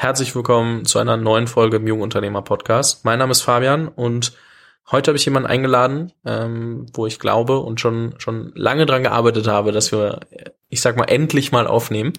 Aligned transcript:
Herzlich 0.00 0.34
willkommen 0.34 0.86
zu 0.86 0.98
einer 0.98 1.18
neuen 1.18 1.46
Folge 1.46 1.76
im 1.76 1.86
Jungunternehmer 1.86 2.40
Podcast. 2.40 3.04
Mein 3.04 3.18
Name 3.18 3.32
ist 3.32 3.42
Fabian 3.42 3.86
und 3.86 4.32
heute 4.90 5.10
habe 5.10 5.18
ich 5.18 5.26
jemanden 5.26 5.46
eingeladen, 5.46 6.10
ähm, 6.24 6.86
wo 6.94 7.06
ich 7.06 7.18
glaube 7.18 7.58
und 7.58 7.82
schon 7.82 8.14
schon 8.16 8.50
lange 8.54 8.86
dran 8.86 9.02
gearbeitet 9.02 9.46
habe, 9.46 9.72
dass 9.72 9.92
wir, 9.92 10.20
ich 10.70 10.80
sag 10.80 10.96
mal, 10.96 11.04
endlich 11.04 11.52
mal 11.52 11.66
aufnehmen. 11.66 12.14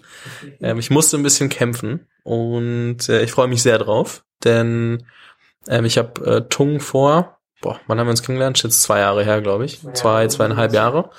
Ähm, 0.60 0.78
ich 0.78 0.92
musste 0.92 1.18
ein 1.18 1.24
bisschen 1.24 1.50
kämpfen 1.50 2.06
und 2.22 3.10
äh, 3.10 3.24
ich 3.24 3.32
freue 3.32 3.48
mich 3.48 3.64
sehr 3.64 3.80
drauf, 3.80 4.26
denn 4.44 5.08
ähm, 5.68 5.84
ich 5.84 5.98
habe 5.98 6.24
äh, 6.24 6.42
Tung 6.50 6.82
vor, 6.82 7.40
boah, 7.62 7.80
wann 7.88 7.98
haben 7.98 8.06
wir 8.06 8.12
uns 8.12 8.22
kennengelernt? 8.22 8.62
Jetzt 8.62 8.84
zwei 8.84 9.00
Jahre 9.00 9.24
her, 9.24 9.42
glaube 9.42 9.66
ich, 9.66 9.80
zwei 9.94 10.28
zweieinhalb 10.28 10.72
Jahre 10.72 11.10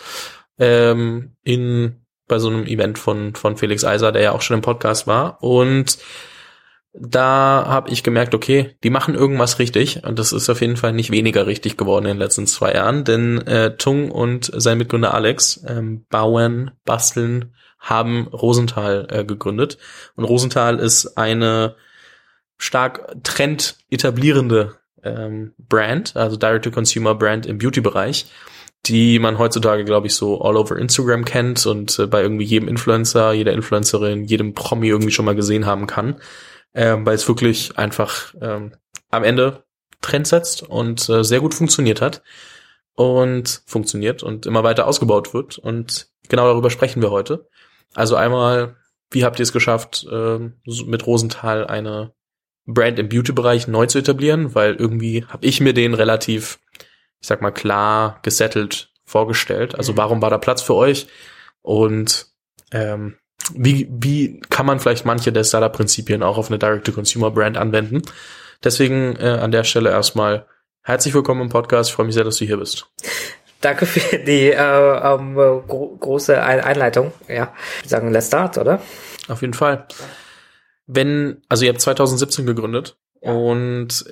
ähm, 0.60 1.32
in 1.42 2.06
bei 2.28 2.38
so 2.38 2.46
einem 2.46 2.66
Event 2.66 3.00
von 3.00 3.34
von 3.34 3.56
Felix 3.56 3.84
Eiser, 3.84 4.12
der 4.12 4.22
ja 4.22 4.30
auch 4.30 4.42
schon 4.42 4.54
im 4.54 4.62
Podcast 4.62 5.08
war 5.08 5.42
und 5.42 5.98
da 6.94 7.64
habe 7.66 7.90
ich 7.90 8.02
gemerkt, 8.02 8.34
okay, 8.34 8.76
die 8.84 8.90
machen 8.90 9.14
irgendwas 9.14 9.58
richtig. 9.58 10.04
Und 10.04 10.18
das 10.18 10.32
ist 10.32 10.50
auf 10.50 10.60
jeden 10.60 10.76
Fall 10.76 10.92
nicht 10.92 11.10
weniger 11.10 11.46
richtig 11.46 11.76
geworden 11.76 12.04
in 12.04 12.12
den 12.12 12.18
letzten 12.18 12.46
zwei 12.46 12.74
Jahren, 12.74 13.04
denn 13.04 13.38
äh, 13.46 13.76
Tung 13.76 14.10
und 14.10 14.50
sein 14.54 14.78
Mitgründer 14.78 15.14
Alex 15.14 15.64
ähm, 15.66 16.04
bauen, 16.10 16.72
basteln, 16.84 17.54
haben 17.78 18.28
Rosenthal 18.28 19.08
äh, 19.10 19.24
gegründet. 19.24 19.78
Und 20.16 20.24
Rosenthal 20.24 20.78
ist 20.78 21.16
eine 21.16 21.76
stark 22.58 23.16
Trend 23.24 23.76
etablierende 23.90 24.76
ähm, 25.02 25.54
Brand, 25.58 26.14
also 26.14 26.36
Direct-to-Consumer-Brand 26.36 27.46
im 27.46 27.58
Beauty-Bereich, 27.58 28.26
die 28.86 29.18
man 29.18 29.38
heutzutage, 29.38 29.84
glaube 29.84 30.08
ich, 30.08 30.14
so 30.14 30.42
all 30.42 30.56
over 30.56 30.76
Instagram 30.76 31.24
kennt 31.24 31.64
und 31.66 31.98
äh, 31.98 32.06
bei 32.06 32.22
irgendwie 32.22 32.44
jedem 32.44 32.68
Influencer, 32.68 33.32
jeder 33.32 33.52
Influencerin, 33.52 34.24
jedem 34.24 34.52
Promi 34.52 34.88
irgendwie 34.88 35.10
schon 35.10 35.24
mal 35.24 35.34
gesehen 35.34 35.64
haben 35.64 35.86
kann 35.86 36.16
ähm, 36.74 37.04
weil 37.06 37.14
es 37.14 37.28
wirklich 37.28 37.78
einfach 37.78 38.34
ähm, 38.40 38.72
am 39.10 39.24
Ende 39.24 39.64
Trend 40.00 40.26
setzt 40.26 40.62
und 40.62 41.08
äh, 41.08 41.22
sehr 41.22 41.40
gut 41.40 41.54
funktioniert 41.54 42.00
hat 42.00 42.22
und 42.94 43.62
funktioniert 43.66 44.22
und 44.22 44.46
immer 44.46 44.64
weiter 44.64 44.86
ausgebaut 44.86 45.32
wird. 45.32 45.58
Und 45.58 46.08
genau 46.28 46.46
darüber 46.46 46.70
sprechen 46.70 47.02
wir 47.02 47.10
heute. 47.10 47.48
Also 47.94 48.16
einmal, 48.16 48.76
wie 49.10 49.24
habt 49.24 49.38
ihr 49.38 49.44
es 49.44 49.52
geschafft, 49.52 50.06
äh, 50.10 50.38
mit 50.86 51.06
Rosenthal 51.06 51.66
eine 51.66 52.12
Brand 52.66 52.98
im 52.98 53.08
Beauty-Bereich 53.08 53.68
neu 53.68 53.86
zu 53.86 53.98
etablieren? 53.98 54.54
Weil 54.54 54.74
irgendwie 54.74 55.24
habe 55.26 55.46
ich 55.46 55.60
mir 55.60 55.72
den 55.72 55.94
relativ, 55.94 56.58
ich 57.20 57.28
sag 57.28 57.42
mal, 57.42 57.50
klar 57.52 58.18
gesettelt 58.22 58.92
vorgestellt. 59.04 59.74
Also 59.74 59.92
mhm. 59.92 59.96
warum 59.98 60.22
war 60.22 60.30
da 60.30 60.38
Platz 60.38 60.62
für 60.62 60.74
euch? 60.74 61.06
Und 61.60 62.26
ähm, 62.72 63.16
wie, 63.54 63.88
wie 63.90 64.40
kann 64.50 64.66
man 64.66 64.80
vielleicht 64.80 65.04
manche 65.04 65.32
der 65.32 65.44
Startup-Prinzipien 65.44 66.22
auch 66.22 66.38
auf 66.38 66.48
eine 66.48 66.58
Direct-to-Consumer-Brand 66.58 67.56
anwenden? 67.56 68.02
Deswegen 68.62 69.16
äh, 69.16 69.38
an 69.40 69.50
der 69.50 69.64
Stelle 69.64 69.90
erstmal 69.90 70.46
herzlich 70.82 71.14
willkommen 71.14 71.42
im 71.42 71.48
Podcast. 71.48 71.90
Ich 71.90 71.96
freue 71.96 72.06
mich 72.06 72.14
sehr, 72.14 72.24
dass 72.24 72.36
du 72.36 72.44
hier 72.44 72.58
bist. 72.58 72.86
Danke 73.60 73.86
für 73.86 74.18
die 74.18 74.50
äh, 74.50 74.56
ähm, 74.56 75.34
gro 75.34 75.96
große 75.98 76.42
Einleitung. 76.42 77.12
Ja, 77.28 77.52
ich 77.82 77.90
sagen, 77.90 78.12
let's 78.12 78.26
start, 78.26 78.58
oder? 78.58 78.80
Auf 79.28 79.40
jeden 79.40 79.54
Fall. 79.54 79.86
Wenn, 80.86 81.42
also 81.48 81.64
ihr 81.64 81.70
habt 81.70 81.80
2017 81.80 82.44
gegründet 82.44 82.96
ja. 83.20 83.32
und 83.32 84.04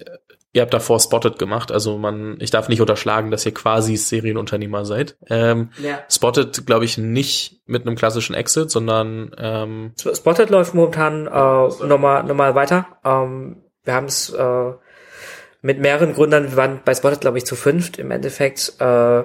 Ihr 0.52 0.62
habt 0.62 0.74
davor 0.74 0.98
Spotted 0.98 1.38
gemacht, 1.38 1.70
also 1.70 1.96
man, 1.96 2.36
ich 2.40 2.50
darf 2.50 2.68
nicht 2.68 2.80
unterschlagen, 2.80 3.30
dass 3.30 3.46
ihr 3.46 3.54
quasi 3.54 3.96
Serienunternehmer 3.96 4.84
seid. 4.84 5.16
Ähm, 5.28 5.70
ja. 5.80 6.00
Spotted, 6.10 6.66
glaube 6.66 6.84
ich, 6.84 6.98
nicht 6.98 7.60
mit 7.66 7.86
einem 7.86 7.94
klassischen 7.94 8.34
Exit, 8.34 8.68
sondern 8.68 9.30
ähm, 9.38 9.92
Spotted 9.96 10.50
läuft 10.50 10.74
momentan 10.74 11.28
äh, 11.28 11.86
nochmal 11.86 12.24
nochmal 12.24 12.56
weiter. 12.56 12.86
Ähm, 13.04 13.62
wir 13.84 13.94
haben 13.94 14.06
es 14.06 14.30
äh, 14.30 14.72
mit 15.62 15.78
mehreren 15.78 16.14
Gründern, 16.14 16.50
wir 16.50 16.56
waren 16.56 16.80
bei 16.84 16.94
Spotted, 16.94 17.20
glaube 17.20 17.38
ich, 17.38 17.46
zu 17.46 17.54
fünft. 17.54 17.98
Im 17.98 18.10
Endeffekt 18.10 18.74
äh, 18.80 19.22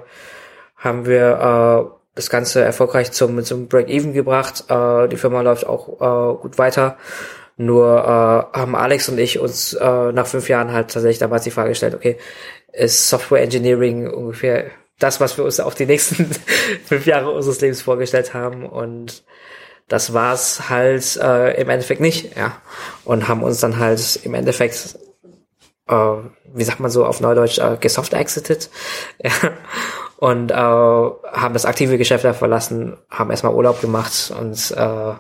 haben 0.77 1.05
wir 1.05 1.89
äh, 1.91 1.95
das 2.15 2.29
Ganze 2.29 2.61
erfolgreich 2.61 3.11
zum, 3.11 3.43
zum 3.43 3.67
Break-Even 3.67 4.13
gebracht. 4.13 4.65
Äh, 4.69 5.07
die 5.07 5.17
Firma 5.17 5.41
läuft 5.41 5.65
auch 5.65 5.89
äh, 5.99 6.37
gut 6.41 6.57
weiter. 6.57 6.97
Nur 7.57 8.03
äh, 8.53 8.57
haben 8.57 8.75
Alex 8.75 9.07
und 9.07 9.17
ich 9.17 9.39
uns 9.39 9.73
äh, 9.73 10.11
nach 10.11 10.27
fünf 10.27 10.49
Jahren 10.49 10.73
halt 10.73 10.91
tatsächlich 10.91 11.19
damals 11.19 11.45
die 11.45 11.51
Frage 11.51 11.69
gestellt, 11.69 11.95
okay, 11.95 12.17
ist 12.73 13.09
Software 13.09 13.41
Engineering 13.41 14.09
ungefähr 14.09 14.65
das, 14.99 15.19
was 15.19 15.37
wir 15.37 15.45
uns 15.45 15.59
auch 15.59 15.73
die 15.73 15.85
nächsten 15.85 16.29
fünf 16.85 17.05
Jahre 17.05 17.31
unseres 17.31 17.61
Lebens 17.61 17.81
vorgestellt 17.81 18.33
haben 18.33 18.65
und 18.65 19.23
das 19.87 20.13
war's 20.13 20.69
halt 20.69 21.15
äh, 21.17 21.61
im 21.61 21.69
Endeffekt 21.69 22.01
nicht, 22.01 22.35
ja. 22.35 22.59
Und 23.03 23.27
haben 23.27 23.43
uns 23.43 23.59
dann 23.59 23.77
halt 23.77 24.19
im 24.23 24.33
Endeffekt, 24.33 24.97
äh, 25.87 26.15
wie 26.53 26.63
sagt 26.63 26.79
man 26.79 26.89
so 26.89 27.05
auf 27.05 27.21
Neudeutsch, 27.21 27.59
äh, 27.59 27.77
gesoft 27.79 28.13
exited. 28.13 28.69
Ja. 29.23 29.31
Und 30.17 30.49
äh, 30.49 30.55
haben 30.55 31.53
das 31.53 31.65
aktive 31.65 31.97
Geschäft 31.97 32.23
da 32.23 32.33
verlassen, 32.33 32.97
haben 33.09 33.31
erstmal 33.31 33.53
Urlaub 33.53 33.81
gemacht 33.81 34.33
und 34.39 34.71
äh, 34.71 35.13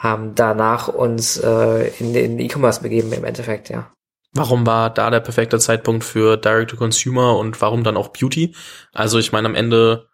haben 0.00 0.34
danach 0.34 0.88
uns 0.88 1.36
äh, 1.36 1.92
in 1.98 2.14
den 2.14 2.38
E-Commerce 2.38 2.80
begeben 2.80 3.12
im 3.12 3.24
Endeffekt, 3.24 3.68
ja. 3.68 3.92
Warum 4.32 4.66
war 4.66 4.88
da 4.88 5.10
der 5.10 5.20
perfekte 5.20 5.58
Zeitpunkt 5.58 6.04
für 6.04 6.38
Direct-to-Consumer 6.38 7.36
und 7.36 7.60
warum 7.60 7.84
dann 7.84 7.98
auch 7.98 8.08
Beauty? 8.08 8.54
Also 8.92 9.18
ich 9.18 9.32
meine 9.32 9.46
am 9.46 9.54
Ende 9.54 10.08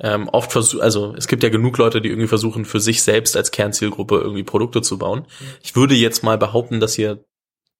ähm, 0.00 0.28
oft 0.28 0.52
versucht, 0.52 0.82
also 0.82 1.14
es 1.16 1.28
gibt 1.28 1.42
ja 1.42 1.48
genug 1.48 1.78
Leute, 1.78 2.02
die 2.02 2.10
irgendwie 2.10 2.28
versuchen, 2.28 2.66
für 2.66 2.80
sich 2.80 3.02
selbst 3.02 3.34
als 3.34 3.52
Kernzielgruppe 3.52 4.18
irgendwie 4.18 4.42
Produkte 4.42 4.82
zu 4.82 4.98
bauen. 4.98 5.20
Mhm. 5.20 5.46
Ich 5.62 5.76
würde 5.76 5.94
jetzt 5.94 6.22
mal 6.22 6.36
behaupten, 6.36 6.80
dass 6.80 6.98
ihr, 6.98 7.24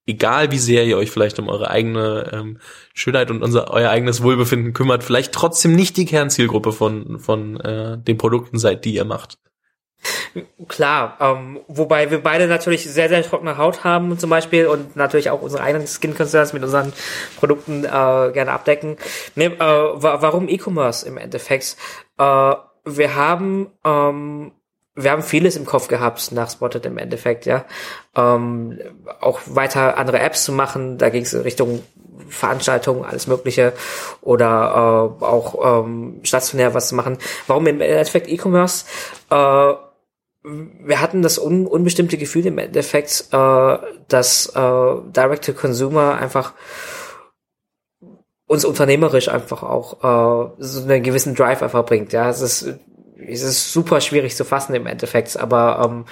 egal 0.06 0.52
wie 0.52 0.58
sehr 0.58 0.86
ihr 0.86 0.96
euch 0.96 1.10
vielleicht 1.10 1.38
um 1.38 1.48
eure 1.48 1.68
eigene 1.68 2.30
ähm, 2.32 2.60
Schönheit 2.94 3.30
und 3.30 3.42
unser, 3.42 3.70
euer 3.72 3.90
eigenes 3.90 4.22
Wohlbefinden 4.22 4.72
kümmert, 4.72 5.04
vielleicht 5.04 5.32
trotzdem 5.32 5.74
nicht 5.74 5.98
die 5.98 6.06
Kernzielgruppe 6.06 6.72
von, 6.72 7.18
von 7.18 7.60
äh, 7.60 7.98
den 7.98 8.16
Produkten 8.16 8.58
seid, 8.58 8.86
die 8.86 8.94
ihr 8.94 9.04
macht. 9.04 9.36
Klar, 10.68 11.16
ähm, 11.20 11.60
wobei 11.68 12.10
wir 12.10 12.22
beide 12.22 12.46
natürlich 12.46 12.90
sehr, 12.90 13.08
sehr 13.08 13.22
trockene 13.22 13.58
Haut 13.58 13.84
haben 13.84 14.18
zum 14.18 14.30
Beispiel 14.30 14.66
und 14.66 14.96
natürlich 14.96 15.30
auch 15.30 15.42
unsere 15.42 15.62
eigenen 15.62 15.86
Skin 15.86 16.16
Concerns 16.16 16.52
mit 16.52 16.62
unseren 16.62 16.92
Produkten 17.36 17.84
äh, 17.84 17.88
gerne 17.88 18.52
abdecken. 18.52 18.96
Nee, 19.34 19.46
äh, 19.46 19.58
warum 19.58 20.48
E-Commerce 20.48 21.06
im 21.06 21.18
Endeffekt? 21.18 21.76
Äh, 22.18 22.54
wir 22.84 23.14
haben 23.14 23.70
ähm, 23.84 24.52
wir 24.94 25.10
haben 25.10 25.22
vieles 25.22 25.56
im 25.56 25.64
Kopf 25.64 25.88
gehabt 25.88 26.32
nach 26.32 26.50
Spotted 26.50 26.84
im 26.84 26.98
Endeffekt, 26.98 27.46
ja. 27.46 27.64
Ähm, 28.14 28.78
auch 29.20 29.40
weiter 29.46 29.96
andere 29.96 30.18
Apps 30.18 30.44
zu 30.44 30.52
machen, 30.52 30.98
da 30.98 31.08
ging 31.08 31.22
es 31.22 31.32
in 31.32 31.40
Richtung 31.42 31.82
Veranstaltungen, 32.28 33.04
alles 33.04 33.26
Mögliche 33.26 33.72
oder 34.20 35.10
äh, 35.20 35.24
auch 35.24 35.84
ähm, 35.84 36.20
stationär 36.22 36.74
was 36.74 36.88
zu 36.88 36.94
machen. 36.94 37.18
Warum 37.46 37.66
im 37.66 37.80
Endeffekt 37.80 38.28
E-Commerce? 38.28 38.84
Äh, 39.30 39.72
wir 40.44 41.00
hatten 41.00 41.22
das 41.22 41.38
un 41.38 41.66
unbestimmte 41.66 42.18
Gefühl 42.18 42.46
im 42.46 42.58
Endeffekt, 42.58 43.26
äh, 43.32 43.76
dass 44.08 44.46
äh, 44.46 44.94
Direct-to-Consumer 45.14 46.16
einfach 46.16 46.54
uns 48.46 48.64
unternehmerisch 48.64 49.28
einfach 49.28 49.62
auch 49.62 50.02
äh, 50.02 50.52
so 50.58 50.82
einen 50.82 51.02
gewissen 51.02 51.34
Drive 51.34 51.62
einfach 51.62 51.86
bringt. 51.86 52.12
Ja, 52.12 52.28
es 52.28 52.40
ist, 52.40 52.74
es 53.16 53.42
ist 53.42 53.72
super 53.72 54.00
schwierig 54.00 54.36
zu 54.36 54.44
fassen 54.44 54.74
im 54.74 54.86
Endeffekt, 54.86 55.38
aber 55.38 55.80
ähm, 55.84 56.04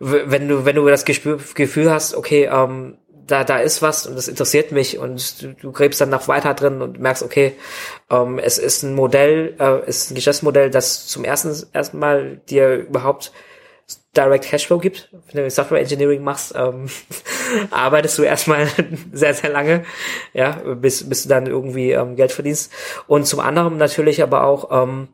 wenn 0.00 0.48
du 0.48 0.64
wenn 0.64 0.76
du 0.76 0.86
das 0.86 1.04
Gespür, 1.04 1.40
Gefühl 1.54 1.90
hast, 1.90 2.14
okay, 2.14 2.48
ähm, 2.50 2.98
da, 3.28 3.44
da 3.44 3.58
ist 3.58 3.82
was 3.82 4.06
und 4.06 4.16
das 4.16 4.26
interessiert 4.26 4.72
mich 4.72 4.98
und 4.98 5.42
du, 5.42 5.54
du 5.54 5.72
gräbst 5.72 6.00
dann 6.00 6.10
noch 6.10 6.26
weiter 6.28 6.54
drin 6.54 6.82
und 6.82 6.98
merkst, 6.98 7.22
okay, 7.22 7.54
ähm, 8.10 8.38
es 8.38 8.58
ist 8.58 8.82
ein 8.82 8.94
Modell, 8.94 9.54
äh, 9.60 9.88
ist 9.88 10.10
ein 10.10 10.14
Geschäftsmodell, 10.14 10.70
das 10.70 11.06
zum 11.06 11.24
ersten 11.24 11.54
erstmal 11.72 12.38
dir 12.48 12.76
überhaupt 12.76 13.32
Direct 14.16 14.46
Cashflow 14.46 14.78
gibt, 14.78 15.10
wenn 15.32 15.44
du 15.44 15.50
Software 15.50 15.80
Engineering 15.80 16.22
machst, 16.22 16.54
ähm, 16.56 16.88
arbeitest 17.70 18.18
du 18.18 18.22
erstmal 18.22 18.66
sehr, 19.12 19.34
sehr 19.34 19.50
lange, 19.50 19.84
ja, 20.32 20.52
bis, 20.74 21.08
bis 21.08 21.22
du 21.22 21.28
dann 21.28 21.46
irgendwie 21.46 21.92
ähm, 21.92 22.16
Geld 22.16 22.32
verdienst. 22.32 22.72
Und 23.06 23.26
zum 23.26 23.40
anderen 23.40 23.76
natürlich 23.76 24.22
aber 24.22 24.44
auch, 24.44 24.70
ähm, 24.72 25.08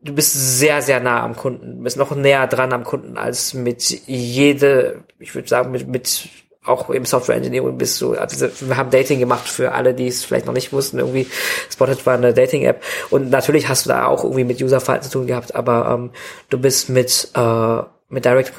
du 0.00 0.14
bist 0.14 0.32
sehr, 0.58 0.80
sehr 0.80 1.00
nah 1.00 1.22
am 1.22 1.34
Kunden, 1.34 1.82
bist 1.82 1.96
noch 1.96 2.14
näher 2.14 2.46
dran 2.46 2.72
am 2.72 2.84
Kunden 2.84 3.16
als 3.16 3.54
mit 3.54 3.82
jede, 4.06 5.04
ich 5.18 5.34
würde 5.34 5.48
sagen, 5.48 5.72
mit, 5.72 5.88
mit 5.88 6.28
auch 6.66 6.90
im 6.90 7.04
Software 7.04 7.36
Engineering 7.36 7.78
bist 7.78 8.00
du, 8.00 8.14
also 8.14 8.48
wir 8.60 8.76
haben 8.76 8.90
Dating 8.90 9.18
gemacht 9.18 9.48
für 9.48 9.72
alle, 9.72 9.94
die 9.94 10.06
es 10.06 10.24
vielleicht 10.24 10.46
noch 10.46 10.54
nicht 10.54 10.72
wussten, 10.72 10.98
irgendwie 10.98 11.26
Spotted 11.70 12.04
war 12.06 12.14
eine 12.14 12.34
Dating-App 12.34 12.82
und 13.10 13.30
natürlich 13.30 13.68
hast 13.68 13.86
du 13.86 13.90
da 13.90 14.06
auch 14.06 14.24
irgendwie 14.24 14.44
mit 14.44 14.60
Userverhalten 14.60 15.10
zu 15.10 15.18
tun 15.18 15.26
gehabt, 15.26 15.54
aber 15.54 15.90
ähm, 15.90 16.10
du 16.50 16.58
bist 16.58 16.88
mit 16.88 17.30
äh, 17.34 17.82
mit 18.08 18.24
Direct 18.24 18.52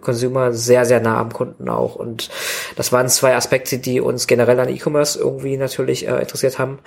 Consumer 0.00 0.52
sehr, 0.52 0.86
sehr 0.86 1.00
nah 1.00 1.20
am 1.20 1.32
Kunden 1.32 1.68
auch. 1.68 1.94
Und 1.94 2.30
das 2.76 2.90
waren 2.90 3.08
zwei 3.08 3.36
Aspekte, 3.36 3.78
die 3.78 4.00
uns 4.00 4.26
generell 4.26 4.58
an 4.60 4.70
E-Commerce 4.70 5.18
irgendwie 5.18 5.56
natürlich 5.56 6.08
äh, 6.08 6.20
interessiert 6.20 6.58
haben. 6.58 6.78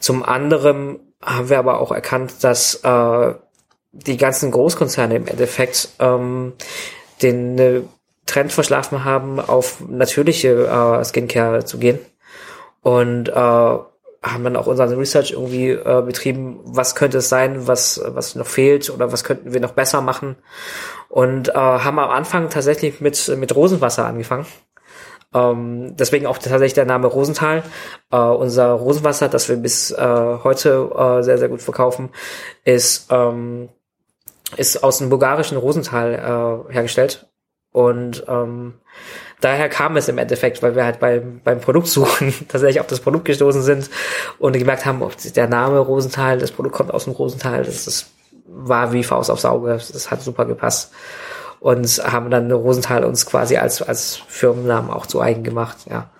Zum 0.00 0.24
anderen 0.24 0.98
haben 1.22 1.48
wir 1.48 1.58
aber 1.58 1.80
auch 1.80 1.92
erkannt, 1.92 2.42
dass 2.42 2.76
äh, 2.82 3.34
die 3.92 4.16
ganzen 4.16 4.50
Großkonzerne 4.50 5.16
im 5.16 5.26
Endeffekt 5.26 5.90
ähm, 6.00 6.54
den 7.22 7.58
äh, 7.58 7.82
Trend 8.30 8.52
verschlafen 8.52 9.04
haben, 9.04 9.40
auf 9.40 9.80
natürliche 9.88 10.66
äh, 10.66 11.04
Skincare 11.04 11.64
zu 11.64 11.78
gehen. 11.78 11.98
Und 12.82 13.28
äh, 13.28 13.32
haben 14.22 14.44
dann 14.44 14.56
auch 14.56 14.66
unseren 14.66 14.98
Research 14.98 15.32
irgendwie 15.32 15.70
äh, 15.70 16.02
betrieben, 16.02 16.60
was 16.64 16.94
könnte 16.94 17.18
es 17.18 17.28
sein, 17.28 17.66
was, 17.66 18.00
was 18.06 18.34
noch 18.34 18.46
fehlt 18.46 18.90
oder 18.90 19.12
was 19.12 19.24
könnten 19.24 19.52
wir 19.54 19.60
noch 19.60 19.72
besser 19.72 20.02
machen. 20.02 20.36
Und 21.08 21.48
äh, 21.48 21.54
haben 21.54 21.98
am 21.98 22.10
Anfang 22.10 22.50
tatsächlich 22.50 23.00
mit, 23.00 23.28
mit 23.36 23.54
Rosenwasser 23.54 24.06
angefangen. 24.06 24.46
Ähm, 25.32 25.96
deswegen 25.96 26.26
auch 26.26 26.38
tatsächlich 26.38 26.74
der 26.74 26.84
Name 26.84 27.06
Rosenthal. 27.06 27.62
Äh, 28.10 28.16
unser 28.16 28.72
Rosenwasser, 28.72 29.28
das 29.28 29.48
wir 29.48 29.56
bis 29.56 29.90
äh, 29.90 30.38
heute 30.44 30.90
äh, 30.94 31.22
sehr, 31.22 31.38
sehr 31.38 31.48
gut 31.48 31.62
verkaufen, 31.62 32.10
ist, 32.64 33.06
ähm, 33.10 33.70
ist 34.56 34.82
aus 34.82 34.98
dem 34.98 35.08
bulgarischen 35.08 35.56
Rosenthal 35.56 36.66
äh, 36.68 36.72
hergestellt. 36.72 37.29
Und 37.72 38.24
ähm, 38.26 38.74
daher 39.40 39.68
kam 39.68 39.96
es 39.96 40.08
im 40.08 40.18
Endeffekt, 40.18 40.62
weil 40.62 40.74
wir 40.74 40.84
halt 40.84 40.98
beim, 40.98 41.40
beim 41.44 41.60
Produktsuchen 41.60 42.34
tatsächlich 42.48 42.80
auf 42.80 42.88
das 42.88 43.00
Produkt 43.00 43.26
gestoßen 43.26 43.62
sind 43.62 43.90
und 44.38 44.56
gemerkt 44.56 44.86
haben, 44.86 45.02
ob 45.02 45.16
der 45.16 45.48
Name 45.48 45.78
Rosenthal, 45.78 46.38
das 46.38 46.50
Produkt 46.50 46.74
kommt 46.74 46.92
aus 46.92 47.04
dem 47.04 47.12
Rosenthal, 47.12 47.64
das, 47.64 47.84
das 47.84 48.06
war 48.46 48.92
wie 48.92 49.04
Faust 49.04 49.30
aufs 49.30 49.44
Auge, 49.44 49.80
das 49.92 50.10
hat 50.10 50.22
super 50.22 50.44
gepasst 50.44 50.92
und 51.60 51.86
haben 52.04 52.30
dann 52.30 52.50
Rosenthal 52.50 53.04
uns 53.04 53.26
quasi 53.26 53.56
als, 53.56 53.82
als 53.82 54.16
Firmennamen 54.26 54.90
auch 54.90 55.06
zu 55.06 55.20
eigen 55.20 55.44
gemacht, 55.44 55.78
ja. 55.88 56.10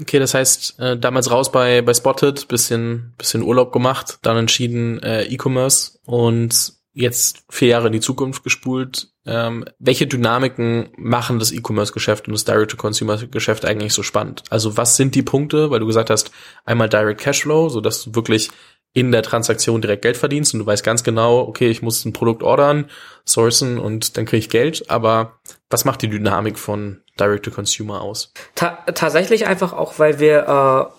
Okay, 0.00 0.18
das 0.18 0.34
heißt, 0.34 0.78
äh, 0.78 0.96
damals 0.96 1.30
raus 1.30 1.52
bei, 1.52 1.82
bei 1.82 1.92
Spotted, 1.92 2.48
bisschen, 2.48 3.12
bisschen 3.18 3.42
Urlaub 3.42 3.72
gemacht, 3.72 4.18
dann 4.22 4.36
entschieden 4.36 5.02
äh, 5.02 5.24
E-Commerce 5.24 5.98
und 6.06 6.74
jetzt 6.92 7.44
vier 7.50 7.68
Jahre 7.68 7.88
in 7.88 7.92
die 7.92 8.00
Zukunft 8.00 8.44
gespult. 8.44 9.08
Ähm, 9.26 9.64
welche 9.78 10.06
Dynamiken 10.06 10.88
machen 10.96 11.38
das 11.38 11.52
E-Commerce-Geschäft 11.52 12.26
und 12.26 12.32
das 12.32 12.44
Direct-to-Consumer-Geschäft 12.44 13.64
eigentlich 13.66 13.92
so 13.92 14.02
spannend? 14.02 14.44
Also 14.50 14.76
was 14.76 14.96
sind 14.96 15.14
die 15.14 15.22
Punkte, 15.22 15.70
weil 15.70 15.80
du 15.80 15.86
gesagt 15.86 16.10
hast, 16.10 16.30
einmal 16.64 16.88
Direct 16.88 17.20
Cashflow, 17.20 17.68
so 17.68 17.80
dass 17.80 18.04
du 18.04 18.14
wirklich 18.14 18.50
in 18.92 19.12
der 19.12 19.22
Transaktion 19.22 19.80
direkt 19.80 20.02
Geld 20.02 20.16
verdienst 20.16 20.52
und 20.52 20.60
du 20.60 20.66
weißt 20.66 20.82
ganz 20.82 21.04
genau, 21.04 21.40
okay, 21.40 21.68
ich 21.68 21.80
muss 21.80 22.04
ein 22.04 22.12
Produkt 22.12 22.42
ordern, 22.42 22.90
sourcen 23.24 23.78
und 23.78 24.16
dann 24.16 24.24
kriege 24.24 24.38
ich 24.38 24.50
Geld. 24.50 24.90
Aber 24.90 25.38
was 25.68 25.84
macht 25.84 26.02
die 26.02 26.08
Dynamik 26.08 26.58
von 26.58 27.02
Direct-to-Consumer 27.18 28.00
aus? 28.00 28.32
Ta 28.54 28.84
tatsächlich 28.94 29.46
einfach 29.46 29.72
auch, 29.72 29.98
weil 29.98 30.18
wir 30.18 30.92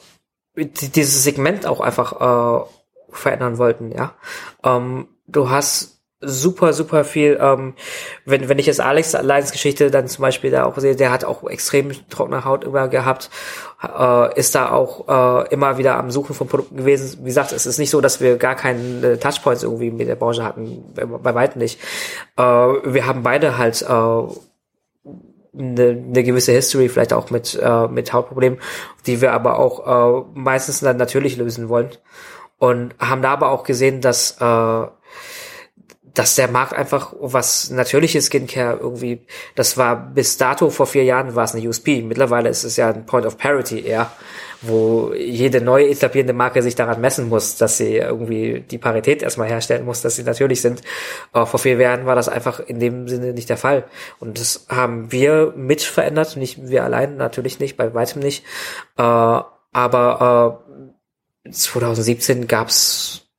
äh, 0.55 0.65
dieses 0.65 1.23
Segment 1.23 1.65
auch 1.65 1.81
einfach 1.81 2.61
äh, 2.61 2.65
verändern 3.11 3.57
wollten, 3.57 3.91
ja. 3.91 4.15
Ähm, 4.63 5.09
du 5.27 5.49
hast 5.49 6.00
super, 6.21 6.73
super 6.73 7.03
viel, 7.03 7.37
ähm, 7.41 7.73
wenn, 8.25 8.47
wenn 8.47 8.59
ich 8.59 8.67
jetzt 8.67 8.79
Alex 8.79 9.13
Leidens 9.13 9.51
Geschichte 9.51 9.89
dann 9.89 10.07
zum 10.07 10.21
Beispiel 10.21 10.51
da 10.51 10.65
auch 10.65 10.77
sehe, 10.77 10.95
der 10.95 11.11
hat 11.11 11.25
auch 11.25 11.49
extrem 11.49 11.91
trockene 12.09 12.45
Haut 12.45 12.63
immer 12.63 12.87
gehabt, 12.87 13.29
äh, 13.83 14.39
ist 14.39 14.53
da 14.53 14.71
auch 14.71 15.07
äh, 15.07 15.49
immer 15.49 15.77
wieder 15.77 15.97
am 15.97 16.11
Suchen 16.11 16.35
von 16.35 16.47
Produkten 16.47 16.77
gewesen. 16.77 17.19
Wie 17.21 17.29
gesagt, 17.29 17.51
es 17.51 17.65
ist 17.65 17.79
nicht 17.79 17.89
so, 17.89 18.01
dass 18.01 18.21
wir 18.21 18.37
gar 18.37 18.55
keine 18.55 19.19
Touchpoints 19.19 19.63
irgendwie 19.63 19.91
mit 19.91 20.07
der 20.07 20.15
Branche 20.15 20.43
hatten, 20.43 20.93
bei, 20.93 21.33
weitem 21.33 21.59
nicht. 21.59 21.79
Äh, 22.37 22.43
wir 22.43 23.07
haben 23.07 23.23
beide 23.23 23.57
halt 23.57 23.81
äh, 23.81 23.85
eine, 23.85 24.29
eine 25.53 26.23
gewisse 26.23 26.51
History, 26.51 26.87
vielleicht 26.87 27.13
auch 27.13 27.31
mit, 27.31 27.59
äh, 27.61 27.87
mit 27.87 28.13
Hautproblemen, 28.13 28.59
die 29.07 29.21
wir 29.21 29.33
aber 29.33 29.59
auch 29.59 29.87
äh, 29.87 30.25
meistens 30.33 30.81
dann 30.81 30.97
natürlich 30.97 31.37
lösen 31.37 31.67
wollen. 31.67 31.89
Und 32.57 32.93
haben 32.99 33.23
da 33.23 33.31
aber 33.31 33.49
auch 33.49 33.63
gesehen, 33.63 34.01
dass 34.01 34.39
äh, 34.39 34.85
dass 36.13 36.35
der 36.35 36.49
Markt 36.49 36.73
einfach 36.73 37.13
was 37.19 37.69
natürliches 37.69 38.27
Skincare 38.27 38.77
irgendwie, 38.79 39.21
das 39.55 39.77
war 39.77 39.95
bis 39.95 40.37
dato 40.37 40.69
vor 40.69 40.85
vier 40.85 41.03
Jahren 41.03 41.35
war 41.35 41.45
es 41.45 41.55
eine 41.55 41.67
USP. 41.67 42.01
Mittlerweile 42.01 42.49
ist 42.49 42.63
es 42.63 42.75
ja 42.75 42.89
ein 42.89 43.05
Point 43.05 43.25
of 43.25 43.37
Parity 43.37 43.85
eher, 43.85 44.11
wo 44.61 45.13
jede 45.13 45.61
neu 45.61 45.85
etablierende 45.85 46.33
Marke 46.33 46.61
sich 46.63 46.75
daran 46.75 46.99
messen 46.99 47.29
muss, 47.29 47.55
dass 47.55 47.77
sie 47.77 47.95
irgendwie 47.95 48.59
die 48.59 48.77
Parität 48.77 49.23
erstmal 49.23 49.47
herstellen 49.47 49.85
muss, 49.85 50.01
dass 50.01 50.17
sie 50.17 50.23
natürlich 50.23 50.61
sind. 50.61 50.81
Aber 51.31 51.45
vor 51.45 51.59
vier 51.59 51.77
Jahren 51.77 52.05
war 52.05 52.15
das 52.15 52.27
einfach 52.27 52.59
in 52.59 52.79
dem 52.79 53.07
Sinne 53.07 53.33
nicht 53.33 53.49
der 53.49 53.57
Fall. 53.57 53.85
Und 54.19 54.37
das 54.37 54.65
haben 54.67 55.11
wir 55.11 55.53
mit 55.55 55.81
verändert, 55.81 56.35
nicht 56.35 56.67
wir 56.69 56.83
allein, 56.83 57.15
natürlich 57.15 57.59
nicht, 57.59 57.77
bei 57.77 57.93
weitem 57.93 58.21
nicht. 58.21 58.43
Äh, 58.97 59.39
aber 59.73 60.61
äh, 61.45 61.49
2017 61.49 62.47
gab's 62.47 63.30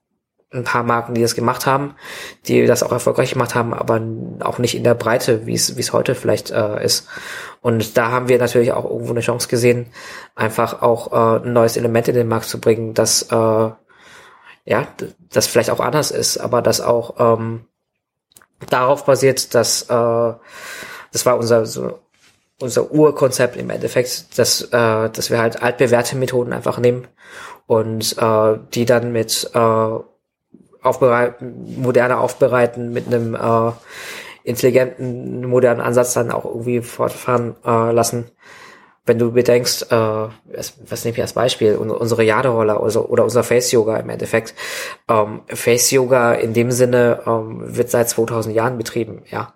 ein 0.52 0.64
paar 0.64 0.82
Marken, 0.82 1.14
die 1.14 1.22
das 1.22 1.34
gemacht 1.34 1.66
haben, 1.66 1.94
die 2.46 2.66
das 2.66 2.82
auch 2.82 2.92
erfolgreich 2.92 3.32
gemacht 3.32 3.54
haben, 3.54 3.72
aber 3.74 4.00
auch 4.40 4.58
nicht 4.58 4.74
in 4.74 4.84
der 4.84 4.94
Breite, 4.94 5.46
wie 5.46 5.54
es 5.54 5.76
wie 5.76 5.80
es 5.80 5.92
heute 5.92 6.14
vielleicht 6.14 6.50
äh, 6.50 6.84
ist. 6.84 7.08
Und 7.60 7.96
da 7.96 8.10
haben 8.10 8.28
wir 8.28 8.38
natürlich 8.38 8.72
auch 8.72 8.84
irgendwo 8.84 9.12
eine 9.12 9.20
Chance 9.20 9.48
gesehen, 9.48 9.86
einfach 10.34 10.82
auch 10.82 11.12
äh, 11.12 11.44
ein 11.44 11.52
neues 11.52 11.76
Element 11.76 12.08
in 12.08 12.14
den 12.14 12.28
Markt 12.28 12.46
zu 12.46 12.60
bringen, 12.60 12.94
das 12.94 13.22
äh, 13.30 13.70
ja, 14.64 14.86
das 15.30 15.46
vielleicht 15.46 15.70
auch 15.70 15.80
anders 15.80 16.10
ist, 16.10 16.38
aber 16.38 16.62
das 16.62 16.80
auch 16.80 17.14
ähm, 17.18 17.66
darauf 18.68 19.04
basiert, 19.04 19.54
dass 19.54 19.82
äh, 19.82 19.86
das 21.12 21.26
war 21.26 21.36
unser 21.36 21.66
so, 21.66 21.98
unser 22.60 22.92
Urkonzept 22.92 23.56
im 23.56 23.70
Endeffekt, 23.70 24.38
dass 24.38 24.62
äh, 24.62 25.10
dass 25.10 25.30
wir 25.30 25.40
halt 25.40 25.62
altbewährte 25.62 26.16
Methoden 26.16 26.52
einfach 26.52 26.78
nehmen 26.78 27.08
und 27.66 28.16
äh, 28.18 28.58
die 28.74 28.84
dann 28.84 29.12
mit 29.12 29.50
äh, 29.54 29.98
aufbereiten, 30.82 31.80
moderner 31.80 32.20
aufbereiten 32.20 32.92
mit 32.92 33.06
einem 33.06 33.34
äh, 33.34 33.72
intelligenten, 34.44 35.46
modernen 35.46 35.80
Ansatz 35.80 36.14
dann 36.14 36.30
auch 36.30 36.44
irgendwie 36.44 36.80
fortfahren 36.80 37.54
äh, 37.64 37.92
lassen. 37.92 38.26
Wenn 39.04 39.18
du 39.18 39.32
bedenkst, 39.32 39.90
äh, 39.90 39.96
was, 39.96 40.74
was 40.88 41.04
nehme 41.04 41.16
ich 41.16 41.22
als 41.22 41.32
Beispiel, 41.32 41.74
unsere 41.76 42.22
Jaderoller 42.22 42.80
oder, 42.82 43.10
oder 43.10 43.24
unser 43.24 43.42
Face 43.42 43.72
Yoga 43.72 43.96
im 43.96 44.08
Endeffekt. 44.10 44.54
Ähm, 45.08 45.42
Face 45.48 45.90
Yoga 45.90 46.34
in 46.34 46.52
dem 46.52 46.70
Sinne 46.70 47.22
ähm, 47.26 47.62
wird 47.64 47.90
seit 47.90 48.08
2000 48.08 48.54
Jahren 48.54 48.78
betrieben, 48.78 49.22
ja. 49.28 49.54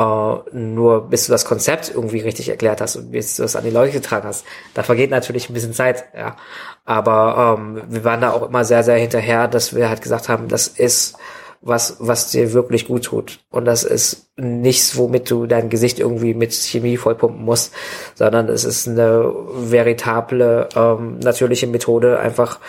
Uh, 0.00 0.44
nur 0.52 1.08
bis 1.08 1.26
du 1.26 1.32
das 1.32 1.44
Konzept 1.44 1.90
irgendwie 1.92 2.20
richtig 2.20 2.48
erklärt 2.48 2.80
hast 2.80 2.94
und 2.94 3.10
bis 3.10 3.34
du 3.34 3.42
es 3.42 3.56
an 3.56 3.64
die 3.64 3.70
Leute 3.70 3.90
getragen 3.90 4.28
hast, 4.28 4.44
da 4.74 4.84
vergeht 4.84 5.10
natürlich 5.10 5.50
ein 5.50 5.54
bisschen 5.54 5.72
Zeit, 5.72 6.04
ja. 6.16 6.36
Aber 6.84 7.58
ähm, 7.58 7.82
wir 7.88 8.04
waren 8.04 8.20
da 8.20 8.30
auch 8.30 8.48
immer 8.48 8.64
sehr, 8.64 8.84
sehr 8.84 8.94
hinterher, 8.94 9.48
dass 9.48 9.74
wir 9.74 9.88
halt 9.88 10.00
gesagt 10.00 10.28
haben, 10.28 10.46
das 10.46 10.68
ist 10.68 11.16
was, 11.60 11.96
was 11.98 12.30
dir 12.30 12.52
wirklich 12.52 12.86
gut 12.86 13.06
tut. 13.06 13.40
Und 13.50 13.64
das 13.64 13.82
ist 13.82 14.28
nichts, 14.36 14.96
womit 14.96 15.28
du 15.30 15.46
dein 15.46 15.68
Gesicht 15.68 15.98
irgendwie 15.98 16.32
mit 16.32 16.52
Chemie 16.54 16.96
vollpumpen 16.96 17.44
musst, 17.44 17.74
sondern 18.14 18.48
es 18.48 18.64
ist 18.64 18.86
eine 18.86 19.32
veritable, 19.52 20.68
ähm, 20.76 21.18
natürliche 21.18 21.66
Methode, 21.66 22.20
einfach 22.20 22.60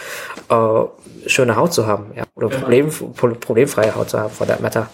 äh, 0.50 1.30
schöne 1.30 1.56
Haut 1.56 1.74
zu 1.74 1.86
haben, 1.86 2.08
ja. 2.16 2.24
Oder 2.36 2.50
Problem, 2.50 2.90
problemfreie 2.90 3.94
Haut 3.94 4.10
zu 4.10 4.20
haben, 4.20 4.34
for 4.34 4.48
that 4.48 4.62
matter. 4.62 4.90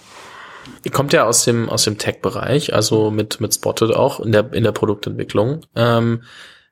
Ihr 0.84 0.91
kommt 0.91 1.13
ja 1.13 1.25
aus 1.25 1.45
dem, 1.45 1.69
aus 1.69 1.84
dem 1.84 1.98
Tech-Bereich, 1.98 2.74
also 2.74 3.12
mit, 3.12 3.41
mit 3.41 3.53
Spotted 3.53 3.91
auch 3.91 4.19
in 4.19 4.31
der, 4.31 4.53
in 4.53 4.63
der 4.63 4.72
Produktentwicklung. 4.72 5.62
Ähm, 5.75 6.22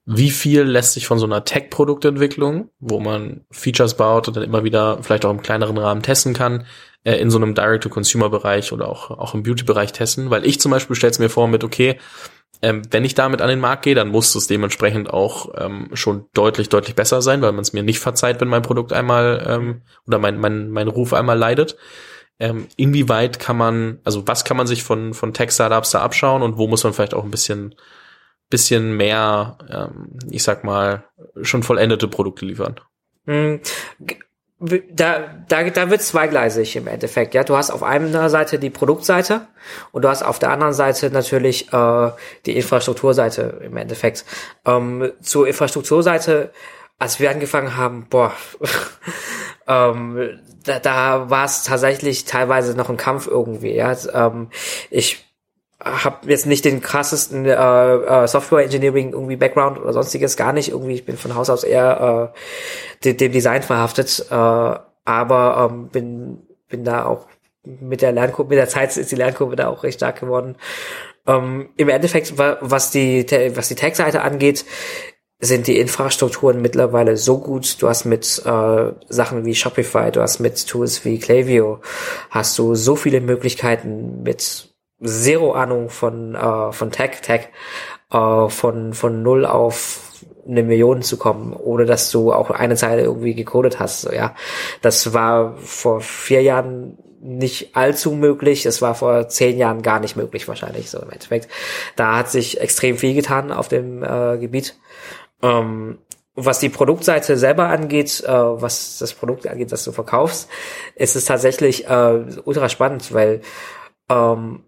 wie 0.06 0.32
viel 0.32 0.64
lässt 0.64 0.94
sich 0.94 1.08
von 1.08 1.18
so 1.18 1.26
einer 1.26 1.46
Tech-Produktentwicklung, 1.46 2.70
wo 2.80 3.00
man 3.00 3.46
Features 3.52 3.96
baut 3.96 4.28
und 4.28 4.36
dann 4.36 4.44
immer 4.44 4.64
wieder 4.64 5.00
vielleicht 5.02 5.26
auch 5.26 5.32
im 5.32 5.42
kleineren 5.42 5.78
Rahmen 5.78 6.02
testen 6.02 6.34
kann, 6.34 6.66
äh, 7.04 7.16
in 7.16 7.30
so 7.30 7.38
einem 7.38 7.56
Direct-to-Consumer-Bereich 7.56 8.74
oder 8.74 8.90
auch, 8.90 9.12
auch 9.12 9.34
im 9.34 9.44
Beauty-Bereich 9.44 9.94
testen? 9.94 10.30
Weil 10.30 10.46
ich 10.46 10.60
zum 10.60 10.72
Beispiel 10.72 10.96
stelle 10.96 11.12
es 11.12 11.20
mir 11.20 11.30
vor 11.30 11.48
mit, 11.48 11.64
okay, 11.64 11.98
ähm, 12.62 12.82
wenn 12.92 13.06
ich 13.06 13.14
damit 13.14 13.42
an 13.42 13.50
den 13.50 13.60
Markt 13.60 13.84
gehe, 13.84 13.96
dann 13.96 14.10
muss 14.10 14.36
es 14.36 14.48
dementsprechend 14.48 15.10
auch 15.10 15.54
ähm, 15.58 15.90
schon 15.94 16.26
deutlich, 16.34 16.70
deutlich 16.70 16.96
besser 16.96 17.22
sein, 17.22 17.42
weil 17.42 17.52
man 17.52 17.62
es 17.62 17.74
mir 17.74 17.84
nicht 17.84 18.00
verzeiht, 18.00 18.42
wenn 18.42 18.48
mein 18.48 18.62
Produkt 18.62 18.94
einmal 18.94 19.46
ähm, 19.48 19.82
oder 20.08 20.18
mein, 20.18 20.40
mein, 20.40 20.70
mein 20.70 20.88
Ruf 20.88 21.14
einmal 21.14 21.38
leidet. 21.38 21.78
Ähm, 22.44 22.68
inwieweit 22.76 23.40
kann 23.40 23.56
man, 23.56 24.00
also 24.04 24.28
was 24.28 24.44
kann 24.44 24.58
man 24.58 24.68
sich 24.68 24.84
von, 24.84 25.14
von 25.14 25.34
Tech-Startups 25.34 25.92
da 25.92 26.02
abschauen 26.02 26.42
und 26.42 26.58
wo 26.58 26.68
muss 26.68 26.84
man 26.84 26.92
vielleicht 26.92 27.14
auch 27.14 27.24
ein 27.24 27.32
bisschen, 27.32 27.74
bisschen 28.50 28.98
mehr, 28.98 29.58
ähm, 29.72 30.10
ich 30.30 30.44
sag 30.44 30.66
mal, 30.66 31.06
schon 31.42 31.64
vollendete 31.64 32.10
Produkte 32.10 32.46
liefern? 32.46 32.82
Hm, 33.28 33.62
da, 34.60 35.20
da, 35.48 35.70
da 35.70 35.90
wird 35.90 36.02
zweigleisig 36.02 36.76
im 36.76 36.88
Endeffekt. 36.88 37.34
Ja, 37.34 37.46
du 37.46 37.56
hast 37.56 37.72
auf 37.72 37.82
einer 37.82 38.30
Seite 38.30 38.60
die 38.60 38.70
Produktseite 38.70 39.48
und 39.94 40.02
du 40.02 40.10
hast 40.10 40.22
auf 40.22 40.38
der 40.38 40.52
anderen 40.52 40.74
Seite 40.74 41.12
natürlich 41.12 41.72
äh, 41.72 42.12
die 42.46 42.58
Infrastrukturseite 42.58 43.62
im 43.64 43.78
Endeffekt. 43.78 44.26
Ähm, 44.66 45.14
zur 45.22 45.48
Infrastrukturseite, 45.48 46.52
als 47.00 47.22
wir 47.22 47.32
angefangen 47.32 47.78
haben, 47.78 48.08
boah, 48.10 48.34
ähm, 49.68 50.40
da, 50.66 50.80
da 50.80 51.30
war 51.30 51.46
es 51.46 51.64
tatsächlich 51.64 52.26
teilweise 52.26 52.76
noch 52.76 52.90
ein 52.90 52.98
Kampf 52.98 53.28
irgendwie. 53.28 53.74
Ja, 53.74 53.96
ähm, 54.14 54.50
ich 54.90 55.26
habe 55.80 56.30
jetzt 56.30 56.46
nicht 56.46 56.66
den 56.66 56.82
krassesten 56.82 57.46
äh, 57.46 57.52
äh, 57.54 58.28
Software 58.28 58.64
Engineering 58.64 59.12
irgendwie 59.12 59.36
Background 59.36 59.80
oder 59.80 59.92
sonstiges 59.94 60.38
gar 60.38 60.54
nicht 60.54 60.70
irgendwie. 60.70 60.94
Ich 60.94 61.06
bin 61.06 61.18
von 61.18 61.36
Haus 61.36 61.50
aus 61.50 61.64
eher 61.64 62.34
äh, 63.04 63.14
dem, 63.14 63.32
Design 63.32 63.64
verhaftet, 63.64 64.26
äh, 64.30 64.34
aber 64.34 65.70
ähm, 65.72 65.90
bin 65.90 66.48
bin 66.74 66.84
da 66.84 67.06
auch 67.06 67.28
mit 67.64 68.02
der 68.02 68.12
Lernkurve, 68.12 68.50
mit 68.50 68.58
der 68.58 68.68
Zeit 68.68 68.98
ist 68.98 69.12
die 69.12 69.16
Lernkurve 69.16 69.56
da 69.56 69.68
auch 69.68 69.84
recht 69.84 70.00
stark 70.00 70.20
geworden. 70.20 70.56
Ähm, 71.28 71.70
Im 71.78 71.88
Endeffekt, 71.88 72.38
was 72.38 72.92
die, 72.92 73.26
was 73.56 73.70
die 73.70 73.76
Tech-Seite 73.76 74.22
angeht, 74.22 74.66
sind 75.44 75.68
die 75.68 75.78
Infrastrukturen 75.78 76.62
mittlerweile 76.62 77.18
so 77.18 77.40
gut. 77.40 77.82
Du 77.82 77.90
hast 77.90 78.06
mit 78.06 78.42
äh, 78.46 78.92
Sachen 79.10 79.46
wie 79.46 79.56
Shopify, 79.56 80.12
du 80.12 80.22
hast 80.22 80.40
mit 80.40 80.68
Tools 80.68 81.04
wie 81.06 81.20
Klaviyo, 81.20 81.82
hast 82.30 82.58
du 82.58 82.76
so 82.76 82.96
viele 82.96 83.20
Möglichkeiten 83.22 84.24
mit 84.24 84.70
zero 85.04 85.52
Ahnung 85.52 85.90
von 85.90 86.36
äh, 86.36 86.72
von 86.72 86.92
Tech, 86.92 87.22
Tech 87.22 87.50
äh, 88.12 88.50
von 88.50 88.94
von 88.94 89.22
null 89.22 89.46
auf 89.46 90.00
eine 90.48 90.64
Million 90.64 91.02
zu 91.02 91.18
kommen, 91.18 91.54
ohne 91.54 91.86
dass 91.86 92.12
du 92.12 92.34
auch 92.34 92.50
eine 92.50 92.76
Zeile 92.76 93.04
irgendwie 93.04 93.34
gecodet 93.34 93.80
hast. 93.80 94.02
So, 94.02 94.12
ja, 94.12 94.36
das 94.82 95.14
war 95.14 95.58
vor 95.58 96.02
vier 96.02 96.42
Jahren 96.42 96.98
nicht 97.22 97.76
allzu 97.76 98.12
möglich. 98.12 98.66
Es 98.66 98.82
war 98.82 98.96
vor 98.96 99.30
zehn 99.30 99.58
Jahren 99.58 99.82
gar 99.82 100.02
nicht 100.02 100.18
möglich 100.18 100.48
wahrscheinlich 100.48 100.90
so 100.90 101.00
im 101.00 101.10
Endeffekt. 101.10 101.48
Da 101.96 102.18
hat 102.18 102.30
sich 102.30 102.60
extrem 102.60 102.98
viel 102.98 103.14
getan 103.14 103.52
auf 103.52 103.70
dem 103.70 104.04
äh, 104.04 104.38
Gebiet. 104.38 104.76
Ähm, 105.44 106.00
was 106.36 106.60
die 106.60 106.70
Produktseite 106.70 107.38
selber 107.38 107.68
angeht, 107.68 108.24
äh, 108.26 108.32
was 108.32 108.98
das 108.98 109.14
Produkt 109.14 109.46
angeht, 109.46 109.72
das 109.72 109.84
du 109.84 109.92
verkaufst, 109.92 110.50
ist 110.96 111.16
es 111.16 111.26
tatsächlich 111.26 111.88
äh, 111.88 112.24
ultra 112.44 112.70
spannend, 112.70 113.14
weil 113.14 113.42
ähm, 114.10 114.64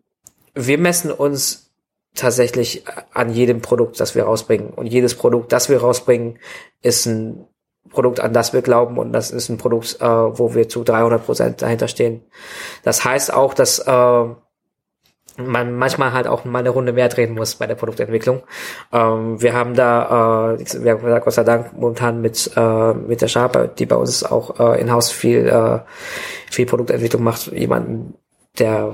wir 0.54 0.78
messen 0.78 1.12
uns 1.12 1.72
tatsächlich 2.14 2.84
an 3.14 3.32
jedem 3.32 3.62
Produkt, 3.62 4.00
das 4.00 4.16
wir 4.16 4.24
rausbringen. 4.24 4.70
Und 4.70 4.88
jedes 4.88 5.16
Produkt, 5.16 5.52
das 5.52 5.70
wir 5.70 5.82
rausbringen, 5.82 6.40
ist 6.82 7.08
ein 7.08 7.48
Produkt, 7.90 8.20
an 8.20 8.34
das 8.34 8.54
wir 8.54 8.62
glauben 8.62 8.98
und 8.98 9.12
das 9.12 9.32
ist 9.32 9.50
ein 9.50 9.58
Produkt, 9.58 9.98
äh, 10.02 10.06
wo 10.06 10.54
wir 10.54 10.70
zu 10.70 10.84
300 10.84 11.26
Prozent 11.26 11.62
dahinter 11.62 11.88
stehen. 11.88 12.24
Das 12.84 13.04
heißt 13.04 13.34
auch, 13.34 13.54
dass 13.54 13.80
äh, 13.80 14.26
man 15.38 15.76
manchmal 15.76 16.14
halt 16.14 16.28
auch 16.28 16.46
mal 16.46 16.60
eine 16.60 16.70
Runde 16.70 16.94
mehr 16.94 17.10
drehen 17.10 17.34
muss 17.34 17.56
bei 17.56 17.68
der 17.68 17.76
Produktentwicklung. 17.76 18.44
Ähm, 18.92 19.42
wir 19.42 19.54
haben 19.54 19.74
da, 19.74 20.56
äh, 20.56 20.84
wir 20.84 20.92
haben 20.92 21.06
da 21.06 21.20
Gott 21.20 21.34
sei 21.34 21.44
Dank 21.44 21.74
momentan 21.78 22.22
mit 22.22 22.52
äh, 22.56 22.94
mit 22.94 23.22
der 23.22 23.28
Sharp, 23.28 23.76
die 23.78 23.86
bei 23.86 23.96
uns 23.96 24.24
auch 24.24 24.60
äh, 24.60 24.82
in-house 24.82 25.12
viel 25.12 25.48
äh, 25.48 25.80
viel 26.52 26.66
Produktentwicklung 26.66 27.24
macht, 27.24 27.48
jemanden, 27.52 28.16
der 28.60 28.94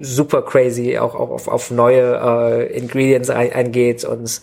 super 0.00 0.42
crazy 0.42 0.98
auch, 0.98 1.14
auch 1.14 1.30
auf, 1.30 1.48
auf 1.48 1.70
neue 1.70 2.20
äh, 2.22 2.76
Ingredients 2.76 3.30
ein, 3.30 3.52
eingeht 3.52 4.04
und 4.04 4.40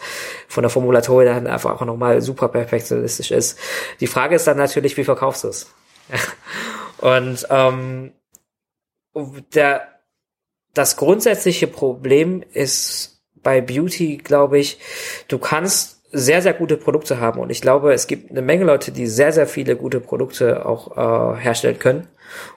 von 0.48 0.63
der 0.63 0.69
Formulatorik 0.69 1.27
dann 1.27 1.48
einfach 1.48 1.79
auch 1.79 1.86
nochmal 1.86 2.22
super 2.22 2.50
perfektionistisch 2.50 3.31
ist. 3.31 3.60
Die 4.00 4.07
Frage 4.07 4.36
ist 4.36 4.48
dann 4.48 4.57
natürlich, 4.57 4.98
wie 4.98 5.03
verkaufst 5.03 5.43
du 5.43 5.48
es? 5.50 5.72
und 6.98 7.48
ähm, 7.50 8.12
der 9.53 9.94
das 10.75 10.98
grundsätzliche 10.98 11.67
Problem 11.67 12.44
ist 12.53 13.22
bei 13.41 13.62
Beauty, 13.62 14.17
glaube 14.17 14.60
ich, 14.60 14.77
du 15.27 15.39
kannst 15.39 16.01
sehr, 16.12 16.41
sehr 16.41 16.53
gute 16.53 16.77
Produkte 16.77 17.20
haben. 17.20 17.39
Und 17.39 17.50
ich 17.50 17.62
glaube, 17.62 17.94
es 17.94 18.08
gibt 18.08 18.32
eine 18.32 18.41
Menge 18.41 18.65
Leute, 18.65 18.91
die 18.91 19.08
sehr, 19.08 19.34
sehr 19.34 19.48
viele 19.48 19.75
gute 19.75 20.00
Produkte 20.00 20.65
auch 20.65 20.98
äh, 20.98 21.39
herstellen 21.39 21.79
können. 21.79 22.08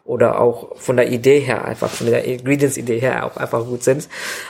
Oder 0.04 0.40
auch 0.40 0.76
von 0.76 0.96
der 0.96 1.08
Idee 1.08 1.40
her, 1.40 1.64
einfach 1.64 1.90
von 1.90 2.06
der 2.06 2.24
Ingredients-Idee 2.24 2.98
her 2.98 3.26
auch 3.26 3.36
einfach 3.36 3.64
gut 3.64 3.84
sind. 3.84 4.08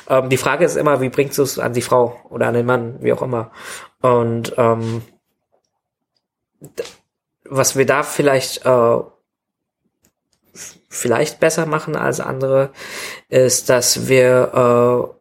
Ähm, 0.08 0.28
die 0.28 0.36
Frage 0.36 0.64
ist 0.64 0.76
immer, 0.76 1.00
wie 1.00 1.08
bringst 1.08 1.38
du 1.38 1.42
es 1.42 1.58
an 1.58 1.72
die 1.74 1.82
Frau 1.82 2.18
oder 2.30 2.46
an 2.46 2.54
den 2.54 2.66
Mann, 2.66 2.96
wie 3.00 3.12
auch 3.12 3.22
immer. 3.22 3.50
Und 4.00 4.54
ähm, 4.56 5.02
was 7.44 7.76
wir 7.76 7.86
da 7.86 8.02
vielleicht 8.02 8.64
äh, 8.64 8.98
vielleicht 10.88 11.40
besser 11.40 11.66
machen 11.66 11.96
als 11.96 12.20
andere, 12.20 12.70
ist, 13.28 13.68
dass 13.68 14.08
wir 14.08 15.12
äh, 15.12 15.18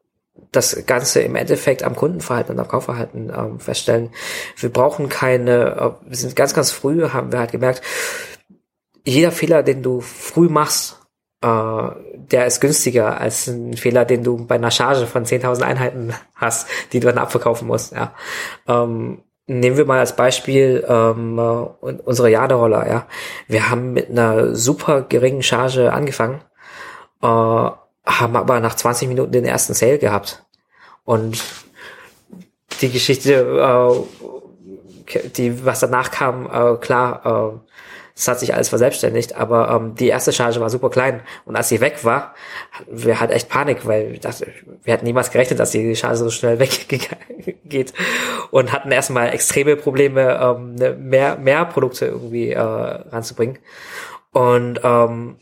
das 0.51 0.86
Ganze 0.86 1.22
im 1.22 1.36
Endeffekt 1.36 1.84
am 1.84 1.96
Kundenverhalten 1.96 2.56
und 2.56 2.60
am 2.60 2.67
Kaufverhalten 2.67 3.32
ähm, 3.36 3.60
feststellen. 3.60 4.12
Wir 4.58 4.72
brauchen 4.72 5.10
keine, 5.10 5.75
äh, 5.75 6.10
wir 6.10 6.17
sind 6.17 6.36
ganz, 6.36 6.53
ganz 6.53 6.72
früh, 6.72 7.10
haben 7.10 7.32
wir 7.32 7.39
halt 7.39 7.51
gemerkt, 7.51 7.82
jeder 9.06 9.32
Fehler, 9.32 9.63
den 9.63 9.84
du 9.84 10.01
früh 10.01 10.50
machst, 10.50 11.00
äh, 11.41 11.89
der 12.13 12.46
ist 12.46 12.60
günstiger 12.60 13.20
als 13.20 13.48
ein 13.48 13.75
Fehler, 13.75 14.06
den 14.06 14.24
du 14.24 14.46
bei 14.46 14.56
einer 14.56 14.72
Charge 14.72 15.08
von 15.08 15.25
10.000 15.25 15.62
Einheiten 15.62 16.13
hast, 16.36 16.67
die 16.91 17.00
du 17.00 17.08
dann 17.08 17.17
abverkaufen 17.17 17.67
musst. 17.67 17.94
Ja. 17.94 18.13
Ähm, 18.67 19.24
Nehmen 19.50 19.77
wir 19.77 19.86
mal 19.86 20.00
als 20.00 20.16
Beispiel 20.16 20.86
ähm, 20.88 21.39
unsere 21.39 22.30
Jaderoller, 22.30 22.88
ja. 22.88 23.08
Wir 23.48 23.70
haben 23.70 23.94
mit 23.94 24.10
einer 24.10 24.54
super 24.56 25.04
geringen 25.04 25.42
Charge 25.42 25.94
angefangen, 25.94 26.42
äh, 27.22 27.25
haben 27.25 28.36
aber 28.36 28.60
nach 28.60 28.75
20 28.75 29.08
Minuten 29.08 29.32
den 29.32 29.46
ersten 29.46 29.74
Sale 29.74 30.00
gehabt. 30.00 30.46
Und 31.06 31.42
die 32.82 32.92
Geschichte, 32.92 34.06
äh, 35.16 35.30
die 35.30 35.66
was 35.66 35.80
danach 35.80 36.12
kam, 36.12 36.46
äh, 36.48 36.75
klar, 36.77 37.25
äh, 37.25 37.66
es 38.17 38.27
hat 38.27 38.39
sich 38.39 38.55
alles 38.55 38.69
verselbstständigt, 38.69 39.36
aber 39.36 39.69
ähm, 39.69 39.93
die 39.93 40.07
erste 40.07 40.33
Charge 40.33 40.59
war 40.59 40.71
super 40.71 40.89
klein. 40.89 41.21
Und 41.45 41.55
als 41.55 41.69
sie 41.69 41.81
weg 41.81 42.03
war, 42.03 42.33
wir 42.89 43.19
hatten 43.19 43.31
echt 43.31 43.47
Panik, 43.47 43.86
weil 43.86 44.13
wir, 44.13 44.19
dachten, 44.19 44.51
wir 44.83 44.91
hatten 44.91 45.05
niemals 45.05 45.29
gerechnet, 45.29 45.59
dass 45.59 45.69
die 45.69 45.95
Charge 45.95 46.17
so 46.17 46.29
schnell 46.31 46.57
weggeht. 46.59 47.93
Und 48.50 48.74
hatten 48.74 48.91
erstmal 48.91 49.29
extreme 49.29 49.75
Probleme, 49.75 50.39
ähm, 50.41 50.74
ne, 50.74 50.93
mehr, 50.93 51.38
mehr 51.38 51.65
Produkte 51.65 52.07
irgendwie 52.07 52.53
äh, 52.53 52.59
ranzubringen. 52.59 53.59
Und 54.31 54.79
ähm, 54.83 55.36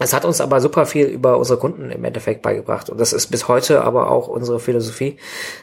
es 0.00 0.12
hat 0.12 0.24
uns 0.24 0.40
aber 0.40 0.60
super 0.60 0.86
viel 0.86 1.06
über 1.06 1.38
unsere 1.38 1.60
Kunden 1.60 1.90
im 1.90 2.04
Endeffekt 2.04 2.42
beigebracht. 2.42 2.90
Und 2.90 2.98
das 2.98 3.12
ist 3.12 3.28
bis 3.28 3.46
heute 3.46 3.84
aber 3.84 4.10
auch 4.10 4.26
unsere 4.26 4.58
Philosophie, 4.58 5.18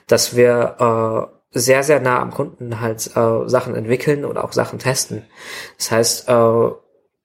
dass 0.08 0.38
wir 0.38 1.30
äh, 1.30 1.37
sehr, 1.52 1.84
sehr 1.84 2.00
nah 2.00 2.20
am 2.22 2.32
Kunden 2.32 2.80
halt 2.82 3.10
äh, 3.16 3.48
Sachen 3.48 3.76
entwickeln 3.76 4.26
und 4.26 4.38
auch 4.38 4.54
Sachen 4.54 4.80
testen. 4.80 5.24
Das 5.78 5.92
heißt, 5.92 6.30
äh, 6.30 6.70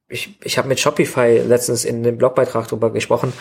ich, 0.08 0.38
ich 0.44 0.58
habe 0.58 0.68
mit 0.68 0.78
Shopify 0.78 1.38
letztens 1.38 1.84
in 1.84 2.02
dem 2.02 2.18
Blogbeitrag 2.18 2.68
drüber 2.68 2.90
gesprochen. 2.90 3.32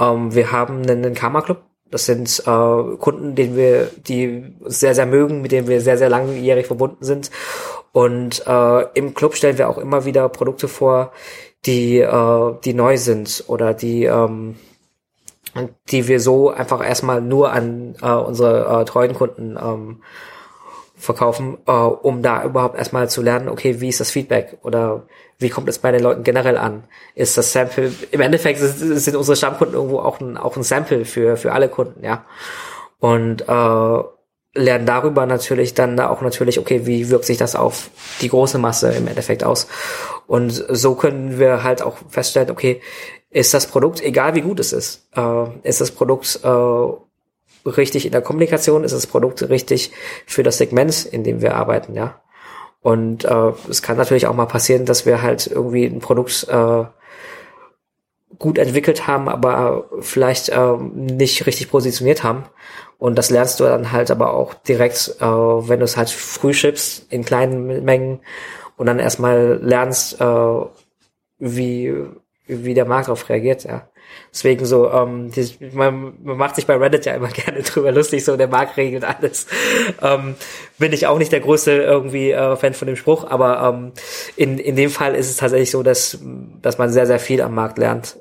Ähm, 0.00 0.34
wir 0.34 0.52
haben 0.52 0.82
einen, 0.82 1.14
Karma 1.14 1.42
Club. 1.42 1.62
Das 1.90 2.06
sind 2.06 2.42
äh, 2.46 2.96
Kunden, 2.96 3.34
den 3.34 3.56
wir, 3.56 3.90
die 3.96 4.56
sehr, 4.64 4.94
sehr 4.94 5.06
mögen, 5.06 5.42
mit 5.42 5.52
denen 5.52 5.68
wir 5.68 5.80
sehr, 5.80 5.98
sehr 5.98 6.08
langjährig 6.08 6.66
verbunden 6.66 7.04
sind. 7.04 7.30
Und 7.92 8.44
äh, 8.46 8.82
im 8.94 9.14
Club 9.14 9.36
stellen 9.36 9.58
wir 9.58 9.68
auch 9.68 9.78
immer 9.78 10.04
wieder 10.04 10.28
Produkte 10.28 10.66
vor, 10.66 11.12
die, 11.66 11.98
äh, 11.98 12.54
die 12.64 12.74
neu 12.74 12.96
sind 12.96 13.44
oder 13.46 13.74
die 13.74 14.04
ähm, 14.04 14.56
die 15.90 16.08
wir 16.08 16.20
so 16.20 16.50
einfach 16.50 16.84
erstmal 16.84 17.20
nur 17.20 17.52
an 17.52 17.94
äh, 18.02 18.10
unsere 18.10 18.82
äh, 18.82 18.84
treuen 18.84 19.14
Kunden 19.14 19.56
ähm, 19.60 20.02
verkaufen, 20.96 21.58
äh, 21.66 21.72
um 21.72 22.22
da 22.22 22.44
überhaupt 22.44 22.76
erstmal 22.76 23.08
zu 23.08 23.22
lernen, 23.22 23.48
okay, 23.48 23.80
wie 23.80 23.88
ist 23.88 24.00
das 24.00 24.10
Feedback 24.10 24.58
oder 24.62 25.06
wie 25.38 25.50
kommt 25.50 25.68
es 25.68 25.78
bei 25.78 25.92
den 25.92 26.02
Leuten 26.02 26.22
generell 26.22 26.56
an? 26.56 26.84
Ist 27.14 27.36
das 27.36 27.52
Sample, 27.52 27.92
im 28.10 28.20
Endeffekt 28.20 28.60
sind, 28.60 28.98
sind 28.98 29.16
unsere 29.16 29.36
Stammkunden 29.36 29.74
irgendwo 29.74 29.98
auch 29.98 30.20
ein, 30.20 30.36
auch 30.36 30.56
ein 30.56 30.62
Sample 30.62 31.04
für, 31.04 31.36
für 31.36 31.52
alle 31.52 31.68
Kunden, 31.68 32.04
ja. 32.04 32.24
Und 33.00 33.42
äh, 33.42 34.02
lernen 34.54 34.86
darüber 34.86 35.26
natürlich 35.26 35.74
dann 35.74 35.98
auch 36.00 36.22
natürlich, 36.22 36.58
okay, 36.58 36.86
wie 36.86 37.10
wirkt 37.10 37.24
sich 37.24 37.38
das 37.38 37.56
auf 37.56 37.90
die 38.20 38.28
große 38.28 38.58
Masse 38.58 38.92
im 38.92 39.08
Endeffekt 39.08 39.44
aus? 39.44 39.66
Und 40.26 40.50
so 40.52 40.94
können 40.94 41.38
wir 41.38 41.64
halt 41.64 41.82
auch 41.82 41.96
feststellen, 42.08 42.50
okay, 42.50 42.80
ist 43.34 43.52
das 43.52 43.66
Produkt, 43.66 44.00
egal 44.00 44.34
wie 44.36 44.42
gut 44.42 44.60
es 44.60 44.72
ist, 44.72 45.08
äh, 45.16 45.46
ist 45.64 45.80
das 45.80 45.90
Produkt 45.90 46.40
äh, 46.44 47.68
richtig 47.68 48.06
in 48.06 48.12
der 48.12 48.22
Kommunikation, 48.22 48.84
ist 48.84 48.94
das 48.94 49.08
Produkt 49.08 49.48
richtig 49.48 49.90
für 50.24 50.44
das 50.44 50.58
Segment, 50.58 51.04
in 51.04 51.24
dem 51.24 51.42
wir 51.42 51.56
arbeiten, 51.56 51.94
ja. 51.94 52.20
Und 52.80 53.24
äh, 53.24 53.52
es 53.68 53.82
kann 53.82 53.96
natürlich 53.96 54.28
auch 54.28 54.34
mal 54.34 54.46
passieren, 54.46 54.84
dass 54.84 55.04
wir 55.04 55.20
halt 55.20 55.48
irgendwie 55.48 55.84
ein 55.84 55.98
Produkt 55.98 56.46
äh, 56.48 56.84
gut 58.38 58.58
entwickelt 58.58 59.08
haben, 59.08 59.28
aber 59.28 59.88
vielleicht 60.00 60.50
äh, 60.50 60.76
nicht 60.76 61.46
richtig 61.46 61.70
positioniert 61.70 62.22
haben. 62.22 62.44
Und 62.98 63.16
das 63.16 63.30
lernst 63.30 63.58
du 63.58 63.64
dann 63.64 63.90
halt 63.90 64.12
aber 64.12 64.32
auch 64.32 64.54
direkt, 64.54 65.16
äh, 65.18 65.24
wenn 65.24 65.80
du 65.80 65.84
es 65.84 65.96
halt 65.96 66.10
früh 66.10 66.52
schippst 66.52 67.10
in 67.10 67.24
kleinen 67.24 67.84
Mengen 67.84 68.20
und 68.76 68.86
dann 68.86 69.00
erstmal 69.00 69.58
lernst, 69.60 70.20
äh, 70.20 70.60
wie 71.38 71.94
wie 72.46 72.74
der 72.74 72.84
Markt 72.84 73.08
darauf 73.08 73.28
reagiert, 73.28 73.64
ja. 73.64 73.88
Deswegen 74.30 74.64
so, 74.66 74.90
ähm, 74.90 75.30
die, 75.30 75.56
man, 75.72 76.14
man 76.22 76.36
macht 76.36 76.56
sich 76.56 76.66
bei 76.66 76.76
Reddit 76.76 77.06
ja 77.06 77.14
immer 77.14 77.28
gerne 77.28 77.62
drüber 77.62 77.92
lustig, 77.92 78.24
so 78.24 78.36
der 78.36 78.48
Markt 78.48 78.76
regelt 78.76 79.04
alles. 79.04 79.46
Ähm, 80.02 80.34
bin 80.78 80.92
ich 80.92 81.06
auch 81.06 81.18
nicht 81.18 81.32
der 81.32 81.40
größte 81.40 81.72
irgendwie 81.72 82.32
äh, 82.32 82.56
Fan 82.56 82.74
von 82.74 82.86
dem 82.86 82.96
Spruch, 82.96 83.24
aber 83.24 83.62
ähm, 83.62 83.92
in, 84.36 84.58
in 84.58 84.76
dem 84.76 84.90
Fall 84.90 85.14
ist 85.14 85.30
es 85.30 85.36
tatsächlich 85.36 85.70
so, 85.70 85.82
dass, 85.82 86.18
dass 86.60 86.78
man 86.78 86.90
sehr, 86.90 87.06
sehr 87.06 87.18
viel 87.18 87.40
am 87.40 87.54
Markt 87.54 87.78
lernt. 87.78 88.18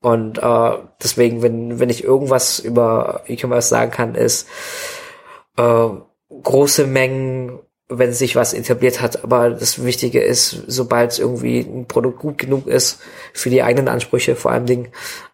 Und 0.00 0.38
äh, 0.38 0.72
deswegen, 1.02 1.42
wenn, 1.42 1.80
wenn 1.80 1.88
ich 1.88 2.04
irgendwas 2.04 2.58
über 2.58 3.22
E-Commerce 3.26 3.68
sagen 3.68 3.90
kann, 3.90 4.14
ist 4.14 4.46
äh, 5.56 5.88
große 6.42 6.86
Mengen 6.86 7.58
wenn 7.88 8.12
sich 8.12 8.36
was 8.36 8.54
etabliert 8.54 9.00
hat. 9.00 9.24
Aber 9.24 9.50
das 9.50 9.84
Wichtige 9.84 10.22
ist, 10.22 10.64
sobald 10.66 11.18
irgendwie 11.18 11.60
ein 11.60 11.86
Produkt 11.86 12.18
gut 12.18 12.38
genug 12.38 12.66
ist 12.66 13.00
für 13.32 13.50
die 13.50 13.62
eigenen 13.62 13.88
Ansprüche, 13.88 14.36
vor 14.36 14.52
allem 14.52 14.66
Dingen, 14.66 14.88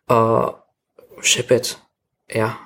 äh, 0.09 0.47
ship 1.21 1.51
it. 1.51 1.79
Ja. 2.31 2.59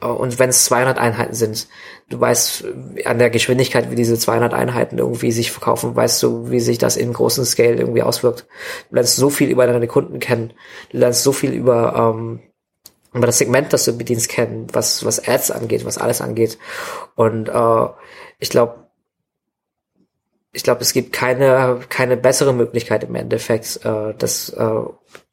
äh, 0.00 0.06
und 0.06 0.38
wenn 0.38 0.50
es 0.50 0.64
200 0.66 0.98
Einheiten 0.98 1.34
sind, 1.34 1.68
du 2.08 2.20
weißt 2.20 2.64
an 3.04 3.18
der 3.18 3.30
Geschwindigkeit, 3.30 3.90
wie 3.90 3.96
diese 3.96 4.18
200 4.18 4.54
Einheiten 4.54 4.98
irgendwie 4.98 5.32
sich 5.32 5.50
verkaufen, 5.50 5.96
weißt 5.96 6.22
du, 6.22 6.50
wie 6.50 6.60
sich 6.60 6.78
das 6.78 6.96
im 6.96 7.12
großen 7.12 7.44
Scale 7.44 7.76
irgendwie 7.76 8.02
auswirkt. 8.02 8.46
Du 8.90 8.94
lernst 8.96 9.16
so 9.16 9.30
viel 9.30 9.50
über 9.50 9.66
deine 9.66 9.88
Kunden 9.88 10.20
kennen, 10.20 10.52
du 10.90 10.98
lernst 10.98 11.22
so 11.22 11.32
viel 11.32 11.52
über 11.52 12.14
ähm, 12.14 12.40
über 13.12 13.26
das 13.26 13.38
Segment, 13.38 13.72
das 13.72 13.86
du 13.86 13.96
bedienst, 13.96 14.28
kennen, 14.28 14.66
was 14.72 15.04
was 15.04 15.26
Ads 15.26 15.50
angeht, 15.50 15.84
was 15.84 15.98
alles 15.98 16.20
angeht. 16.20 16.58
Und 17.14 17.48
äh, 17.48 17.86
ich 18.38 18.50
glaube, 18.50 18.85
ich 20.56 20.62
glaube, 20.62 20.80
es 20.80 20.92
gibt 20.94 21.12
keine 21.12 21.80
keine 21.90 22.16
bessere 22.16 22.54
Möglichkeit 22.54 23.04
im 23.04 23.14
Endeffekt, 23.14 23.80
äh, 23.84 24.14
das 24.16 24.48
äh, 24.48 24.82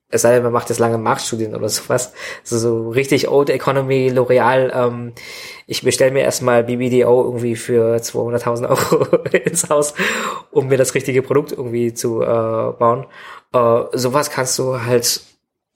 es 0.09 0.21
sei 0.21 0.33
denn, 0.33 0.43
man 0.43 0.51
macht 0.51 0.69
jetzt 0.69 0.77
lange 0.77 0.99
Marktstudien 0.99 1.55
oder 1.55 1.69
sowas. 1.69 2.13
Also 2.43 2.59
so 2.59 2.89
richtig 2.89 3.29
Old 3.29 3.49
Economy, 3.49 4.11
L'Oreal, 4.11 4.71
ähm, 4.71 5.13
ich 5.65 5.81
bestelle 5.81 6.11
mir 6.11 6.21
erstmal 6.21 6.63
BBDO 6.65 7.23
irgendwie 7.23 7.55
für 7.55 7.95
200.000 7.95 8.69
Euro 8.69 9.15
ins 9.31 9.69
Haus, 9.69 9.95
um 10.51 10.67
mir 10.67 10.77
das 10.77 10.93
richtige 10.93 11.23
Produkt 11.23 11.53
irgendwie 11.53 11.95
zu 11.95 12.21
äh, 12.21 12.25
bauen. 12.25 13.07
Äh, 13.53 13.83
sowas 13.93 14.29
kannst 14.29 14.59
du 14.59 14.83
halt 14.85 15.21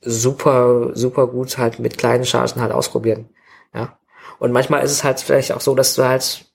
super, 0.01 0.91
super 0.93 1.25
gut 1.25 1.57
halt 1.57 1.79
mit 1.79 1.97
kleinen 1.97 2.25
Chargen 2.25 2.61
halt 2.61 2.73
ausprobieren. 2.73 3.29
Ja. 3.73 3.97
Und 4.37 4.51
manchmal 4.51 4.83
ist 4.83 4.91
es 4.91 5.03
halt 5.03 5.19
vielleicht 5.19 5.51
auch 5.51 5.61
so, 5.61 5.73
dass 5.73 5.95
du 5.95 6.03
halt 6.03 6.46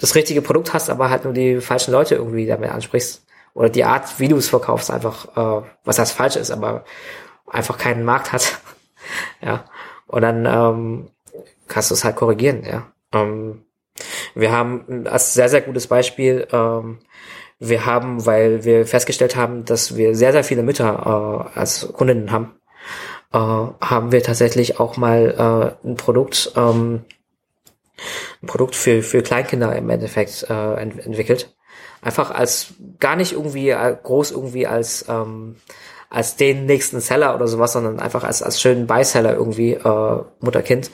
das 0.00 0.14
richtige 0.14 0.42
Produkt 0.42 0.72
hast, 0.72 0.88
aber 0.90 1.10
halt 1.10 1.24
nur 1.24 1.34
die 1.34 1.60
falschen 1.60 1.92
Leute 1.92 2.14
irgendwie 2.14 2.46
damit 2.46 2.70
ansprichst 2.70 3.24
oder 3.54 3.68
die 3.68 3.84
Art, 3.84 4.18
wie 4.18 4.28
du 4.28 4.36
es 4.36 4.48
verkaufst, 4.48 4.90
einfach, 4.90 5.36
äh, 5.36 5.66
was 5.84 5.96
das 5.96 6.12
falsch 6.12 6.36
ist, 6.36 6.50
aber 6.50 6.84
einfach 7.46 7.76
keinen 7.76 8.04
Markt 8.04 8.32
hat. 8.32 8.60
ja. 9.42 9.64
Und 10.06 10.22
dann 10.22 10.46
ähm, 10.46 11.10
kannst 11.68 11.90
du 11.90 11.94
es 11.94 12.04
halt 12.04 12.16
korrigieren, 12.16 12.64
ja. 12.64 12.86
Ähm, 13.12 13.64
wir 14.34 14.52
haben 14.52 15.06
als 15.06 15.34
sehr, 15.34 15.48
sehr 15.48 15.60
gutes 15.60 15.86
Beispiel, 15.86 16.46
ähm, 16.52 17.00
wir 17.58 17.84
haben, 17.84 18.24
weil 18.24 18.64
wir 18.64 18.86
festgestellt 18.86 19.36
haben, 19.36 19.66
dass 19.66 19.96
wir 19.96 20.14
sehr, 20.14 20.32
sehr 20.32 20.44
viele 20.44 20.62
Mütter 20.62 21.50
äh, 21.54 21.58
als 21.58 21.92
Kundinnen 21.92 22.32
haben, 22.32 22.54
äh, 23.32 23.38
haben 23.38 24.12
wir 24.12 24.22
tatsächlich 24.22 24.80
auch 24.80 24.96
mal 24.96 25.76
äh, 25.84 25.86
ein 25.86 25.96
Produkt, 25.96 26.52
ähm, 26.56 27.04
ein 28.42 28.46
Produkt 28.46 28.74
für, 28.74 29.02
für 29.02 29.22
Kleinkinder 29.22 29.74
im 29.76 29.90
Endeffekt 29.90 30.46
äh, 30.48 30.74
ent 30.74 31.04
entwickelt 31.04 31.54
einfach 32.02 32.30
als 32.30 32.74
gar 32.98 33.16
nicht 33.16 33.32
irgendwie 33.32 33.70
äh, 33.70 33.96
groß 34.02 34.30
irgendwie 34.30 34.66
als 34.66 35.04
ähm, 35.08 35.56
als 36.08 36.36
den 36.36 36.66
nächsten 36.66 37.00
Seller 37.00 37.34
oder 37.34 37.46
sowas, 37.46 37.72
sondern 37.72 38.00
einfach 38.00 38.24
als 38.24 38.42
als 38.42 38.60
schönen 38.60 38.86
Beiseller 38.86 39.34
irgendwie 39.34 39.74
äh, 39.74 40.22
Mutter-Kind. 40.40 40.90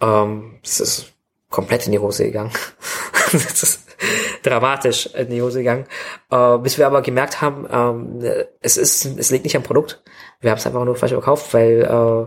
Ähm, 0.00 0.58
das 0.62 0.80
ist 0.80 1.12
komplett 1.50 1.86
in 1.86 1.92
die 1.92 1.98
Hose 1.98 2.24
gegangen. 2.24 2.52
das 3.32 3.62
ist 3.62 3.80
dramatisch 4.42 5.06
in 5.06 5.30
die 5.30 5.42
Hose 5.42 5.58
gegangen. 5.58 5.86
Äh, 6.30 6.58
bis 6.58 6.78
wir 6.78 6.86
aber 6.86 7.02
gemerkt 7.02 7.40
haben, 7.40 7.66
ähm, 7.70 8.44
es 8.60 8.76
ist 8.76 9.04
es 9.04 9.30
liegt 9.30 9.44
nicht 9.44 9.56
am 9.56 9.62
Produkt. 9.62 10.02
Wir 10.40 10.50
haben 10.50 10.58
es 10.58 10.66
einfach 10.66 10.84
nur 10.84 10.94
falsch 10.94 11.12
verkauft, 11.12 11.52
weil 11.52 11.82
äh, 11.82 12.26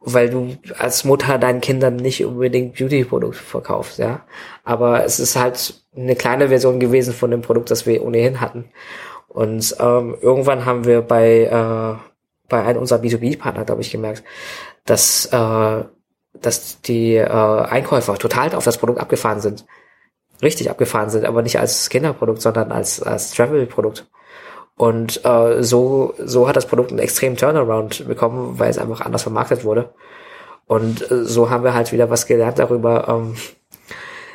weil 0.00 0.30
du 0.30 0.56
als 0.78 1.04
Mutter 1.04 1.38
deinen 1.38 1.60
Kindern 1.60 1.96
nicht 1.96 2.24
unbedingt 2.24 2.76
Beauty-Produkte 2.76 3.38
verkaufst, 3.38 3.98
ja. 3.98 4.24
Aber 4.64 5.04
es 5.04 5.18
ist 5.18 5.36
halt 5.36 5.82
eine 5.96 6.14
kleine 6.14 6.48
Version 6.48 6.78
gewesen 6.80 7.12
von 7.12 7.30
dem 7.30 7.42
Produkt, 7.42 7.70
das 7.70 7.86
wir 7.86 8.04
ohnehin 8.04 8.40
hatten. 8.40 8.66
Und 9.28 9.76
ähm, 9.80 10.16
irgendwann 10.20 10.64
haben 10.64 10.84
wir 10.84 11.02
bei, 11.02 11.42
äh, 11.42 11.98
bei 12.48 12.64
einem 12.64 12.80
unserer 12.80 13.00
B2B-Partner, 13.00 13.64
glaube 13.64 13.82
ich, 13.82 13.90
gemerkt, 13.90 14.22
dass, 14.84 15.26
äh, 15.26 15.84
dass 16.40 16.80
die 16.82 17.16
äh, 17.16 17.28
Einkäufer 17.28 18.14
total 18.16 18.54
auf 18.54 18.64
das 18.64 18.78
Produkt 18.78 19.00
abgefahren 19.00 19.40
sind. 19.40 19.66
Richtig 20.42 20.70
abgefahren 20.70 21.10
sind, 21.10 21.24
aber 21.24 21.42
nicht 21.42 21.58
als 21.58 21.90
Kinderprodukt, 21.90 22.40
sondern 22.40 22.70
als, 22.70 23.02
als 23.02 23.32
Travel-Produkt. 23.32 24.08
Und 24.78 25.24
äh, 25.24 25.62
so, 25.62 26.14
so 26.24 26.48
hat 26.48 26.56
das 26.56 26.66
Produkt 26.66 26.90
einen 26.90 27.00
extremen 27.00 27.36
Turnaround 27.36 28.06
bekommen, 28.06 28.60
weil 28.60 28.70
es 28.70 28.78
einfach 28.78 29.00
anders 29.00 29.22
vermarktet 29.22 29.64
wurde. 29.64 29.90
Und 30.66 31.10
äh, 31.10 31.24
so 31.24 31.50
haben 31.50 31.64
wir 31.64 31.74
halt 31.74 31.90
wieder 31.92 32.10
was 32.10 32.26
gelernt 32.26 32.60
darüber, 32.60 33.08
ähm, 33.08 33.34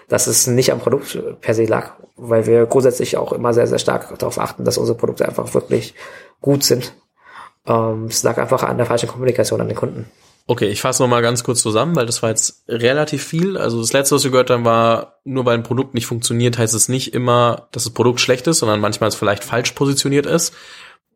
dass 0.09 0.27
es 0.27 0.45
nicht 0.45 0.73
am 0.73 0.79
Produkt 0.79 1.17
per 1.39 1.53
se 1.53 1.63
lag, 1.63 1.93
weil 2.17 2.45
wir 2.45 2.65
grundsätzlich 2.65 3.15
auch 3.15 3.31
immer 3.31 3.53
sehr, 3.53 3.67
sehr 3.67 3.79
stark 3.79 4.19
darauf 4.19 4.37
achten, 4.37 4.65
dass 4.65 4.77
unsere 4.77 4.97
Produkte 4.97 5.25
einfach 5.25 5.53
wirklich 5.53 5.95
gut 6.41 6.65
sind. 6.65 6.93
Ähm, 7.65 8.07
es 8.09 8.21
lag 8.23 8.37
einfach 8.37 8.63
an 8.63 8.75
der 8.75 8.85
falschen 8.85 9.07
Kommunikation 9.07 9.61
an 9.61 9.69
den 9.69 9.77
Kunden. 9.77 10.11
Okay, 10.45 10.67
ich 10.67 10.81
fasse 10.81 11.01
noch 11.01 11.09
mal 11.09 11.21
ganz 11.21 11.43
kurz 11.45 11.61
zusammen, 11.61 11.95
weil 11.95 12.05
das 12.05 12.21
war 12.21 12.29
jetzt 12.29 12.65
relativ 12.67 13.23
viel. 13.23 13.57
Also 13.57 13.79
das 13.79 13.93
letzte, 13.93 14.15
was 14.15 14.25
wir 14.25 14.31
gehört 14.31 14.49
haben, 14.49 14.65
war, 14.65 15.19
nur 15.23 15.45
weil 15.45 15.57
ein 15.57 15.63
Produkt 15.63 15.93
nicht 15.93 16.05
funktioniert, 16.05 16.57
heißt 16.57 16.73
es 16.73 16.89
nicht 16.89 17.13
immer, 17.13 17.69
dass 17.71 17.85
das 17.85 17.93
Produkt 17.93 18.19
schlecht 18.19 18.45
ist, 18.47 18.59
sondern 18.59 18.81
manchmal 18.81 19.07
es 19.07 19.15
vielleicht 19.15 19.43
falsch 19.43 19.71
positioniert 19.71 20.25
ist. 20.25 20.53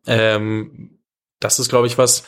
Ähm, 0.06 0.98
das 1.40 1.58
ist, 1.58 1.68
glaube 1.68 1.86
ich, 1.86 1.98
was, 1.98 2.24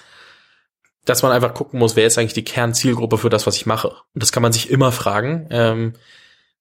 dass 1.06 1.22
man 1.22 1.32
einfach 1.32 1.54
gucken 1.54 1.78
muss, 1.78 1.96
wer 1.96 2.06
ist 2.06 2.18
eigentlich 2.18 2.34
die 2.34 2.44
Kernzielgruppe 2.44 3.16
für 3.16 3.30
das, 3.30 3.46
was 3.46 3.56
ich 3.56 3.64
mache. 3.64 3.88
Und 3.88 4.22
das 4.22 4.30
kann 4.30 4.42
man 4.42 4.52
sich 4.52 4.68
immer 4.70 4.92
fragen. 4.92 5.46
Ähm, 5.50 5.94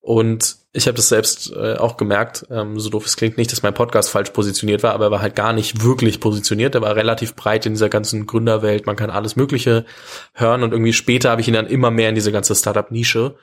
und 0.09 0.55
ich 0.73 0.87
habe 0.87 0.95
das 0.95 1.07
selbst 1.07 1.53
äh, 1.55 1.75
auch 1.75 1.95
gemerkt, 1.95 2.43
ähm, 2.49 2.79
so 2.79 2.89
doof 2.89 3.05
es 3.05 3.15
klingt 3.15 3.37
nicht, 3.37 3.51
dass 3.51 3.61
mein 3.61 3.75
Podcast 3.75 4.09
falsch 4.09 4.31
positioniert 4.31 4.81
war, 4.81 4.95
aber 4.95 5.05
er 5.05 5.11
war 5.11 5.21
halt 5.21 5.35
gar 5.35 5.53
nicht 5.53 5.83
wirklich 5.83 6.19
positioniert. 6.19 6.73
Er 6.73 6.81
war 6.81 6.95
relativ 6.95 7.35
breit 7.35 7.67
in 7.67 7.73
dieser 7.73 7.89
ganzen 7.89 8.25
Gründerwelt. 8.25 8.87
Man 8.87 8.95
kann 8.95 9.11
alles 9.11 9.35
Mögliche 9.35 9.85
hören 10.33 10.63
und 10.63 10.71
irgendwie 10.71 10.93
später 10.93 11.29
habe 11.29 11.41
ich 11.41 11.47
ihn 11.47 11.53
dann 11.53 11.67
immer 11.67 11.91
mehr 11.91 12.09
in 12.09 12.15
diese 12.15 12.31
ganze 12.31 12.55
Startup-Nische 12.55 13.35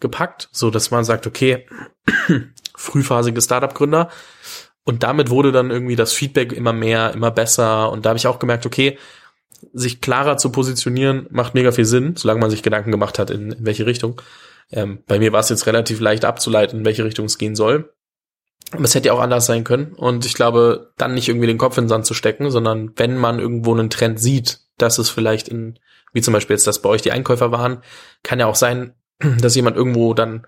gepackt, 0.00 0.50
so 0.52 0.68
dass 0.68 0.90
man 0.90 1.04
sagt, 1.04 1.26
okay, 1.26 1.66
frühphasige 2.76 3.40
Startup-Gründer. 3.40 4.10
Und 4.84 5.04
damit 5.04 5.30
wurde 5.30 5.50
dann 5.50 5.70
irgendwie 5.70 5.96
das 5.96 6.12
Feedback 6.12 6.52
immer 6.52 6.74
mehr, 6.74 7.14
immer 7.14 7.30
besser. 7.30 7.90
Und 7.90 8.04
da 8.04 8.10
habe 8.10 8.18
ich 8.18 8.26
auch 8.26 8.38
gemerkt, 8.38 8.66
okay, 8.66 8.98
sich 9.72 10.02
klarer 10.02 10.36
zu 10.36 10.52
positionieren 10.52 11.26
macht 11.30 11.54
mega 11.54 11.72
viel 11.72 11.86
Sinn, 11.86 12.16
solange 12.16 12.40
man 12.40 12.50
sich 12.50 12.62
Gedanken 12.62 12.90
gemacht 12.90 13.18
hat, 13.18 13.30
in, 13.30 13.52
in 13.52 13.64
welche 13.64 13.86
Richtung. 13.86 14.20
Ähm, 14.72 15.02
bei 15.06 15.18
mir 15.18 15.32
war 15.32 15.40
es 15.40 15.48
jetzt 15.48 15.66
relativ 15.66 16.00
leicht 16.00 16.24
abzuleiten, 16.24 16.80
in 16.80 16.84
welche 16.84 17.04
Richtung 17.04 17.26
es 17.26 17.38
gehen 17.38 17.54
soll. 17.54 17.92
Aber 18.72 18.84
es 18.84 18.94
hätte 18.94 19.08
ja 19.08 19.12
auch 19.12 19.20
anders 19.20 19.46
sein 19.46 19.64
können. 19.64 19.92
Und 19.92 20.24
ich 20.24 20.34
glaube, 20.34 20.92
dann 20.96 21.14
nicht 21.14 21.28
irgendwie 21.28 21.46
den 21.46 21.58
Kopf 21.58 21.76
in 21.76 21.84
den 21.84 21.88
Sand 21.90 22.06
zu 22.06 22.14
stecken, 22.14 22.50
sondern 22.50 22.92
wenn 22.96 23.16
man 23.16 23.38
irgendwo 23.38 23.72
einen 23.72 23.90
Trend 23.90 24.18
sieht, 24.18 24.60
dass 24.78 24.98
es 24.98 25.10
vielleicht 25.10 25.48
in, 25.48 25.78
wie 26.12 26.22
zum 26.22 26.32
Beispiel 26.32 26.54
jetzt, 26.54 26.66
dass 26.66 26.80
bei 26.80 26.88
euch 26.88 27.02
die 27.02 27.12
Einkäufer 27.12 27.52
waren, 27.52 27.82
kann 28.22 28.40
ja 28.40 28.46
auch 28.46 28.54
sein, 28.54 28.94
dass 29.40 29.54
jemand 29.54 29.76
irgendwo 29.76 30.14
dann 30.14 30.46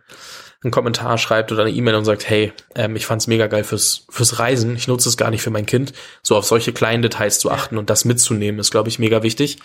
einen 0.63 0.71
Kommentar 0.71 1.19
schreibt 1.19 1.53
oder 1.53 1.63
eine 1.63 1.73
E-Mail 1.73 1.97
und 1.97 2.07
sagt, 2.07 2.29
hey, 2.29 2.53
ähm, 2.75 2.97
ich 2.97 3.05
fand's 3.05 3.27
mega 3.27 3.47
geil 3.47 3.65
fürs, 3.65 4.07
fürs 4.09 4.39
Reisen, 4.39 4.77
ich 4.77 4.89
nutze 4.89 5.11
es 5.11 5.19
gar 5.19 5.31
nicht 5.31 5.43
für 5.43 5.51
mein 5.51 5.67
Kind. 5.67 5.93
So 6.23 6.37
auf 6.37 6.47
solche 6.47 6.73
kleinen 6.73 7.03
Details 7.03 7.39
zu 7.39 7.51
achten 7.51 7.77
und 7.77 7.91
das 7.91 8.07
mitzunehmen, 8.07 8.59
ist, 8.59 8.71
glaube 8.71 8.89
ich, 8.89 8.99
mega 8.99 9.23
wichtig. 9.23 9.59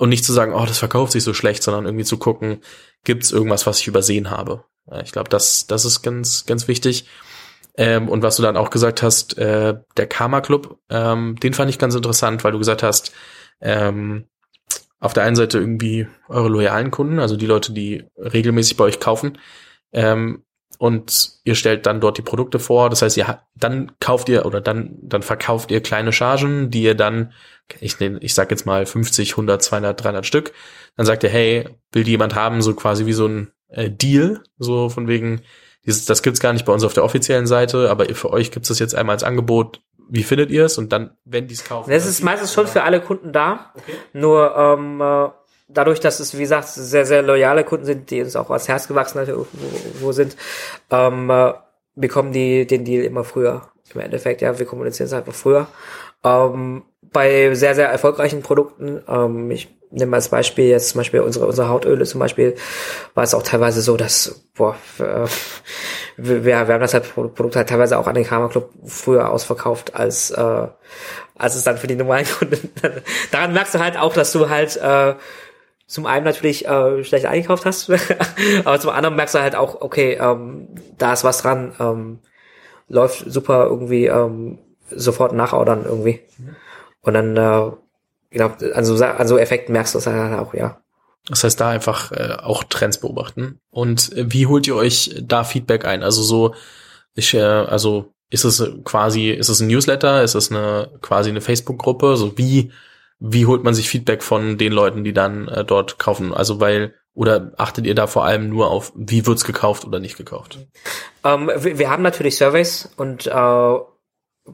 Und 0.00 0.08
nicht 0.08 0.24
zu 0.24 0.32
sagen, 0.32 0.54
oh, 0.54 0.64
das 0.64 0.78
verkauft 0.78 1.12
sich 1.12 1.22
so 1.22 1.34
schlecht, 1.34 1.62
sondern 1.62 1.84
irgendwie 1.84 2.06
zu 2.06 2.16
gucken, 2.16 2.62
gibt's 3.04 3.32
irgendwas, 3.32 3.66
was 3.66 3.80
ich 3.80 3.86
übersehen 3.86 4.30
habe. 4.30 4.64
Ja, 4.90 5.02
ich 5.02 5.12
glaube, 5.12 5.28
das, 5.28 5.66
das 5.66 5.84
ist 5.84 6.00
ganz, 6.00 6.46
ganz 6.46 6.68
wichtig. 6.68 7.06
Ähm, 7.76 8.08
und 8.08 8.22
was 8.22 8.36
du 8.36 8.42
dann 8.42 8.56
auch 8.56 8.70
gesagt 8.70 9.02
hast, 9.02 9.36
äh, 9.36 9.74
der 9.98 10.06
Karma 10.06 10.40
Club, 10.40 10.78
ähm, 10.88 11.36
den 11.42 11.52
fand 11.52 11.68
ich 11.68 11.78
ganz 11.78 11.94
interessant, 11.94 12.44
weil 12.44 12.52
du 12.52 12.58
gesagt 12.58 12.82
hast, 12.82 13.12
ähm, 13.60 14.24
auf 15.00 15.12
der 15.12 15.24
einen 15.24 15.36
Seite 15.36 15.58
irgendwie 15.58 16.08
eure 16.30 16.48
loyalen 16.48 16.90
Kunden, 16.90 17.18
also 17.18 17.36
die 17.36 17.44
Leute, 17.44 17.74
die 17.74 18.04
regelmäßig 18.16 18.78
bei 18.78 18.84
euch 18.84 19.00
kaufen, 19.00 19.36
ähm, 19.92 20.44
und 20.80 21.32
ihr 21.44 21.56
stellt 21.56 21.84
dann 21.84 22.00
dort 22.00 22.16
die 22.16 22.22
Produkte 22.22 22.58
vor. 22.58 22.88
Das 22.88 23.02
heißt, 23.02 23.18
ihr 23.18 23.42
dann 23.54 23.92
kauft 24.00 24.30
ihr 24.30 24.46
oder 24.46 24.62
dann 24.62 24.96
dann 25.02 25.20
verkauft 25.20 25.70
ihr 25.70 25.82
kleine 25.82 26.10
Chargen, 26.10 26.70
die 26.70 26.82
ihr 26.82 26.94
dann 26.94 27.34
ich 27.80 28.00
ich 28.00 28.32
sag 28.32 28.50
jetzt 28.50 28.64
mal 28.64 28.86
50, 28.86 29.32
100, 29.32 29.62
200, 29.62 30.02
300 30.02 30.26
Stück. 30.26 30.54
Dann 30.96 31.04
sagt 31.04 31.22
ihr, 31.22 31.28
hey, 31.28 31.68
will 31.92 32.04
die 32.04 32.12
jemand 32.12 32.34
haben, 32.34 32.62
so 32.62 32.72
quasi 32.72 33.04
wie 33.04 33.12
so 33.12 33.26
ein 33.26 33.52
äh, 33.68 33.90
Deal, 33.90 34.42
so 34.56 34.88
von 34.88 35.06
wegen 35.06 35.42
dieses, 35.84 36.06
das 36.06 36.22
gibt's 36.22 36.40
gar 36.40 36.54
nicht 36.54 36.64
bei 36.64 36.72
uns 36.72 36.82
auf 36.82 36.94
der 36.94 37.04
offiziellen 37.04 37.46
Seite, 37.46 37.90
aber 37.90 38.06
für 38.14 38.30
euch 38.30 38.50
gibt's 38.50 38.68
das 38.68 38.78
jetzt 38.78 38.94
einmal 38.94 39.16
als 39.16 39.22
Angebot. 39.22 39.82
Wie 40.08 40.22
findet 40.22 40.50
ihr 40.50 40.64
es? 40.64 40.78
Und 40.78 40.94
dann, 40.94 41.10
wenn 41.26 41.46
die 41.46 41.54
es 41.54 41.64
kaufen. 41.64 41.90
Das 41.90 42.06
ist 42.06 42.22
meistens 42.24 42.54
schon 42.54 42.66
für 42.66 42.84
alle 42.84 43.02
Kunden 43.02 43.32
da. 43.32 43.74
Okay. 43.76 43.92
Nur 44.14 44.56
ähm, 44.56 45.00
äh, 45.02 45.28
dadurch, 45.72 46.00
dass 46.00 46.20
es, 46.20 46.36
wie 46.36 46.42
gesagt, 46.42 46.68
sehr, 46.68 47.06
sehr 47.06 47.22
loyale 47.22 47.64
Kunden 47.64 47.84
sind, 47.84 48.10
die 48.10 48.22
uns 48.22 48.36
auch 48.36 48.50
als 48.50 48.68
Herz 48.68 48.88
gewachsen 48.88 49.18
irgendwo 49.26 50.12
sind, 50.12 50.36
ähm, 50.90 51.30
äh, 51.30 51.52
bekommen 51.94 52.32
die 52.32 52.66
den 52.66 52.84
Deal 52.84 53.04
immer 53.04 53.24
früher. 53.24 53.68
Im 53.94 54.00
Endeffekt, 54.00 54.40
ja, 54.40 54.58
wir 54.58 54.66
kommunizieren 54.66 55.06
es 55.06 55.12
einfach 55.12 55.34
früher. 55.34 55.66
Ähm, 56.24 56.82
bei 57.12 57.54
sehr, 57.54 57.74
sehr 57.74 57.88
erfolgreichen 57.88 58.42
Produkten, 58.42 59.02
ähm, 59.08 59.50
ich 59.50 59.68
nehme 59.90 60.16
als 60.16 60.28
Beispiel 60.28 60.66
jetzt 60.66 60.90
zum 60.90 60.98
Beispiel 60.98 61.20
unsere, 61.20 61.46
unsere 61.46 61.68
Hautöle 61.68 62.04
zum 62.04 62.20
Beispiel, 62.20 62.54
war 63.14 63.24
es 63.24 63.34
auch 63.34 63.42
teilweise 63.42 63.82
so, 63.82 63.96
dass, 63.96 64.44
boah, 64.54 64.76
äh, 64.98 65.26
wir, 66.16 66.44
wir 66.44 66.58
haben 66.58 66.80
das 66.80 66.94
halt 66.94 67.12
Produkt 67.14 67.56
halt 67.56 67.68
teilweise 67.68 67.98
auch 67.98 68.06
an 68.06 68.14
den 68.14 68.24
Karma 68.24 68.48
Club 68.48 68.70
früher 68.86 69.30
ausverkauft 69.30 69.94
als, 69.94 70.30
äh, 70.30 70.66
als 71.36 71.54
es 71.56 71.64
dann 71.64 71.78
für 71.78 71.86
die 71.86 71.96
normalen 71.96 72.26
Kunden. 72.26 72.70
Daran 73.32 73.52
merkst 73.52 73.74
du 73.74 73.78
halt 73.80 73.98
auch, 73.98 74.14
dass 74.14 74.32
du 74.32 74.48
halt 74.48 74.76
äh, 74.76 75.14
zum 75.90 76.06
einen 76.06 76.24
natürlich 76.24 76.68
äh, 76.68 77.02
schlecht 77.02 77.26
eingekauft 77.26 77.66
hast, 77.66 77.90
aber 78.64 78.78
zum 78.78 78.90
anderen 78.90 79.16
merkst 79.16 79.34
du 79.34 79.40
halt 79.40 79.56
auch, 79.56 79.80
okay, 79.80 80.16
ähm, 80.20 80.68
da 80.98 81.12
ist 81.12 81.24
was 81.24 81.42
dran, 81.42 81.74
ähm, 81.80 82.20
läuft 82.88 83.24
super 83.26 83.64
irgendwie 83.64 84.06
ähm, 84.06 84.58
sofort 84.88 85.32
nachordern 85.32 85.84
irgendwie. 85.84 86.20
Und 87.00 87.14
dann, 87.14 87.36
äh, 87.36 87.72
genau, 88.30 88.52
also 88.72 89.04
an 89.04 89.26
so 89.26 89.36
Effekten 89.36 89.72
merkst 89.72 89.94
du 89.94 89.98
es 89.98 90.06
halt 90.06 90.38
auch, 90.38 90.54
ja. 90.54 90.80
Das 91.28 91.42
heißt, 91.42 91.60
da 91.60 91.70
einfach 91.70 92.12
äh, 92.12 92.36
auch 92.40 92.62
Trends 92.62 92.98
beobachten. 92.98 93.58
Und 93.70 94.16
äh, 94.16 94.32
wie 94.32 94.46
holt 94.46 94.68
ihr 94.68 94.76
euch 94.76 95.16
da 95.20 95.42
Feedback 95.42 95.84
ein? 95.84 96.04
Also 96.04 96.22
so, 96.22 96.54
ich, 97.14 97.34
äh, 97.34 97.40
also 97.40 98.12
ist 98.30 98.44
es 98.44 98.62
quasi, 98.84 99.30
ist 99.30 99.48
es 99.48 99.58
ein 99.58 99.66
Newsletter, 99.66 100.22
ist 100.22 100.36
es 100.36 100.52
eine 100.52 100.88
quasi 101.00 101.30
eine 101.30 101.40
Facebook-Gruppe? 101.40 102.16
So 102.16 102.38
wie 102.38 102.70
wie 103.20 103.46
holt 103.46 103.62
man 103.62 103.74
sich 103.74 103.88
Feedback 103.88 104.22
von 104.22 104.58
den 104.58 104.72
Leuten, 104.72 105.04
die 105.04 105.12
dann 105.12 105.46
äh, 105.48 105.64
dort 105.64 105.98
kaufen? 105.98 106.34
Also 106.34 106.58
weil 106.58 106.94
oder 107.14 107.52
achtet 107.58 107.86
ihr 107.86 107.94
da 107.94 108.06
vor 108.06 108.24
allem 108.24 108.48
nur 108.48 108.70
auf, 108.70 108.92
wie 108.94 109.26
wird's 109.26 109.44
gekauft 109.44 109.84
oder 109.84 109.98
nicht 109.98 110.16
gekauft? 110.16 110.58
Ähm, 111.24 111.50
wir, 111.54 111.78
wir, 111.78 111.90
haben 111.90 112.02
natürlich 112.02 112.36
Surveys 112.38 112.88
und 112.96 113.26
äh, 113.26 113.78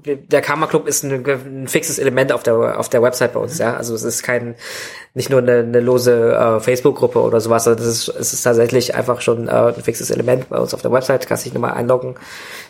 der 0.04 0.42
Karma 0.42 0.66
Club 0.66 0.88
ist 0.88 1.04
ein, 1.04 1.24
ein, 1.24 1.68
fixes 1.68 1.98
Element 1.98 2.32
auf 2.32 2.42
der 2.42 2.78
auf 2.78 2.88
der 2.88 3.02
Website 3.02 3.34
bei 3.34 3.40
uns, 3.40 3.58
ja. 3.58 3.76
Also 3.76 3.94
es 3.94 4.02
ist 4.02 4.22
kein 4.22 4.56
nicht 5.14 5.30
nur 5.30 5.40
eine, 5.40 5.58
eine 5.58 5.80
lose 5.80 6.34
äh, 6.34 6.60
Facebook-Gruppe 6.60 7.20
oder 7.20 7.40
sowas, 7.40 7.64
sondern 7.64 7.86
es 7.86 8.08
ist, 8.08 8.08
es 8.08 8.32
ist 8.32 8.42
tatsächlich 8.42 8.94
einfach 8.94 9.20
schon 9.20 9.48
äh, 9.48 9.52
ein 9.52 9.82
fixes 9.82 10.10
Element 10.10 10.48
bei 10.48 10.58
uns 10.58 10.74
auf 10.74 10.82
der 10.82 10.92
Website. 10.92 11.24
Du 11.24 11.28
kannst 11.28 11.46
dich 11.46 11.54
nochmal 11.54 11.74
einloggen. 11.74 12.16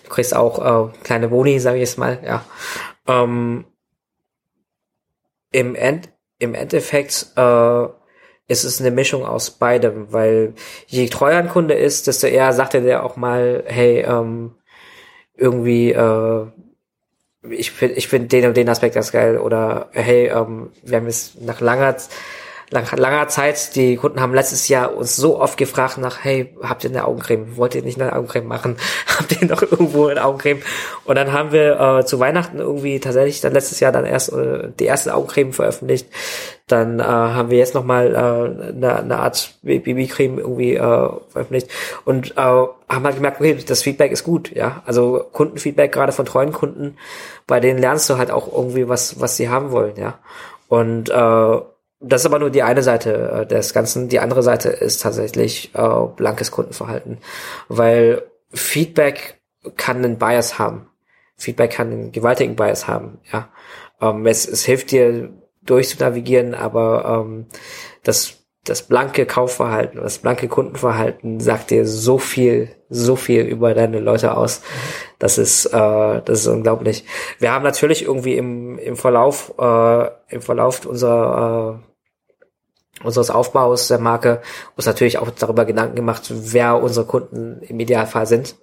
Du 0.04 0.10
kriegst 0.10 0.34
auch 0.36 0.88
äh, 0.88 0.92
kleine 1.04 1.28
Boni, 1.28 1.58
sage 1.58 1.76
ich 1.76 1.82
jetzt 1.82 1.98
mal, 1.98 2.18
ja. 2.24 2.44
Ähm, 3.08 3.64
Im 5.52 5.74
End 5.74 6.10
im 6.38 6.54
Endeffekt 6.54 7.32
äh, 7.36 7.84
ist 8.48 8.64
es 8.64 8.80
eine 8.80 8.90
Mischung 8.90 9.24
aus 9.24 9.50
beidem, 9.50 10.12
weil 10.12 10.54
je 10.86 11.08
treuer 11.08 11.38
ein 11.38 11.48
Kunde 11.48 11.74
ist, 11.74 12.06
desto 12.06 12.26
eher 12.26 12.52
sagt 12.52 12.74
er 12.74 12.82
dir 12.82 13.02
auch 13.04 13.16
mal, 13.16 13.64
hey, 13.66 14.00
ähm, 14.00 14.54
irgendwie 15.34 15.92
äh, 15.92 16.46
ich 17.50 17.70
finde 17.70 17.94
ich 17.94 18.08
finde 18.08 18.28
den 18.28 18.46
und 18.46 18.56
den 18.56 18.68
Aspekt 18.68 18.94
ganz 18.94 19.12
geil 19.12 19.38
oder 19.38 19.88
hey, 19.92 20.28
ähm, 20.28 20.70
wir 20.82 20.96
haben 20.98 21.06
jetzt 21.06 21.40
nach 21.42 21.60
langer 21.60 21.96
nach 22.72 22.96
langer 22.96 23.28
Zeit, 23.28 23.76
die 23.76 23.96
Kunden 23.96 24.20
haben 24.20 24.34
letztes 24.34 24.68
Jahr 24.68 24.96
uns 24.96 25.14
so 25.14 25.40
oft 25.40 25.56
gefragt 25.56 25.98
nach, 25.98 26.24
hey, 26.24 26.52
habt 26.62 26.82
ihr 26.82 26.90
eine 26.90 27.04
Augencreme? 27.04 27.56
Wollt 27.56 27.74
ihr 27.76 27.82
nicht 27.82 28.00
eine 28.00 28.14
Augencreme 28.14 28.46
machen? 28.46 28.76
habt 29.18 29.40
ihr 29.40 29.46
noch 29.46 29.62
irgendwo 29.62 30.06
eine 30.06 30.24
Augencreme? 30.24 30.62
Und 31.04 31.16
dann 31.16 31.32
haben 31.32 31.52
wir 31.52 31.78
äh, 31.78 32.04
zu 32.04 32.18
Weihnachten 32.18 32.58
irgendwie 32.58 32.98
tatsächlich 32.98 33.40
dann 33.40 33.52
letztes 33.52 33.78
Jahr 33.78 33.92
dann 33.92 34.04
erst 34.04 34.32
äh, 34.32 34.70
die 34.78 34.84
erste 34.84 35.14
Augencreme 35.14 35.52
veröffentlicht. 35.52 36.08
Dann 36.66 36.98
äh, 36.98 37.04
haben 37.04 37.50
wir 37.50 37.58
jetzt 37.58 37.74
nochmal 37.74 38.12
äh, 38.14 38.68
eine, 38.72 38.96
eine 38.96 39.18
Art 39.18 39.54
BB-Creme 39.62 40.38
irgendwie 40.38 40.74
äh, 40.74 41.08
veröffentlicht 41.28 41.68
und 42.04 42.32
äh, 42.32 42.40
haben 42.40 43.04
halt 43.04 43.14
gemerkt, 43.14 43.40
okay, 43.40 43.56
das 43.64 43.84
Feedback 43.84 44.10
ist 44.10 44.24
gut, 44.24 44.50
ja. 44.52 44.82
Also 44.84 45.24
Kundenfeedback, 45.32 45.92
gerade 45.92 46.10
von 46.10 46.26
treuen 46.26 46.52
Kunden, 46.52 46.96
bei 47.46 47.60
denen 47.60 47.78
lernst 47.78 48.10
du 48.10 48.18
halt 48.18 48.32
auch 48.32 48.52
irgendwie 48.52 48.88
was, 48.88 49.20
was 49.20 49.36
sie 49.36 49.48
haben 49.48 49.70
wollen, 49.70 49.94
ja. 49.96 50.18
Und 50.68 51.08
äh, 51.10 51.60
das 52.00 52.22
ist 52.22 52.26
aber 52.26 52.38
nur 52.38 52.50
die 52.50 52.62
eine 52.62 52.82
Seite 52.82 53.42
äh, 53.42 53.46
des 53.46 53.72
Ganzen. 53.72 54.08
Die 54.08 54.20
andere 54.20 54.42
Seite 54.42 54.68
ist 54.68 55.02
tatsächlich 55.02 55.74
äh, 55.74 56.06
blankes 56.16 56.50
Kundenverhalten, 56.50 57.18
weil 57.68 58.22
Feedback 58.52 59.40
kann 59.76 60.04
einen 60.04 60.18
Bias 60.18 60.58
haben. 60.58 60.88
Feedback 61.36 61.72
kann 61.72 61.90
einen 61.90 62.12
gewaltigen 62.12 62.56
Bias 62.56 62.86
haben. 62.86 63.18
Ja, 63.32 63.48
ähm, 64.00 64.26
es, 64.26 64.46
es 64.46 64.64
hilft 64.64 64.90
dir 64.90 65.30
durchzunavigieren, 65.62 66.54
aber 66.54 67.24
ähm, 67.24 67.46
das 68.02 68.45
das 68.66 68.82
blanke 68.82 69.26
Kaufverhalten, 69.26 70.00
das 70.00 70.18
blanke 70.18 70.48
Kundenverhalten 70.48 71.40
sagt 71.40 71.70
dir 71.70 71.86
so 71.86 72.18
viel, 72.18 72.68
so 72.88 73.16
viel 73.16 73.42
über 73.42 73.74
deine 73.74 74.00
Leute 74.00 74.36
aus. 74.36 74.62
Das 75.18 75.38
ist, 75.38 75.66
äh, 75.66 75.70
das 76.24 76.40
ist 76.40 76.46
unglaublich. 76.46 77.04
Wir 77.38 77.52
haben 77.52 77.64
natürlich 77.64 78.04
irgendwie 78.04 78.36
im, 78.36 78.78
im 78.78 78.96
Verlauf, 78.96 79.54
äh, 79.58 80.08
im 80.28 80.42
Verlauf 80.42 80.84
unserer 80.84 81.80
äh, 81.80 81.86
unseres 83.06 83.30
Aufbaus 83.30 83.88
der 83.88 83.98
Marke 83.98 84.42
uns 84.76 84.86
natürlich 84.86 85.18
auch 85.18 85.30
darüber 85.30 85.64
Gedanken 85.64 85.96
gemacht, 85.96 86.24
wer 86.30 86.82
unsere 86.82 87.06
Kunden 87.06 87.60
im 87.62 87.80
Idealfall 87.80 88.26
sind. 88.26 88.56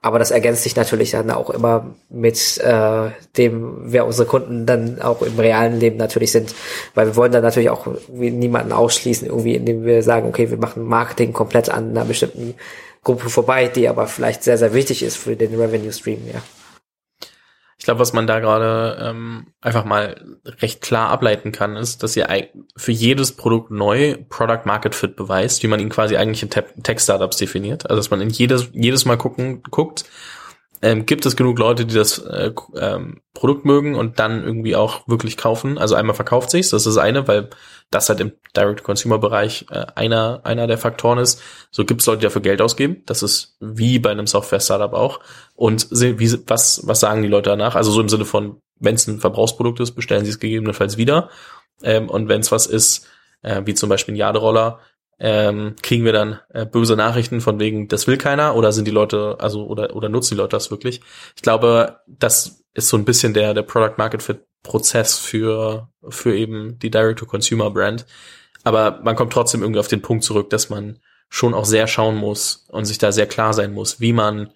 Aber 0.00 0.20
das 0.20 0.30
ergänzt 0.30 0.62
sich 0.62 0.76
natürlich 0.76 1.10
dann 1.10 1.30
auch 1.30 1.50
immer 1.50 1.94
mit 2.08 2.58
äh, 2.58 3.10
dem, 3.36 3.78
wer 3.82 4.06
unsere 4.06 4.28
Kunden 4.28 4.64
dann 4.64 5.02
auch 5.02 5.22
im 5.22 5.38
realen 5.38 5.80
Leben 5.80 5.96
natürlich 5.96 6.30
sind. 6.30 6.54
Weil 6.94 7.06
wir 7.06 7.16
wollen 7.16 7.32
dann 7.32 7.42
natürlich 7.42 7.70
auch 7.70 7.88
niemanden 8.08 8.72
ausschließen, 8.72 9.26
irgendwie, 9.26 9.56
indem 9.56 9.84
wir 9.84 10.04
sagen, 10.04 10.28
okay, 10.28 10.50
wir 10.50 10.58
machen 10.58 10.84
Marketing 10.84 11.32
komplett 11.32 11.68
an 11.68 11.90
einer 11.90 12.04
bestimmten 12.04 12.54
Gruppe 13.02 13.28
vorbei, 13.28 13.66
die 13.66 13.88
aber 13.88 14.06
vielleicht 14.06 14.44
sehr, 14.44 14.58
sehr 14.58 14.72
wichtig 14.72 15.02
ist 15.02 15.16
für 15.16 15.34
den 15.34 15.58
Revenue 15.58 15.92
Stream, 15.92 16.20
ja. 16.32 16.42
Ich 17.78 17.84
glaube, 17.84 18.00
was 18.00 18.12
man 18.12 18.26
da 18.26 18.40
gerade 18.40 18.98
ähm, 19.00 19.46
einfach 19.60 19.84
mal 19.84 20.38
recht 20.44 20.80
klar 20.80 21.10
ableiten 21.10 21.52
kann, 21.52 21.76
ist, 21.76 22.02
dass 22.02 22.16
ihr 22.16 22.26
für 22.76 22.92
jedes 22.92 23.32
Produkt 23.32 23.70
neu 23.70 24.16
Product 24.28 24.62
Market 24.64 24.96
Fit 24.96 25.14
beweist, 25.14 25.62
wie 25.62 25.68
man 25.68 25.78
ihn 25.78 25.88
quasi 25.88 26.16
eigentlich 26.16 26.42
in 26.42 26.50
Tech-Startups 26.50 27.36
definiert. 27.36 27.88
Also 27.88 27.96
dass 27.96 28.10
man 28.10 28.20
in 28.20 28.30
jedes, 28.30 28.70
jedes 28.72 29.04
Mal 29.04 29.16
gucken, 29.16 29.62
guckt, 29.70 30.04
ähm, 30.82 31.06
gibt 31.06 31.26
es 31.26 31.36
genug 31.36 31.58
Leute, 31.58 31.86
die 31.86 31.94
das 31.94 32.18
äh, 32.18 32.52
ähm, 32.76 33.20
Produkt 33.34 33.64
mögen 33.64 33.94
und 33.94 34.18
dann 34.18 34.44
irgendwie 34.44 34.76
auch 34.76 35.06
wirklich 35.06 35.36
kaufen. 35.36 35.78
Also 35.78 35.94
einmal 35.94 36.16
verkauft 36.16 36.50
sich's, 36.50 36.70
das 36.70 36.86
ist 36.86 36.96
das 36.96 37.02
eine, 37.02 37.26
weil 37.28 37.50
das 37.90 38.08
halt 38.08 38.20
im 38.20 38.32
Direct-to-Consumer-Bereich 38.56 39.66
äh, 39.70 39.86
einer, 39.94 40.40
einer 40.44 40.66
der 40.66 40.78
Faktoren 40.78 41.18
ist. 41.18 41.40
So 41.70 41.84
gibt 41.84 42.00
es 42.00 42.06
Leute, 42.06 42.20
die 42.20 42.24
dafür 42.24 42.42
Geld 42.42 42.60
ausgeben. 42.60 43.02
Das 43.06 43.22
ist 43.22 43.56
wie 43.60 43.98
bei 43.98 44.10
einem 44.10 44.26
Software-Startup 44.26 44.92
auch. 44.92 45.20
Und 45.54 45.88
wie, 45.90 46.38
was, 46.46 46.82
was 46.84 47.00
sagen 47.00 47.22
die 47.22 47.28
Leute 47.28 47.50
danach? 47.50 47.76
Also 47.76 47.90
so 47.90 48.00
im 48.00 48.08
Sinne 48.08 48.24
von, 48.24 48.60
wenn 48.78 48.94
es 48.94 49.06
ein 49.06 49.20
Verbrauchsprodukt 49.20 49.80
ist, 49.80 49.92
bestellen 49.92 50.24
sie 50.24 50.30
es 50.30 50.40
gegebenenfalls 50.40 50.96
wieder. 50.96 51.30
Ähm, 51.82 52.08
und 52.10 52.28
wenn 52.28 52.40
es 52.40 52.52
was 52.52 52.66
ist, 52.66 53.06
äh, 53.42 53.62
wie 53.64 53.74
zum 53.74 53.88
Beispiel 53.88 54.14
ein 54.14 54.18
Jaderoller, 54.18 54.80
ähm, 55.20 55.74
kriegen 55.82 56.04
wir 56.04 56.12
dann 56.12 56.38
äh, 56.50 56.64
böse 56.64 56.94
Nachrichten 56.94 57.40
von 57.40 57.58
wegen, 57.58 57.88
das 57.88 58.06
will 58.06 58.18
keiner 58.18 58.54
oder 58.54 58.70
sind 58.70 58.86
die 58.86 58.92
Leute, 58.92 59.36
also 59.40 59.66
oder 59.66 59.96
oder 59.96 60.08
nutzen 60.08 60.34
die 60.34 60.40
Leute 60.40 60.56
das 60.56 60.70
wirklich? 60.70 61.00
Ich 61.34 61.42
glaube, 61.42 62.00
das 62.06 62.64
ist 62.72 62.88
so 62.88 62.96
ein 62.96 63.04
bisschen 63.04 63.34
der 63.34 63.52
der 63.52 63.62
Product 63.62 63.94
Market 63.98 64.22
Fit 64.22 64.47
Prozess 64.62 65.18
für 65.18 65.88
für 66.08 66.34
eben 66.34 66.78
die 66.78 66.90
Direct 66.90 67.18
to 67.18 67.26
Consumer 67.26 67.70
Brand. 67.70 68.06
Aber 68.64 69.00
man 69.02 69.16
kommt 69.16 69.32
trotzdem 69.32 69.62
irgendwie 69.62 69.80
auf 69.80 69.88
den 69.88 70.02
Punkt 70.02 70.24
zurück, 70.24 70.50
dass 70.50 70.68
man 70.68 70.98
schon 71.28 71.54
auch 71.54 71.64
sehr 71.64 71.86
schauen 71.86 72.16
muss 72.16 72.66
und 72.68 72.84
sich 72.84 72.98
da 72.98 73.12
sehr 73.12 73.26
klar 73.26 73.52
sein 73.52 73.72
muss, 73.72 74.00
wie 74.00 74.12
man, 74.12 74.50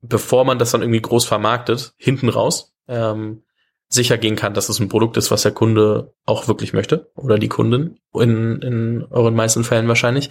bevor 0.00 0.44
man 0.44 0.58
das 0.58 0.70
dann 0.70 0.82
irgendwie 0.82 1.02
groß 1.02 1.24
vermarktet, 1.26 1.92
hinten 1.96 2.28
raus, 2.28 2.74
ähm, 2.88 3.42
sicher 3.88 4.18
gehen 4.18 4.36
kann, 4.36 4.54
dass 4.54 4.68
es 4.68 4.80
ein 4.80 4.88
Produkt 4.88 5.16
ist, 5.16 5.30
was 5.30 5.42
der 5.42 5.52
Kunde 5.52 6.12
auch 6.26 6.48
wirklich 6.48 6.72
möchte 6.72 7.10
oder 7.14 7.38
die 7.38 7.48
Kunden 7.48 7.98
in, 8.14 8.60
in 8.62 9.04
euren 9.10 9.34
meisten 9.34 9.64
Fällen 9.64 9.88
wahrscheinlich. 9.88 10.28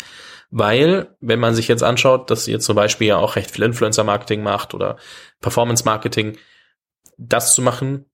Weil, 0.49 1.15
wenn 1.19 1.39
man 1.39 1.55
sich 1.55 1.67
jetzt 1.67 1.83
anschaut, 1.83 2.29
dass 2.31 2.47
ihr 2.47 2.59
zum 2.59 2.75
Beispiel 2.75 3.07
ja 3.07 3.17
auch 3.17 3.35
recht 3.35 3.51
viel 3.51 3.65
Influencer-Marketing 3.65 4.41
macht 4.41 4.73
oder 4.73 4.97
Performance-Marketing, 5.41 6.37
das 7.17 7.53
zu 7.53 7.61
machen, 7.61 8.05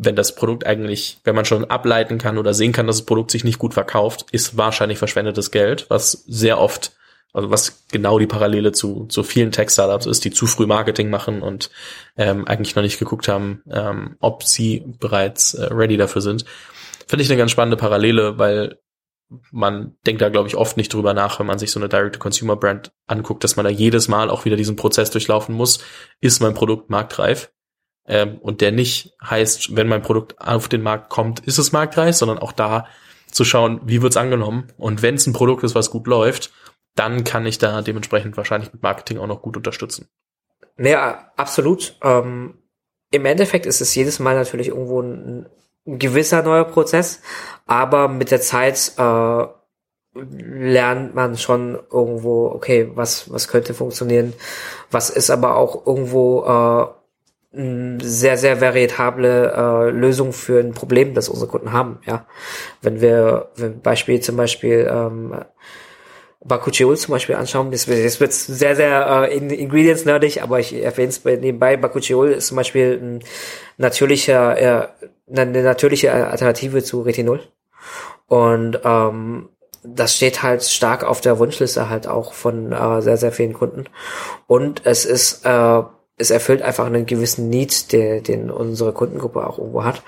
wenn 0.00 0.16
das 0.16 0.34
Produkt 0.34 0.64
eigentlich, 0.64 1.18
wenn 1.24 1.34
man 1.34 1.44
schon 1.44 1.64
ableiten 1.64 2.18
kann 2.18 2.38
oder 2.38 2.54
sehen 2.54 2.72
kann, 2.72 2.86
dass 2.86 2.98
das 2.98 3.06
Produkt 3.06 3.30
sich 3.32 3.44
nicht 3.44 3.58
gut 3.58 3.74
verkauft, 3.74 4.26
ist 4.30 4.56
wahrscheinlich 4.56 4.98
verschwendetes 4.98 5.50
Geld, 5.50 5.86
was 5.88 6.12
sehr 6.26 6.60
oft 6.60 6.92
also 7.34 7.50
was 7.50 7.84
genau 7.92 8.18
die 8.18 8.26
Parallele 8.26 8.72
zu, 8.72 9.04
zu 9.06 9.22
vielen 9.22 9.52
Tech-Startups 9.52 10.06
ist, 10.06 10.24
die 10.24 10.30
zu 10.30 10.46
früh 10.46 10.66
Marketing 10.66 11.10
machen 11.10 11.42
und 11.42 11.70
ähm, 12.16 12.48
eigentlich 12.48 12.74
noch 12.74 12.82
nicht 12.82 12.98
geguckt 12.98 13.28
haben, 13.28 13.62
ähm, 13.70 14.16
ob 14.20 14.44
sie 14.44 14.82
bereits 14.98 15.52
äh, 15.52 15.66
ready 15.66 15.98
dafür 15.98 16.22
sind. 16.22 16.46
Finde 17.06 17.22
ich 17.22 17.30
eine 17.30 17.38
ganz 17.38 17.50
spannende 17.50 17.76
Parallele, 17.76 18.38
weil 18.38 18.78
man 19.50 19.94
denkt 20.06 20.22
da, 20.22 20.30
glaube 20.30 20.48
ich, 20.48 20.56
oft 20.56 20.78
nicht 20.78 20.92
drüber 20.92 21.12
nach, 21.12 21.38
wenn 21.38 21.46
man 21.46 21.58
sich 21.58 21.70
so 21.70 21.78
eine 21.78 21.90
Direct-to-Consumer-Brand 21.90 22.92
anguckt, 23.06 23.44
dass 23.44 23.56
man 23.56 23.64
da 23.64 23.70
jedes 23.70 24.08
Mal 24.08 24.30
auch 24.30 24.46
wieder 24.46 24.56
diesen 24.56 24.76
Prozess 24.76 25.10
durchlaufen 25.10 25.54
muss. 25.54 25.80
Ist 26.20 26.40
mein 26.40 26.54
Produkt 26.54 26.88
marktreif? 26.88 27.50
Ähm, 28.08 28.38
und 28.38 28.60
der 28.60 28.72
nicht 28.72 29.14
heißt, 29.22 29.76
wenn 29.76 29.86
mein 29.86 30.02
Produkt 30.02 30.40
auf 30.40 30.68
den 30.68 30.82
Markt 30.82 31.10
kommt, 31.10 31.40
ist 31.40 31.58
es 31.58 31.72
marktreif, 31.72 32.16
sondern 32.16 32.38
auch 32.38 32.52
da 32.52 32.86
zu 33.30 33.44
schauen, 33.44 33.80
wie 33.84 34.02
wird's 34.02 34.16
angenommen. 34.16 34.72
Und 34.78 35.02
wenn 35.02 35.16
es 35.16 35.26
ein 35.26 35.34
Produkt 35.34 35.62
ist, 35.62 35.74
was 35.74 35.90
gut 35.90 36.06
läuft, 36.06 36.50
dann 36.94 37.22
kann 37.22 37.46
ich 37.46 37.58
da 37.58 37.82
dementsprechend 37.82 38.36
wahrscheinlich 38.36 38.72
mit 38.72 38.82
Marketing 38.82 39.18
auch 39.18 39.26
noch 39.26 39.42
gut 39.42 39.56
unterstützen. 39.56 40.08
Naja, 40.76 41.30
absolut. 41.36 41.96
Ähm, 42.02 42.54
Im 43.10 43.24
Endeffekt 43.26 43.66
ist 43.66 43.80
es 43.80 43.94
jedes 43.94 44.18
Mal 44.18 44.34
natürlich 44.34 44.68
irgendwo 44.68 45.02
ein, 45.02 45.46
ein 45.86 45.98
gewisser 45.98 46.42
neuer 46.42 46.64
Prozess, 46.64 47.20
aber 47.66 48.08
mit 48.08 48.30
der 48.30 48.40
Zeit 48.40 48.92
äh, 48.96 49.44
lernt 50.14 51.14
man 51.14 51.36
schon 51.36 51.78
irgendwo, 51.92 52.46
okay, 52.46 52.90
was, 52.94 53.30
was 53.30 53.48
könnte 53.48 53.74
funktionieren, 53.74 54.32
was 54.90 55.10
ist 55.10 55.30
aber 55.30 55.56
auch 55.56 55.86
irgendwo 55.86 56.44
äh, 56.44 56.97
sehr, 57.50 58.36
sehr 58.36 58.60
variable 58.60 59.52
äh, 59.52 59.90
Lösung 59.90 60.32
für 60.32 60.60
ein 60.60 60.72
Problem, 60.72 61.14
das 61.14 61.28
unsere 61.28 61.50
Kunden 61.50 61.72
haben. 61.72 61.98
Ja, 62.04 62.26
wenn 62.82 63.00
wir, 63.00 63.48
wenn 63.56 63.80
Beispiel 63.80 64.20
zum 64.20 64.36
Beispiel 64.36 64.88
ähm, 64.90 65.34
Bakuchiol 66.44 66.96
zum 66.96 67.12
Beispiel 67.12 67.36
anschauen, 67.36 67.70
das, 67.70 67.86
das 67.86 68.20
wird 68.20 68.32
sehr, 68.32 68.76
sehr 68.76 69.28
äh, 69.28 69.36
in 69.36 69.50
Ingredients 69.50 70.04
nerdig, 70.04 70.42
aber 70.42 70.60
ich 70.60 70.74
erwähne 70.74 71.08
es 71.08 71.24
nebenbei. 71.24 71.76
Bakuchiol 71.76 72.32
ist 72.32 72.48
zum 72.48 72.56
Beispiel 72.56 73.00
ein 73.02 73.24
natürlicher, 73.78 74.58
äh, 74.58 74.88
eine 75.34 75.62
natürliche 75.62 76.12
Alternative 76.12 76.82
zu 76.84 77.00
Retinol. 77.00 77.40
Und 78.26 78.78
ähm, 78.84 79.48
das 79.82 80.14
steht 80.14 80.42
halt 80.42 80.62
stark 80.62 81.02
auf 81.02 81.22
der 81.22 81.38
Wunschliste 81.38 81.88
halt 81.88 82.06
auch 82.06 82.34
von 82.34 82.72
äh, 82.72 83.00
sehr, 83.00 83.16
sehr 83.16 83.32
vielen 83.32 83.54
Kunden. 83.54 83.84
Und 84.46 84.82
es 84.84 85.06
ist 85.06 85.46
äh, 85.46 85.82
es 86.18 86.30
erfüllt 86.30 86.62
einfach 86.62 86.86
einen 86.86 87.06
gewissen 87.06 87.48
Need, 87.48 87.92
der, 87.92 88.20
den 88.20 88.50
unsere 88.50 88.92
Kundengruppe 88.92 89.46
auch 89.46 89.58
irgendwo 89.58 89.84
hat, 89.84 90.02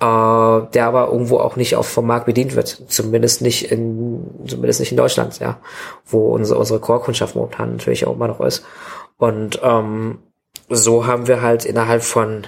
äh, 0.00 0.70
der 0.72 0.86
aber 0.86 1.08
irgendwo 1.12 1.38
auch 1.38 1.56
nicht 1.56 1.76
auf 1.76 1.88
vom 1.88 2.06
Markt 2.06 2.26
bedient 2.26 2.56
wird, 2.56 2.82
zumindest 2.88 3.42
nicht 3.42 3.70
in, 3.70 4.24
zumindest 4.46 4.80
nicht 4.80 4.92
in 4.92 4.96
Deutschland, 4.96 5.38
ja, 5.38 5.58
wo 6.06 6.32
unsere, 6.34 6.58
unsere 6.58 6.80
Core-Kundschaft 6.80 7.36
momentan 7.36 7.72
natürlich 7.72 8.06
auch 8.06 8.14
immer 8.14 8.28
noch 8.28 8.40
ist. 8.40 8.64
Und 9.18 9.60
ähm, 9.62 10.18
so 10.68 11.06
haben 11.06 11.28
wir 11.28 11.42
halt 11.42 11.64
innerhalb 11.64 12.02
von 12.02 12.46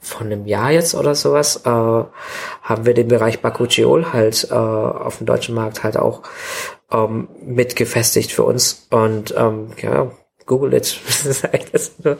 von 0.00 0.28
einem 0.28 0.46
Jahr 0.46 0.70
jetzt 0.70 0.94
oder 0.94 1.16
sowas, 1.16 1.62
äh, 1.64 1.70
haben 1.70 2.86
wir 2.86 2.94
den 2.94 3.08
Bereich 3.08 3.42
Bakuchiol 3.42 4.12
halt 4.12 4.46
äh, 4.50 4.54
auf 4.54 5.18
dem 5.18 5.26
deutschen 5.26 5.56
Markt 5.56 5.82
halt 5.82 5.96
auch 5.96 6.22
ähm, 6.92 7.28
mit 7.42 7.74
gefestigt 7.74 8.30
für 8.30 8.44
uns. 8.44 8.86
Und 8.90 9.34
ähm, 9.36 9.72
ja, 9.82 10.10
Google 10.48 10.74
it. 10.74 10.98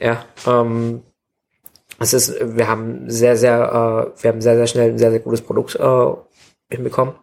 ja, 0.00 0.24
ähm, 0.46 1.02
es 1.98 2.14
ist, 2.14 2.34
wir 2.40 2.66
haben 2.66 3.10
sehr, 3.10 3.36
sehr, 3.36 4.14
äh, 4.16 4.22
wir 4.22 4.30
haben 4.30 4.40
sehr, 4.40 4.56
sehr 4.56 4.66
schnell 4.66 4.90
ein 4.92 4.98
sehr, 4.98 5.10
sehr 5.10 5.20
gutes 5.20 5.42
Produkt 5.42 5.74
äh, 5.74 6.74
hinbekommen 6.74 7.14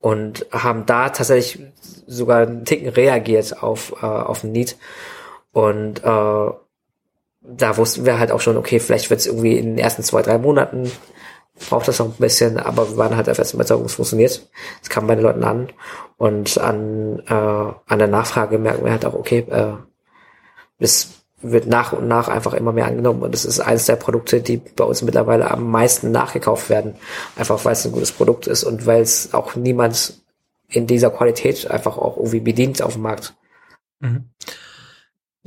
und 0.00 0.46
haben 0.50 0.86
da 0.86 1.10
tatsächlich 1.10 1.60
sogar 2.06 2.46
einen 2.46 2.64
Ticken 2.64 2.88
reagiert 2.88 3.62
auf, 3.62 3.92
äh, 4.00 4.06
auf 4.06 4.40
den 4.40 4.52
Need. 4.52 4.78
Und 5.52 5.98
äh, 5.98 6.50
da 7.50 7.76
wussten 7.76 8.06
wir 8.06 8.18
halt 8.18 8.30
auch 8.30 8.40
schon, 8.40 8.56
okay, 8.56 8.78
vielleicht 8.78 9.10
wird 9.10 9.20
es 9.20 9.26
irgendwie 9.26 9.58
in 9.58 9.76
den 9.76 9.78
ersten 9.78 10.02
zwei, 10.02 10.22
drei 10.22 10.38
Monaten 10.38 10.90
braucht 11.58 11.88
das 11.88 11.98
noch 11.98 12.06
ein 12.06 12.12
bisschen, 12.12 12.58
aber 12.58 12.88
wir 12.90 12.96
waren 12.96 13.16
halt 13.16 13.28
einfach 13.28 13.52
überzeugt, 13.52 13.86
es 13.86 13.94
funktioniert. 13.94 14.48
Es 14.82 14.88
kam 14.88 15.06
bei 15.06 15.14
den 15.14 15.24
Leuten 15.24 15.44
an 15.44 15.68
und 16.16 16.58
an, 16.58 17.22
äh, 17.26 17.32
an 17.32 17.98
der 17.98 18.08
Nachfrage 18.08 18.58
merken 18.58 18.84
wir 18.84 18.92
halt 18.92 19.04
auch, 19.04 19.14
okay, 19.14 19.46
äh, 19.50 19.74
es 20.78 21.10
wird 21.40 21.66
nach 21.66 21.92
und 21.92 22.08
nach 22.08 22.28
einfach 22.28 22.52
immer 22.54 22.72
mehr 22.72 22.86
angenommen 22.86 23.22
und 23.22 23.34
es 23.34 23.44
ist 23.44 23.60
eines 23.60 23.86
der 23.86 23.96
Produkte, 23.96 24.40
die 24.40 24.56
bei 24.56 24.84
uns 24.84 25.02
mittlerweile 25.02 25.50
am 25.50 25.70
meisten 25.70 26.10
nachgekauft 26.10 26.68
werden. 26.68 26.94
Einfach 27.36 27.64
weil 27.64 27.72
es 27.72 27.84
ein 27.84 27.92
gutes 27.92 28.12
Produkt 28.12 28.46
ist 28.46 28.64
und 28.64 28.86
weil 28.86 29.02
es 29.02 29.34
auch 29.34 29.54
niemand 29.54 30.20
in 30.68 30.86
dieser 30.86 31.10
Qualität 31.10 31.70
einfach 31.70 31.96
auch 31.96 32.16
irgendwie 32.16 32.40
bedient 32.40 32.82
auf 32.82 32.94
dem 32.94 33.02
Markt. 33.02 33.34
Mhm. 34.00 34.24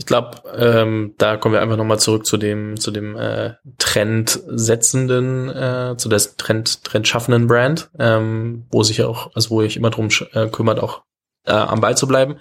Ich 0.02 0.08
glaube, 0.08 0.42
ähm, 0.58 1.14
da 1.20 1.38
kommen 1.38 1.54
wir 1.54 1.62
einfach 1.62 1.78
nochmal 1.78 2.00
zurück 2.00 2.26
zu 2.26 2.38
dem, 2.38 2.80
zu 2.80 2.90
dem 2.90 3.16
äh, 3.16 3.54
trendsetzenden, 3.78 5.48
äh, 5.50 5.96
zu 5.96 6.10
der 6.10 6.20
Trend, 6.38 6.84
trendschaffenden 6.84 7.46
Brand, 7.46 7.92
ähm, 8.00 8.66
wo 8.72 8.82
sich 8.82 9.04
auch, 9.04 9.30
also 9.36 9.52
wo 9.52 9.62
ich 9.62 9.78
immer 9.78 9.92
drum 9.92 10.10
äh, 10.34 10.48
kümmert, 10.48 10.80
auch 10.80 11.04
äh, 11.46 11.52
am 11.52 11.82
Ball 11.82 11.96
zu 11.96 12.08
bleiben. 12.08 12.38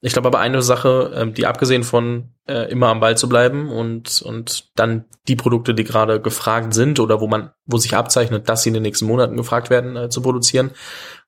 Ich 0.00 0.12
glaube 0.12 0.28
aber 0.28 0.38
eine 0.38 0.62
Sache, 0.62 1.10
äh, 1.12 1.32
die 1.32 1.46
abgesehen 1.46 1.82
von 1.82 2.28
äh, 2.46 2.70
immer 2.70 2.86
am 2.90 3.00
Ball 3.00 3.16
zu 3.16 3.28
bleiben 3.28 3.70
und 3.70 4.22
und 4.22 4.70
dann 4.76 5.06
die 5.26 5.34
Produkte, 5.34 5.74
die 5.74 5.82
gerade 5.82 6.20
gefragt 6.20 6.74
sind 6.74 7.00
oder 7.00 7.20
wo 7.20 7.26
man, 7.26 7.50
wo 7.66 7.76
sich 7.76 7.96
abzeichnet, 7.96 8.48
dass 8.48 8.62
sie 8.62 8.68
in 8.68 8.74
den 8.74 8.84
nächsten 8.84 9.06
Monaten 9.06 9.36
gefragt 9.36 9.68
werden, 9.68 9.96
äh, 9.96 10.10
zu 10.10 10.22
produzieren, 10.22 10.70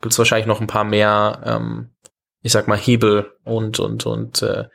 gibt 0.01 0.13
es 0.13 0.19
wahrscheinlich 0.19 0.47
noch 0.47 0.61
ein 0.61 0.69
paar 0.69 0.85
mehr, 0.85 1.41
ähm, 1.45 1.89
ich 2.41 2.53
sag 2.53 2.69
mal 2.69 2.79
Hebel 2.79 3.33
und 3.43 3.81
und 3.81 4.07
und 4.07 4.43
äh, 4.43 4.67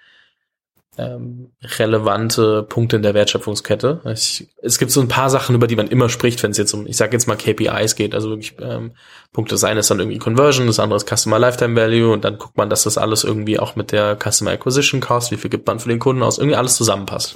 ähm, 0.98 1.52
relevante 1.78 2.64
Punkte 2.64 2.96
in 2.96 3.04
der 3.04 3.14
Wertschöpfungskette. 3.14 4.02
Ich, 4.14 4.48
es 4.62 4.80
gibt 4.80 4.92
so 4.92 5.02
ein 5.02 5.08
paar 5.08 5.30
Sachen, 5.30 5.56
über 5.56 5.68
die 5.68 5.76
man 5.76 5.88
immer 5.88 6.10
spricht, 6.10 6.42
wenn 6.44 6.52
es 6.52 6.58
jetzt 6.58 6.74
um, 6.74 6.88
ich 6.88 6.98
sage 6.98 7.14
jetzt 7.14 7.28
mal 7.28 7.36
KPIs 7.36 7.96
geht, 7.96 8.16
also 8.16 8.30
wirklich 8.30 8.56
ähm, 8.60 8.94
Punkte. 9.32 9.56
Das 9.56 9.64
eine 9.64 9.82
ist 9.82 9.92
dann 9.92 10.00
irgendwie 10.00 10.18
Conversion, 10.18 10.68
das 10.68 10.80
andere 10.80 10.98
ist 10.98 11.08
Customer 11.08 11.40
Lifetime 11.40 11.80
Value 11.80 12.12
und 12.12 12.26
dann 12.26 12.38
guckt 12.38 12.58
man, 12.58 12.70
dass 12.70 12.84
das 12.84 12.98
alles 12.98 13.24
irgendwie 13.24 13.60
auch 13.60 13.76
mit 13.76 13.92
der 13.92 14.18
Customer 14.18 14.52
Acquisition 14.52 15.00
Cost, 15.00 15.32
wie 15.32 15.38
viel 15.38 15.50
gibt 15.50 15.68
man 15.68 15.80
für 15.80 15.90
den 15.90 16.00
Kunden 16.00 16.24
aus, 16.24 16.38
irgendwie 16.38 16.58
alles 16.58 16.76
zusammenpasst. 16.76 17.36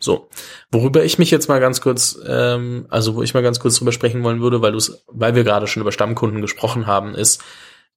So, 0.00 0.28
worüber 0.70 1.02
ich 1.02 1.18
mich 1.18 1.30
jetzt 1.30 1.48
mal 1.48 1.58
ganz 1.58 1.80
kurz, 1.80 2.18
ähm, 2.26 2.86
also 2.88 3.16
wo 3.16 3.22
ich 3.22 3.34
mal 3.34 3.42
ganz 3.42 3.58
kurz 3.58 3.76
drüber 3.76 3.92
sprechen 3.92 4.22
wollen 4.22 4.40
würde, 4.40 4.62
weil 4.62 4.72
du 4.72 4.78
weil 5.08 5.34
wir 5.34 5.44
gerade 5.44 5.66
schon 5.66 5.80
über 5.80 5.92
Stammkunden 5.92 6.40
gesprochen 6.40 6.86
haben, 6.86 7.14
ist, 7.14 7.42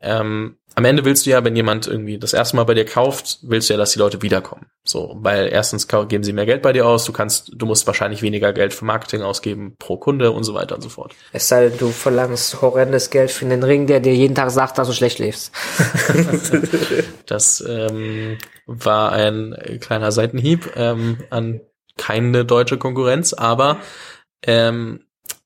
ähm, 0.01 0.57
am 0.73 0.85
Ende 0.85 1.03
willst 1.03 1.25
du 1.25 1.29
ja, 1.29 1.43
wenn 1.43 1.55
jemand 1.55 1.87
irgendwie 1.87 2.17
das 2.17 2.33
erste 2.33 2.55
Mal 2.55 2.63
bei 2.63 2.73
dir 2.73 2.85
kauft, 2.85 3.39
willst 3.41 3.69
du 3.69 3.73
ja, 3.73 3.77
dass 3.77 3.91
die 3.91 3.99
Leute 3.99 4.21
wiederkommen. 4.21 4.67
So, 4.83 5.17
weil 5.19 5.49
erstens 5.51 5.87
geben 5.87 6.23
sie 6.23 6.33
mehr 6.33 6.45
Geld 6.45 6.61
bei 6.61 6.71
dir 6.71 6.87
aus, 6.87 7.03
du 7.03 7.11
kannst, 7.11 7.51
du 7.53 7.65
musst 7.65 7.85
wahrscheinlich 7.87 8.21
weniger 8.21 8.53
Geld 8.53 8.73
für 8.73 8.85
Marketing 8.85 9.21
ausgeben 9.21 9.75
pro 9.77 9.97
Kunde 9.97 10.31
und 10.31 10.43
so 10.43 10.53
weiter 10.53 10.75
und 10.75 10.81
so 10.81 10.89
fort. 10.89 11.13
Es 11.33 11.47
sei 11.47 11.67
denn, 11.67 11.77
du 11.77 11.89
verlangst 11.89 12.61
horrendes 12.61 13.09
Geld 13.09 13.31
für 13.31 13.45
einen 13.45 13.63
Ring, 13.63 13.85
der 13.85 13.99
dir 13.99 14.15
jeden 14.15 14.33
Tag 14.33 14.49
sagt, 14.49 14.77
dass 14.77 14.87
du 14.87 14.93
schlecht 14.93 15.19
lebst. 15.19 15.51
das 17.25 17.63
ähm, 17.67 18.37
war 18.65 19.11
ein 19.11 19.55
kleiner 19.81 20.11
Seitenhieb 20.11 20.71
ähm, 20.77 21.17
an 21.29 21.61
keine 21.97 22.45
deutsche 22.45 22.77
Konkurrenz, 22.77 23.33
aber 23.33 23.77
ähm, 24.43 25.03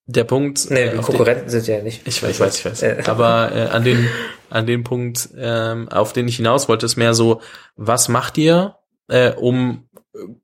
der 0.07 0.23
Punkt. 0.23 0.69
Nee, 0.69 0.83
äh, 0.83 0.97
Konkurrenten 0.97 1.45
den, 1.45 1.49
sind 1.49 1.67
ja 1.67 1.81
nicht. 1.81 2.07
Ich 2.07 2.21
weiß, 2.21 2.31
ich 2.31 2.39
weiß, 2.39 2.59
ich 2.59 2.65
weiß. 2.65 2.83
Äh. 2.83 3.03
Aber 3.07 3.51
äh, 3.53 3.67
an 3.69 3.83
den 3.83 4.07
an 4.49 4.65
den 4.65 4.83
Punkt, 4.83 5.29
ähm, 5.37 5.89
auf 5.89 6.13
den 6.13 6.27
ich 6.27 6.37
hinaus 6.37 6.69
wollte, 6.69 6.85
ist 6.85 6.95
mehr 6.95 7.13
so, 7.13 7.41
was 7.75 8.07
macht 8.07 8.37
ihr, 8.37 8.75
äh, 9.07 9.31
um 9.31 9.89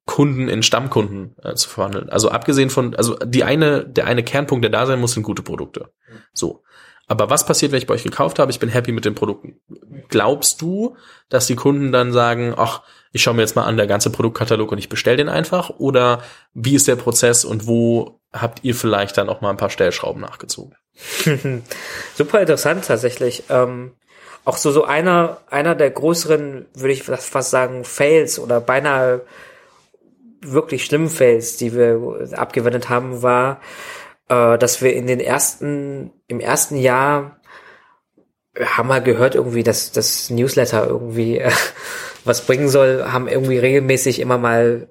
Kunden 0.06 0.50
in 0.50 0.63
Stammkunden 0.63 1.36
äh, 1.43 1.54
zu 1.54 1.69
verwandeln? 1.69 2.10
Also 2.10 2.30
abgesehen 2.30 2.69
von, 2.69 2.95
also 2.95 3.15
die 3.24 3.43
eine, 3.43 3.86
der 3.86 4.08
eine 4.08 4.24
Kernpunkt, 4.24 4.63
der 4.63 4.71
da 4.71 4.86
sein 4.86 5.00
muss, 5.00 5.13
sind 5.13 5.24
gute 5.24 5.43
Produkte. 5.43 5.91
So. 6.34 6.63
Aber 7.08 7.30
was 7.30 7.45
passiert, 7.45 7.71
wenn 7.71 7.80
ich 7.80 7.88
bei 7.88 7.93
euch 7.93 8.04
gekauft 8.04 8.39
habe? 8.39 8.52
Ich 8.52 8.60
bin 8.60 8.69
happy 8.69 8.91
mit 8.91 9.06
den 9.06 9.15
Produkten. 9.15 9.60
Glaubst 10.08 10.62
du, 10.62 10.95
dass 11.30 11.45
die 11.45 11.56
Kunden 11.56 11.91
dann 11.91 12.13
sagen, 12.13 12.54
ach, 12.56 12.84
ich 13.12 13.21
schaue 13.24 13.34
mir 13.34 13.41
jetzt 13.41 13.56
mal 13.56 13.63
an 13.63 13.78
der 13.78 13.88
ganze 13.88 14.10
Produktkatalog 14.10 14.71
und 14.71 14.78
ich 14.78 14.89
bestelle 14.89 15.17
den 15.17 15.30
einfach? 15.30 15.71
Oder 15.78 16.21
wie 16.54 16.76
ist 16.76 16.88
der 16.88 16.95
Prozess 16.95 17.45
und 17.45 17.67
wo 17.67 18.19
habt 18.34 18.63
ihr 18.63 18.76
vielleicht 18.76 19.17
dann 19.17 19.30
auch 19.30 19.41
mal 19.41 19.50
ein 19.50 19.58
paar 19.58 19.69
Stellschrauben 19.69 20.21
nachgezogen? 20.21 20.76
Super 22.15 22.41
interessant 22.41 22.86
tatsächlich. 22.86 23.43
Ähm, 23.50 23.91
auch 24.45 24.58
so 24.58 24.71
so 24.71 24.86
einer 24.86 25.38
einer 25.50 25.76
der 25.76 25.91
größeren, 25.91 26.65
würde 26.74 26.93
ich 26.93 27.04
fast 27.04 27.52
sagen, 27.52 27.84
Fails 27.84 28.39
oder 28.39 28.60
beinahe 28.60 29.21
wirklich 30.41 30.86
schlimmen 30.86 31.10
Fails, 31.10 31.58
die 31.58 31.76
wir 31.76 32.30
abgewendet 32.36 32.89
haben, 32.89 33.21
war 33.21 33.60
äh, 34.32 34.58
dass 34.58 34.82
wir 34.82 34.93
in 34.93 35.08
den 35.08 35.19
ersten, 35.19 36.12
im 36.28 36.39
ersten 36.39 36.78
Jahr 36.78 37.40
haben 38.60 38.90
wir 38.90 39.02
gehört 39.02 39.36
irgendwie, 39.36 39.64
dass 39.64 39.92
das 39.92 40.30
Newsletter 40.30 40.86
irgendwie 40.88 41.40
äh, 41.40 41.52
was 42.26 42.46
bringen 42.46 42.70
soll, 42.70 43.06
haben 43.12 43.28
irgendwie 43.28 43.58
regelmäßig 43.58 44.20
immer 44.20 44.38
mal 44.38 44.90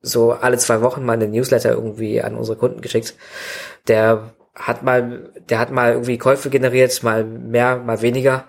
so 0.00 0.32
alle 0.32 0.58
zwei 0.58 0.82
Wochen 0.82 1.04
mal 1.04 1.14
einen 1.14 1.30
Newsletter 1.30 1.70
irgendwie 1.72 2.22
an 2.22 2.36
unsere 2.36 2.58
Kunden 2.58 2.80
geschickt. 2.80 3.14
Der 3.88 4.34
hat 4.54 4.82
mal, 4.82 5.30
der 5.48 5.58
hat 5.58 5.70
mal 5.70 5.92
irgendwie 5.92 6.18
Käufe 6.18 6.50
generiert, 6.50 7.02
mal 7.02 7.24
mehr, 7.24 7.76
mal 7.78 8.02
weniger. 8.02 8.44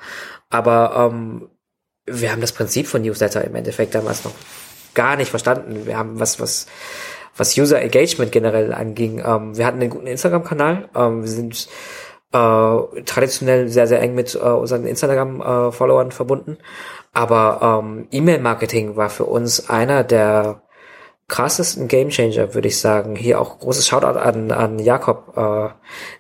Aber 0.49 1.11
ähm, 1.11 1.49
wir 2.05 2.31
haben 2.31 2.41
das 2.41 2.51
Prinzip 2.51 2.87
von 2.87 3.01
Newsletter 3.01 3.43
im 3.43 3.55
Endeffekt 3.55 3.95
damals 3.95 4.23
noch 4.23 4.35
gar 4.93 5.15
nicht 5.15 5.29
verstanden. 5.29 5.85
Wir 5.85 5.97
haben 5.97 6.19
was, 6.19 6.39
was 6.39 6.67
was 7.37 7.57
User 7.57 7.81
Engagement 7.81 8.31
generell 8.31 8.73
anging. 8.73 9.23
Ähm, 9.25 9.55
wir 9.57 9.65
hatten 9.65 9.79
einen 9.79 9.89
guten 9.89 10.07
Instagram-Kanal. 10.07 10.89
Ähm, 10.95 11.21
wir 11.21 11.29
sind 11.29 11.67
äh, 12.37 13.03
traditionell 13.03 13.69
sehr, 13.69 13.87
sehr 13.87 14.01
eng 14.01 14.15
mit 14.15 14.35
äh, 14.35 14.39
unseren 14.39 14.85
Instagram-Followern 14.85 16.11
verbunden. 16.11 16.57
Aber 17.13 17.81
ähm, 17.83 18.07
E-Mail-Marketing 18.11 18.95
war 18.95 19.09
für 19.09 19.25
uns 19.25 19.69
einer 19.69 20.03
der 20.03 20.61
krassesten 21.27 21.87
Gamechanger, 21.87 22.53
würde 22.53 22.67
ich 22.67 22.79
sagen. 22.79 23.15
Hier 23.15 23.41
auch 23.41 23.59
großes 23.59 23.87
Shoutout 23.87 24.19
an, 24.19 24.51
an 24.51 24.79
Jakob, 24.79 25.33
äh, 25.35 25.69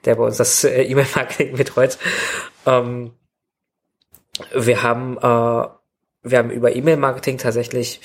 der 0.05 0.15
bei 0.15 0.23
uns 0.23 0.37
das 0.37 0.63
äh, 0.63 0.83
E-Mail-Marketing 0.83 1.55
betreut. 1.55 1.97
Ähm, 2.65 3.11
wir 4.53 4.83
haben 4.83 5.17
äh, 5.17 5.67
wir 6.29 6.39
haben 6.39 6.49
über 6.49 6.75
E-Mail-Marketing 6.75 7.37
tatsächlich 7.37 8.01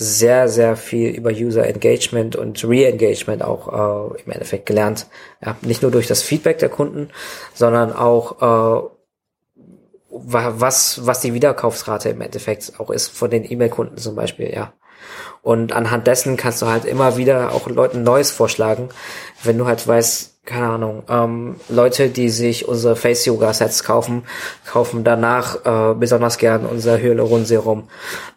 sehr, 0.00 0.48
sehr 0.48 0.76
viel 0.76 1.10
über 1.10 1.30
User 1.30 1.66
Engagement 1.66 2.34
und 2.34 2.64
Re-Engagement 2.64 3.42
auch 3.42 4.14
äh, 4.16 4.22
im 4.24 4.32
Endeffekt 4.32 4.64
gelernt. 4.64 5.06
Ja, 5.44 5.56
nicht 5.60 5.82
nur 5.82 5.90
durch 5.90 6.06
das 6.06 6.22
Feedback 6.22 6.56
der 6.58 6.70
Kunden, 6.70 7.10
sondern 7.52 7.92
auch 7.92 8.40
äh, 8.40 8.88
was, 10.08 11.06
was 11.06 11.20
die 11.20 11.34
Wiederkaufsrate 11.34 12.08
im 12.08 12.22
Endeffekt 12.22 12.80
auch 12.80 12.88
ist 12.88 13.08
von 13.08 13.30
den 13.30 13.44
E-Mail-Kunden 13.44 13.98
zum 13.98 14.14
Beispiel, 14.14 14.50
ja. 14.54 14.72
Und 15.42 15.72
anhand 15.74 16.06
dessen 16.06 16.38
kannst 16.38 16.62
du 16.62 16.66
halt 16.66 16.86
immer 16.86 17.18
wieder 17.18 17.52
auch 17.52 17.68
Leuten 17.68 18.02
Neues 18.02 18.30
vorschlagen, 18.30 18.88
wenn 19.42 19.58
du 19.58 19.66
halt 19.66 19.86
weißt, 19.86 20.46
keine 20.46 20.66
Ahnung, 20.66 21.02
ähm, 21.10 21.56
Leute, 21.68 22.08
die 22.08 22.30
sich 22.30 22.66
unsere 22.66 22.96
Face-Yoga-Sets 22.96 23.84
kaufen, 23.84 24.24
kaufen 24.64 25.04
danach 25.04 25.64
äh, 25.64 25.94
besonders 25.94 26.38
gern 26.38 26.64
unser 26.64 26.96
Hyaluron-Serum. 26.98 27.88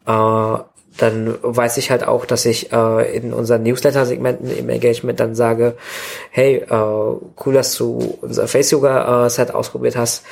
Äh, 0.06 0.58
dann 0.98 1.38
weiß 1.42 1.78
ich 1.78 1.92
halt 1.92 2.08
auch, 2.08 2.26
dass 2.26 2.46
ich 2.46 2.72
äh, 2.72 3.16
in 3.16 3.34
unseren 3.34 3.64
Newsletter-Segmenten 3.64 4.56
im 4.56 4.70
Engagement 4.70 5.20
dann 5.20 5.36
sage, 5.36 5.76
hey, 6.32 6.58
äh, 6.58 6.70
cool, 6.70 7.54
dass 7.54 7.76
du 7.76 8.18
unser 8.22 8.48
Face-Yoga-Set 8.48 9.50
äh, 9.50 9.54
ausprobiert 9.54 9.96
hast. 9.96 10.24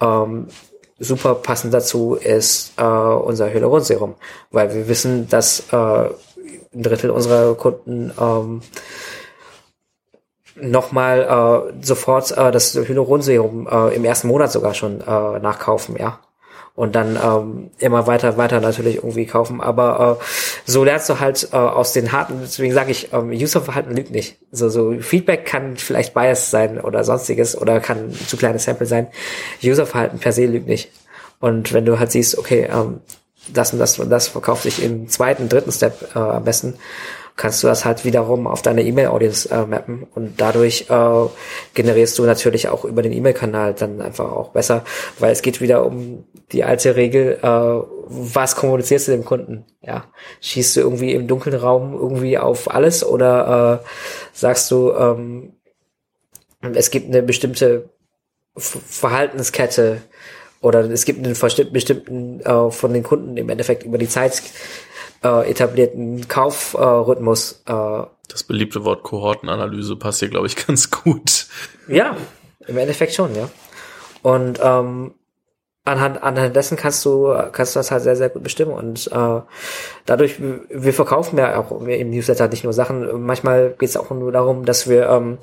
Ähm, 0.00 0.48
super 0.98 1.34
passend 1.34 1.74
dazu 1.74 2.14
ist 2.14 2.72
äh, 2.78 2.82
unser 2.82 3.52
Hyaluronserum, 3.52 4.14
weil 4.50 4.74
wir 4.74 4.88
wissen, 4.88 5.28
dass 5.28 5.64
äh, 5.70 5.76
ein 5.76 6.82
Drittel 6.82 7.10
unserer 7.10 7.54
Kunden 7.54 8.12
ähm, 8.18 8.62
nochmal 10.58 11.70
äh, 11.78 11.84
sofort 11.84 12.30
äh, 12.32 12.50
das 12.50 12.74
Hyaluronserum 12.74 13.68
äh, 13.70 13.94
im 13.94 14.04
ersten 14.04 14.28
Monat 14.28 14.52
sogar 14.52 14.72
schon 14.72 15.00
äh, 15.02 15.38
nachkaufen, 15.38 15.96
ja 15.98 16.20
und 16.76 16.94
dann 16.94 17.18
ähm, 17.22 17.70
immer 17.78 18.06
weiter, 18.06 18.36
weiter 18.36 18.60
natürlich 18.60 18.96
irgendwie 18.96 19.24
kaufen. 19.24 19.62
Aber 19.62 20.18
äh, 20.20 20.24
so 20.70 20.84
lernst 20.84 21.08
du 21.08 21.18
halt 21.18 21.48
äh, 21.52 21.56
aus 21.56 21.92
den 21.92 22.12
harten, 22.12 22.38
deswegen 22.42 22.74
sage 22.74 22.90
ich, 22.90 23.12
ähm, 23.14 23.30
Userverhalten 23.30 23.96
lügt 23.96 24.10
nicht. 24.10 24.36
So, 24.52 24.68
so 24.68 24.92
Feedback 25.00 25.46
kann 25.46 25.78
vielleicht 25.78 26.12
Bias 26.12 26.50
sein 26.50 26.78
oder 26.78 27.02
sonstiges 27.02 27.60
oder 27.60 27.80
kann 27.80 28.12
zu 28.12 28.36
kleines 28.36 28.64
Sample 28.64 28.86
sein. 28.86 29.08
Userverhalten 29.64 30.18
per 30.18 30.32
se 30.32 30.44
lügt 30.44 30.68
nicht. 30.68 30.92
Und 31.40 31.72
wenn 31.72 31.86
du 31.86 31.98
halt 31.98 32.12
siehst, 32.12 32.36
okay, 32.36 32.68
ähm, 32.70 33.00
das 33.52 33.72
und 33.72 33.78
das 33.78 33.98
und 33.98 34.10
das 34.10 34.28
verkauft 34.28 34.64
sich 34.64 34.82
im 34.82 35.08
zweiten, 35.08 35.48
dritten 35.48 35.72
Step 35.72 36.14
äh, 36.14 36.18
am 36.18 36.44
besten, 36.44 36.74
kannst 37.36 37.62
du 37.62 37.66
das 37.66 37.84
halt 37.84 38.04
wiederum 38.04 38.46
auf 38.46 38.62
deine 38.62 38.82
E-Mail-Audience 38.82 39.50
äh, 39.50 39.66
mappen 39.66 40.06
und 40.14 40.40
dadurch 40.40 40.86
äh, 40.88 41.28
generierst 41.74 42.18
du 42.18 42.24
natürlich 42.24 42.68
auch 42.68 42.84
über 42.84 43.02
den 43.02 43.12
E-Mail-Kanal 43.12 43.74
dann 43.74 44.00
einfach 44.00 44.32
auch 44.32 44.50
besser, 44.50 44.84
weil 45.18 45.32
es 45.32 45.42
geht 45.42 45.60
wieder 45.60 45.84
um 45.84 46.24
die 46.52 46.64
alte 46.64 46.96
Regel, 46.96 47.38
äh, 47.42 47.48
was 48.08 48.56
kommunizierst 48.56 49.08
du 49.08 49.12
dem 49.12 49.24
Kunden? 49.24 49.66
Ja, 49.82 50.04
schießt 50.40 50.76
du 50.76 50.80
irgendwie 50.80 51.12
im 51.12 51.26
dunklen 51.26 51.56
Raum 51.56 51.92
irgendwie 51.92 52.38
auf 52.38 52.70
alles 52.70 53.04
oder 53.04 53.82
äh, 53.82 53.86
sagst 54.32 54.70
du, 54.70 54.92
ähm, 54.92 55.52
es 56.74 56.90
gibt 56.90 57.08
eine 57.08 57.22
bestimmte 57.22 57.90
Verhaltenskette 58.56 60.00
oder 60.62 60.80
es 60.90 61.04
gibt 61.04 61.24
einen 61.24 61.36
bestimmten 61.70 62.40
äh, 62.40 62.70
von 62.70 62.92
den 62.94 63.02
Kunden 63.02 63.36
im 63.36 63.50
Endeffekt 63.50 63.82
über 63.82 63.98
die 63.98 64.08
Zeit 64.08 64.42
äh, 65.22 65.50
etablierten 65.50 66.28
Kaufrhythmus. 66.28 67.62
Äh, 67.66 68.02
das 68.28 68.44
beliebte 68.44 68.84
Wort 68.84 69.02
Kohortenanalyse 69.02 69.96
passt 69.96 70.20
hier, 70.20 70.28
glaube 70.28 70.46
ich, 70.46 70.56
ganz 70.66 70.90
gut. 70.90 71.46
Ja, 71.88 72.16
im 72.66 72.78
Endeffekt 72.78 73.14
schon, 73.14 73.34
ja. 73.34 73.48
Und 74.22 74.58
ähm, 74.62 75.14
anhand, 75.86 76.22
anhand 76.22 76.56
dessen 76.56 76.76
kannst 76.76 77.04
du, 77.04 77.32
kannst 77.52 77.74
du 77.74 77.78
das 77.78 77.90
halt 77.90 78.02
sehr, 78.02 78.16
sehr 78.16 78.28
gut 78.28 78.42
bestimmen. 78.42 78.72
Und 78.72 79.10
äh, 79.12 79.40
dadurch, 80.04 80.36
wir 80.40 80.92
verkaufen 80.92 81.38
ja 81.38 81.58
auch 81.58 81.70
im 81.80 82.10
Newsletter 82.10 82.48
nicht 82.48 82.64
nur 82.64 82.72
Sachen. 82.72 83.24
Manchmal 83.24 83.74
geht 83.78 83.88
es 83.88 83.96
auch 83.96 84.10
nur 84.10 84.32
darum, 84.32 84.64
dass 84.64 84.88
wir, 84.88 85.08
ähm, 85.08 85.38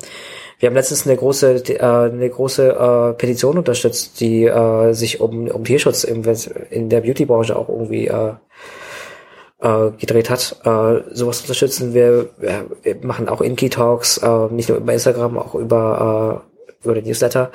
wir 0.58 0.68
haben 0.68 0.74
letztens 0.74 1.06
eine 1.06 1.16
große, 1.16 1.54
äh, 1.68 1.80
eine 1.80 2.28
große 2.28 2.68
äh, 2.68 3.14
Petition 3.14 3.58
unterstützt, 3.58 4.20
die 4.20 4.44
äh, 4.44 4.92
sich 4.92 5.20
um, 5.20 5.48
um 5.48 5.64
Tierschutz 5.64 6.04
im, 6.04 6.22
in 6.70 6.90
der 6.90 7.00
Beauty-Branche 7.00 7.56
auch 7.56 7.68
irgendwie 7.68 8.08
äh, 8.08 8.34
äh, 9.64 9.90
gedreht 9.98 10.30
hat. 10.30 10.60
Äh, 10.64 11.14
sowas 11.14 11.40
unterstützen 11.40 11.94
wir. 11.94 12.28
Wir 12.82 12.96
machen 13.02 13.28
auch 13.28 13.40
Inky 13.40 13.70
Talks, 13.70 14.18
äh, 14.18 14.46
nicht 14.50 14.68
nur 14.68 14.78
über 14.78 14.92
Instagram, 14.92 15.38
auch 15.38 15.54
über, 15.54 16.44
äh, 16.44 16.84
über 16.84 16.94
den 16.94 17.04
Newsletter. 17.04 17.50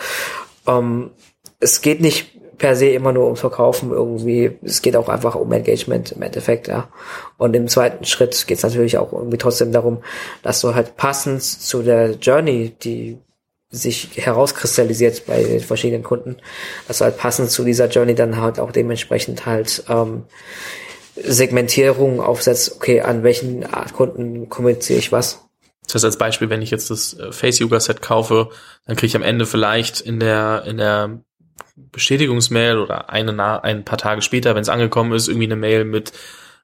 Ähm, 0.68 1.12
es 1.60 1.82
geht 1.82 2.02
nicht 2.02 2.58
per 2.58 2.76
se 2.76 2.88
immer 2.88 3.14
nur 3.14 3.26
ums 3.26 3.40
Verkaufen 3.40 3.92
irgendwie. 3.92 4.58
Es 4.64 4.82
geht 4.82 4.96
auch 4.96 5.08
einfach 5.08 5.36
um 5.36 5.52
Engagement 5.52 6.12
im 6.12 6.22
Endeffekt, 6.22 6.68
ja. 6.68 6.90
Und 7.38 7.56
im 7.56 7.68
zweiten 7.68 8.04
Schritt 8.06 8.48
geht 8.48 8.58
es 8.58 8.64
natürlich 8.64 8.98
auch 8.98 9.14
irgendwie 9.14 9.38
trotzdem 9.38 9.72
darum, 9.72 10.00
dass 10.42 10.62
du 10.62 10.74
halt 10.74 10.98
passend 10.98 11.44
zu 11.44 11.84
der 11.84 12.14
Journey, 12.14 12.76
die 12.82 13.20
sich 13.72 14.10
herauskristallisiert 14.16 15.28
bei 15.28 15.44
den 15.44 15.60
verschiedenen 15.60 16.04
Kunden, 16.04 16.38
dass 16.88 16.98
du 16.98 17.06
halt 17.06 17.18
passend 17.18 17.52
zu 17.52 17.64
dieser 17.64 17.88
Journey 17.88 18.16
dann 18.16 18.42
halt 18.42 18.60
auch 18.60 18.72
dementsprechend 18.72 19.46
halt 19.46 19.84
ähm, 19.88 20.24
Segmentierung 21.24 22.22
aufsetzt, 22.22 22.76
okay, 22.76 23.02
an 23.02 23.24
welchen 23.24 23.66
Art 23.66 23.94
Kunden 23.94 24.50
kommuniziere 24.50 25.00
ich 25.00 25.12
was. 25.12 25.46
Das 25.84 25.96
heißt 25.96 26.06
als 26.06 26.18
Beispiel, 26.18 26.50
wenn 26.50 26.62
ich 26.62 26.72
jetzt 26.72 26.92
das 26.92 27.18
äh, 27.18 27.32
Face 27.32 27.60
Yoga 27.60 27.80
Set 27.80 28.02
kaufe, 28.02 28.50
dann 28.86 28.96
kriege 28.96 29.08
ich 29.08 29.16
am 29.16 29.24
Ende 29.24 29.46
vielleicht 29.46 30.02
in 30.02 30.20
der 30.20 30.64
in 30.68 30.78
der 30.78 31.22
Bestätigungsmail 31.76 32.78
oder 32.78 33.10
eine 33.10 33.64
ein 33.64 33.86
paar 33.86 33.98
Tage 33.98 34.22
später, 34.22 34.54
wenn 34.54 34.62
es 34.62 34.70
angekommen 34.70 35.14
ist, 35.14 35.28
irgendwie 35.28 35.48
eine 35.48 35.56
Mail 35.56 35.86
mit 35.86 36.12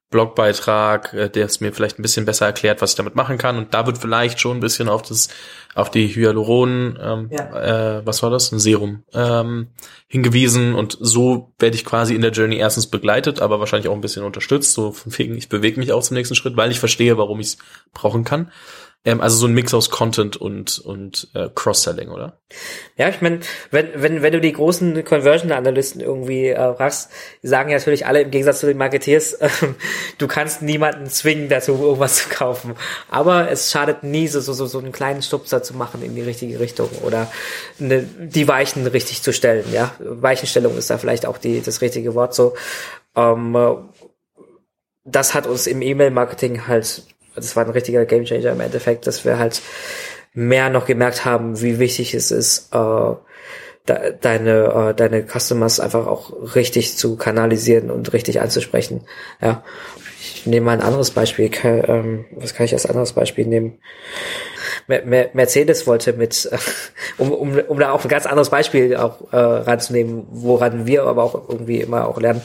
Blogbeitrag, 0.10 1.14
äh, 1.14 1.30
der 1.30 1.46
es 1.46 1.62
mir 1.62 1.74
vielleicht 1.74 2.00
ein 2.00 2.02
bisschen 2.02 2.26
besser 2.26 2.46
erklärt, 2.46 2.82
was 2.82 2.92
ich 2.92 2.96
damit 2.96 3.16
machen 3.16 3.38
kann. 3.38 3.58
Und 3.58 3.74
da 3.74 3.86
wird 3.86 3.98
vielleicht 3.98 4.40
schon 4.40 4.58
ein 4.58 4.62
bisschen 4.62 4.88
auf 4.88 5.02
das, 5.02 5.30
auf 5.74 5.90
die 5.90 6.08
Hyaluron, 6.08 6.98
ähm, 7.02 7.30
ja. 7.32 7.98
äh, 7.98 8.06
was 8.06 8.24
war 8.24 8.30
das, 8.30 8.52
ein 8.52 8.60
Serum, 8.60 9.04
ähm, 9.14 9.68
hingewiesen. 10.08 10.76
Und 10.76 10.98
so 11.00 11.54
werde 11.60 11.76
ich 11.76 11.86
quasi 11.86 12.16
in 12.16 12.22
der 12.22 12.32
Journey 12.32 12.58
erstens 12.58 12.88
begleitet, 12.88 13.42
aber 13.42 13.60
wahrscheinlich 13.60 13.90
auch 13.90 13.96
ein 13.96 14.02
bisschen 14.02 14.24
unterstützt. 14.24 14.74
So 14.74 14.92
von 14.92 15.18
wegen, 15.18 15.36
ich 15.36 15.50
bewege 15.50 15.80
mich 15.80 15.92
auch 15.92 16.04
zum 16.04 16.16
nächsten 16.16 16.36
Schritt, 16.36 16.56
weil 16.56 16.72
ich 16.72 16.80
verstehe, 16.80 17.18
warum 17.18 17.40
ich 17.40 17.48
es 17.48 17.58
brauchen 17.94 18.24
kann. 18.24 18.52
Ähm, 19.06 19.22
also 19.22 19.38
so 19.38 19.46
ein 19.46 19.54
Mix 19.54 19.74
aus 19.74 19.92
Content 19.92 20.36
und, 20.36 20.80
und 20.80 21.30
äh, 21.36 21.48
Cross-Selling, 21.54 22.10
oder? 22.10 22.40
Ja, 22.98 23.08
ich 23.10 23.22
meine, 23.22 23.40
wenn, 23.70 23.90
wenn, 23.96 24.22
wenn 24.24 24.34
du 24.34 24.42
die 24.42 24.52
großen 24.52 25.06
Conversion-Analysten 25.06 26.02
irgendwie 26.02 26.50
äh, 26.50 26.76
fragst, 26.76 27.12
sagen 27.44 27.70
ja 27.70 27.78
natürlich 27.78 28.08
alle 28.08 28.22
im 28.22 28.32
Gegensatz 28.32 28.60
zu 28.60 28.66
den 28.66 28.78
Marketeers, 28.78 29.34
äh, 29.34 29.50
du 30.18 30.28
kannst 30.28 30.64
niemanden 30.64 31.06
zwingen, 31.08 31.50
dazu 31.50 31.74
irgendwas 31.74 32.24
zu 32.24 32.30
kaufen. 32.30 32.76
Aber 33.10 33.50
es 33.52 33.72
schadet 33.72 34.04
nie, 34.04 34.28
so, 34.28 34.42
so, 34.42 34.54
so, 34.54 34.66
so 34.66 34.80
einen 34.80 34.92
kleinen 34.92 35.22
Stupser 35.22 35.62
zu 35.62 35.76
machen 35.76 36.02
in 36.02 36.16
die 36.16 36.22
richtige 36.22 36.60
Richtung 36.60 36.90
oder 37.04 37.32
eine, 37.80 38.02
die 38.02 38.48
Weichen 38.48 38.88
richtig 38.88 39.22
zu 39.22 39.32
stellen, 39.32 39.66
ja. 39.72 39.94
Weichenstellung 40.00 40.76
ist 40.78 40.90
da 40.90 40.98
vielleicht 40.98 41.28
auch 41.28 41.38
die, 41.38 41.62
das 41.62 41.82
richtige 41.82 42.16
Wort 42.16 42.34
so. 42.34 42.56
Ähm, 43.16 43.56
das 45.06 45.36
hat 45.36 45.46
uns 45.46 45.68
im 45.68 45.84
E-Mail-Marketing 45.84 46.68
halt 46.68 47.04
das 47.36 47.56
war 47.56 47.66
ein 47.66 47.72
richtiger 47.72 48.06
Gamechanger 48.06 48.52
im 48.52 48.60
Endeffekt, 48.60 49.08
dass 49.08 49.26
wir 49.26 49.38
halt 49.38 49.62
mehr 50.34 50.70
noch 50.70 50.86
gemerkt 50.86 51.26
haben, 51.26 51.62
wie 51.62 51.80
wichtig 51.80 52.14
es 52.14 52.32
ist, 52.32 52.74
äh, 52.74 53.14
de 53.88 54.14
deine, 54.20 54.90
äh, 54.90 54.94
deine 54.94 55.26
Customers 55.26 55.80
einfach 55.80 56.08
auch 56.08 56.56
richtig 56.56 56.98
zu 56.98 57.16
kanalisieren 57.18 57.92
und 57.92 58.14
richtig 58.14 58.42
anzusprechen. 58.42 59.02
Ja. 59.42 59.64
Ich 60.20 60.46
nehme 60.48 60.66
mal 60.66 60.74
ein 60.74 60.82
anderes 60.82 61.12
Beispiel. 61.12 61.50
Kann, 61.50 61.84
ähm, 61.88 62.26
was 62.32 62.54
kann 62.54 62.66
ich 62.66 62.74
als 62.74 62.86
anderes 62.86 63.14
Beispiel 63.14 63.46
nehmen? 63.46 63.80
Mercedes 64.88 65.88
wollte 65.88 66.14
mit, 66.14 66.50
um, 67.18 67.32
um, 67.32 67.60
um 67.68 67.80
da 67.80 67.92
auch 67.92 68.04
ein 68.04 68.10
ganz 68.10 68.26
anderes 68.26 68.50
Beispiel 68.50 68.96
auch 68.96 69.32
äh, 69.34 69.38
ranzunehmen, 69.38 70.28
woran 70.30 70.86
wir 70.86 71.04
aber 71.04 71.24
auch 71.24 71.50
irgendwie 71.50 71.82
immer 71.82 72.08
auch 72.08 72.20
lernen. 72.20 72.42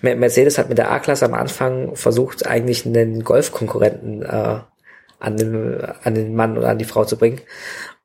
Mercedes 0.00 0.58
hat 0.58 0.68
mit 0.68 0.78
der 0.78 0.90
A-Klasse 0.90 1.24
am 1.24 1.34
Anfang 1.34 1.94
versucht, 1.96 2.46
eigentlich 2.46 2.86
einen 2.86 3.24
Golfkonkurrenten 3.24 4.22
äh, 4.22 4.60
an 5.18 5.36
den, 5.36 5.80
an 6.02 6.14
den 6.14 6.34
Mann 6.34 6.58
oder 6.58 6.70
an 6.70 6.78
die 6.78 6.84
Frau 6.84 7.04
zu 7.04 7.16
bringen. 7.16 7.40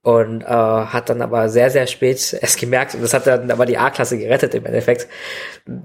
Und 0.04 0.42
äh, 0.42 0.46
hat 0.48 1.10
dann 1.10 1.22
aber 1.22 1.50
sehr, 1.50 1.70
sehr 1.70 1.88
spät 1.88 2.38
es 2.42 2.56
gemerkt, 2.56 2.96
und 2.96 3.02
das 3.02 3.14
hat 3.14 3.28
dann 3.28 3.52
aber 3.52 3.66
die 3.66 3.78
A-Klasse 3.78 4.18
gerettet 4.18 4.54
im 4.54 4.66
Endeffekt. 4.66 5.08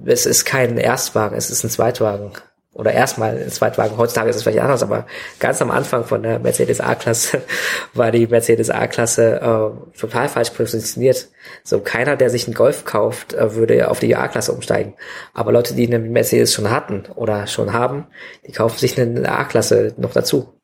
Es 0.04 0.26
ist 0.26 0.44
kein 0.44 0.76
Erstwagen, 0.76 1.36
es 1.36 1.50
ist 1.50 1.64
ein 1.64 1.70
Zweitwagen 1.70 2.32
oder 2.74 2.92
erstmal 2.92 3.36
in 3.36 3.50
Zweitwagen, 3.50 3.98
heutzutage 3.98 4.30
ist 4.30 4.36
es 4.36 4.42
vielleicht 4.42 4.60
anders, 4.60 4.82
aber 4.82 5.06
ganz 5.38 5.60
am 5.60 5.70
Anfang 5.70 6.04
von 6.04 6.22
der 6.22 6.38
Mercedes 6.38 6.80
A-Klasse 6.80 7.42
war 7.94 8.10
die 8.10 8.26
Mercedes 8.26 8.70
A-Klasse 8.70 9.40
äh, 9.40 9.98
total 9.98 10.28
falsch 10.28 10.50
positioniert. 10.50 11.28
So 11.64 11.80
keiner, 11.80 12.16
der 12.16 12.30
sich 12.30 12.46
einen 12.46 12.54
Golf 12.54 12.84
kauft, 12.84 13.34
äh, 13.34 13.54
würde 13.54 13.90
auf 13.90 14.00
die 14.00 14.16
A-Klasse 14.16 14.52
umsteigen. 14.52 14.94
Aber 15.34 15.52
Leute, 15.52 15.74
die 15.74 15.86
eine 15.86 15.98
Mercedes 15.98 16.54
schon 16.54 16.70
hatten 16.70 17.04
oder 17.14 17.46
schon 17.46 17.74
haben, 17.74 18.06
die 18.46 18.52
kaufen 18.52 18.78
sich 18.78 18.98
eine 18.98 19.30
A-Klasse 19.30 19.92
noch 19.98 20.12
dazu. 20.12 20.54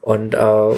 Und 0.00 0.34
äh, 0.34 0.74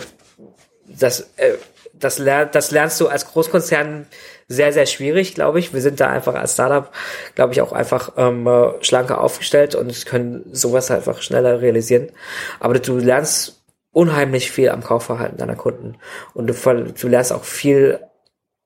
das, 0.87 1.21
äh, 1.37 1.55
das, 1.95 2.19
lern, 2.19 2.51
das 2.53 2.71
lernst 2.71 3.01
du 3.01 3.09
als 3.09 3.27
Großkonzern 3.27 4.07
sehr, 4.51 4.73
sehr 4.73 4.87
schwierig, 4.87 5.35
glaube 5.35 5.61
ich. 5.61 5.73
Wir 5.73 5.81
sind 5.81 6.01
da 6.01 6.09
einfach 6.09 6.35
als 6.35 6.55
Startup, 6.55 6.91
glaube 7.37 7.53
ich, 7.53 7.63
auch 7.63 7.73
einfach 7.73 8.13
ähm, 8.17 8.49
schlanker 8.81 9.21
aufgestellt 9.21 9.77
und 9.77 10.07
können 10.07 10.45
sowas 10.53 10.91
einfach 10.91 11.23
schneller 11.23 11.63
realisieren. 11.63 12.09
Aber 12.59 12.79
du 12.81 12.99
lernst 12.99 13.63
unheimlich 13.93 14.51
viel 14.51 14.71
am 14.71 14.83
Kaufverhalten 14.83 15.39
deiner 15.39 15.55
Kunden 15.55 15.97
und 16.35 16.49
du, 16.49 16.55
du 16.55 17.09
lernst 17.09 17.33
auch 17.33 17.45
viel 17.45 18.01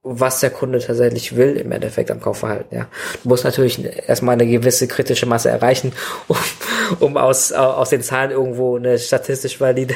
was 0.07 0.41
der 0.41 0.51
Kunde 0.51 0.80
tatsächlich 0.80 1.35
will 1.35 1.57
im 1.57 1.72
Endeffekt 1.72 2.11
am 2.11 2.20
Kaufverhalten, 2.20 2.76
ja. 2.76 2.89
Du 3.22 3.30
musst 3.30 3.45
natürlich 3.45 3.82
erstmal 4.07 4.35
eine 4.35 4.47
gewisse 4.47 4.87
kritische 4.87 5.24
Masse 5.24 5.49
erreichen, 5.49 5.93
um, 6.28 6.37
um 7.01 7.16
aus, 7.16 7.51
äh, 7.51 7.57
aus 7.57 7.91
den 7.91 8.03
Zahlen 8.03 8.30
irgendwo 8.30 8.76
eine 8.76 8.99
statistisch 8.99 9.61
valide 9.61 9.95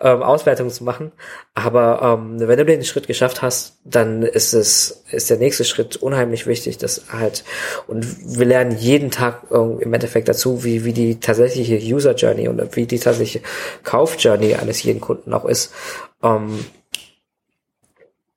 ähm, 0.00 0.22
Auswertung 0.22 0.70
zu 0.70 0.84
machen. 0.84 1.12
Aber 1.54 2.00
ähm, 2.02 2.36
wenn 2.38 2.58
du 2.58 2.64
den 2.64 2.84
Schritt 2.84 3.06
geschafft 3.06 3.42
hast, 3.42 3.78
dann 3.84 4.22
ist 4.22 4.52
es, 4.52 5.04
ist 5.10 5.30
der 5.30 5.38
nächste 5.38 5.64
Schritt 5.64 5.96
unheimlich 5.96 6.46
wichtig, 6.46 6.78
dass 6.78 7.04
halt, 7.12 7.44
und 7.86 8.06
wir 8.38 8.46
lernen 8.46 8.76
jeden 8.78 9.10
Tag 9.10 9.44
äh, 9.50 9.56
im 9.56 9.92
Endeffekt 9.92 10.28
dazu, 10.28 10.64
wie, 10.64 10.84
wie 10.84 10.92
die 10.92 11.20
tatsächliche 11.20 11.76
User 11.76 12.14
Journey 12.14 12.48
und 12.48 12.76
wie 12.76 12.86
die 12.86 12.98
tatsächliche 12.98 13.46
Kauf 13.82 14.16
Journey 14.18 14.54
eines 14.54 14.82
jeden 14.82 15.00
Kunden 15.00 15.32
auch 15.32 15.44
ist. 15.44 15.72
Ähm, 16.22 16.64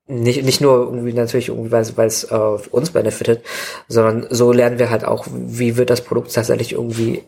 nicht, 0.10 0.43
nicht 0.43 0.60
nur 0.60 0.86
irgendwie 0.86 1.14
natürlich 1.14 1.49
irgendwie, 1.49 1.72
weil 1.72 2.07
es 2.07 2.24
äh, 2.24 2.36
uns 2.36 2.89
benefitet, 2.89 3.43
sondern 3.88 4.28
so 4.32 4.51
lernen 4.51 4.80
wir 4.80 4.89
halt 4.89 5.05
auch, 5.05 5.28
wie 5.32 5.78
wird 5.78 5.91
das 5.91 6.03
Produkt 6.03 6.34
tatsächlich 6.34 6.74
irgendwie 6.74 7.24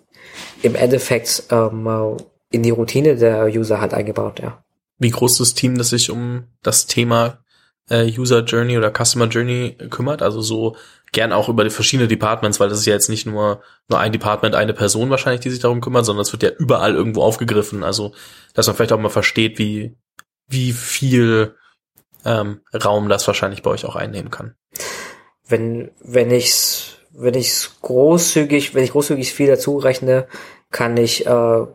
im 0.64 0.74
Endeffekt 0.76 1.44
ähm, 1.52 1.88
äh, 1.88 2.18
in 2.50 2.64
die 2.64 2.72
Routine 2.72 3.16
der 3.16 3.46
User 3.46 3.80
halt 3.80 3.94
eingebaut, 3.94 4.40
ja. 4.42 4.64
Wie 4.98 5.12
groß 5.12 5.38
das 5.38 5.54
Team, 5.54 5.78
das 5.78 5.90
sich 5.90 6.10
um 6.10 6.48
das 6.64 6.88
Thema 6.88 7.44
äh, 7.90 8.12
User 8.18 8.44
Journey 8.44 8.78
oder 8.78 8.92
Customer 8.92 9.28
Journey 9.28 9.78
kümmert? 9.90 10.22
Also 10.22 10.42
so 10.42 10.76
gern 11.12 11.34
auch 11.34 11.50
über 11.50 11.64
die 11.64 11.70
verschiedenen 11.70 12.10
Departments, 12.10 12.60
weil 12.60 12.70
das 12.70 12.80
ist 12.80 12.86
ja 12.86 12.94
jetzt 12.94 13.10
nicht 13.10 13.26
nur 13.26 13.62
nur 13.90 14.00
ein 14.00 14.12
Department, 14.12 14.56
eine 14.56 14.74
Person 14.74 15.10
wahrscheinlich, 15.10 15.42
die 15.42 15.50
sich 15.50 15.60
darum 15.60 15.82
kümmert, 15.82 16.06
sondern 16.06 16.22
es 16.22 16.32
wird 16.32 16.44
ja 16.44 16.50
überall 16.58 16.96
irgendwo 16.96 17.22
aufgegriffen. 17.22 17.84
Also 17.84 18.14
dass 18.54 18.68
man 18.68 18.76
vielleicht 18.76 18.92
auch 18.92 19.00
mal 19.00 19.10
versteht, 19.10 19.60
wie 19.60 19.96
wie 20.48 20.72
viel 20.72 21.56
ähm, 22.26 22.62
Raum 22.74 23.10
das 23.10 23.28
wahrscheinlich 23.28 23.62
bei 23.62 23.72
euch 23.72 23.86
auch 23.86 23.96
einnehmen 23.96 24.32
kann. 24.32 24.56
Wenn, 25.48 25.92
wenn 26.00 26.32
ich's, 26.32 26.98
wenn 27.12 27.34
ich's 27.34 27.78
großzügig, 27.82 28.74
wenn 28.74 28.84
ich 28.84 28.92
großzügig 28.92 29.34
viel 29.34 29.48
dazu 29.48 29.78
rechne, 29.78 30.28
kann 30.72 30.96
ich, 30.98 31.26
äh, 31.26 31.66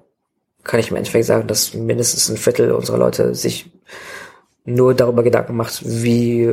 kann 0.65 0.81
ich 0.81 0.91
im 0.91 0.97
Endeffekt 0.97 1.27
sagen, 1.27 1.47
dass 1.47 1.75
mindestens 1.75 2.29
ein 2.29 2.39
Viertel 2.39 2.73
unserer 2.73 2.99
Leute 2.99 3.35
sich 3.35 3.71
nur 4.65 4.95
darüber 4.95 5.23
Gedanken 5.23 5.57
macht, 5.57 5.81
wie 5.85 6.53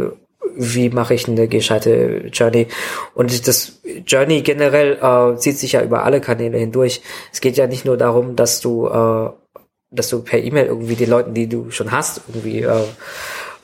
wie 0.56 0.89
mache 0.89 1.14
ich 1.14 1.28
eine 1.28 1.48
gescheite 1.48 2.28
Journey. 2.32 2.68
Und 3.14 3.48
das 3.48 3.82
Journey 4.06 4.41
generell 4.41 5.00
äh, 5.02 5.38
zieht 5.38 5.58
sich 5.58 5.74
ja 5.74 5.82
über 5.82 6.04
alle 6.04 6.22
Kanäle 6.22 6.58
hindurch. 6.58 7.02
Es 7.32 7.41
geht 7.41 7.58
ja 7.58 7.68
nicht 7.68 7.86
nur 7.86 7.98
darum, 7.98 8.36
dass 8.36 8.62
du, 8.62 8.88
äh, 8.88 9.30
dass 9.91 10.10
du 10.10 10.22
per 10.22 10.39
E-Mail 10.39 10.68
irgendwie 10.68 10.96
den 10.96 11.10
Leuten, 11.10 11.34
die 11.34 11.48
du 11.48 11.72
schon 11.72 11.91
hast, 11.91 12.22
irgendwie 12.28 12.62
äh, 12.62 12.84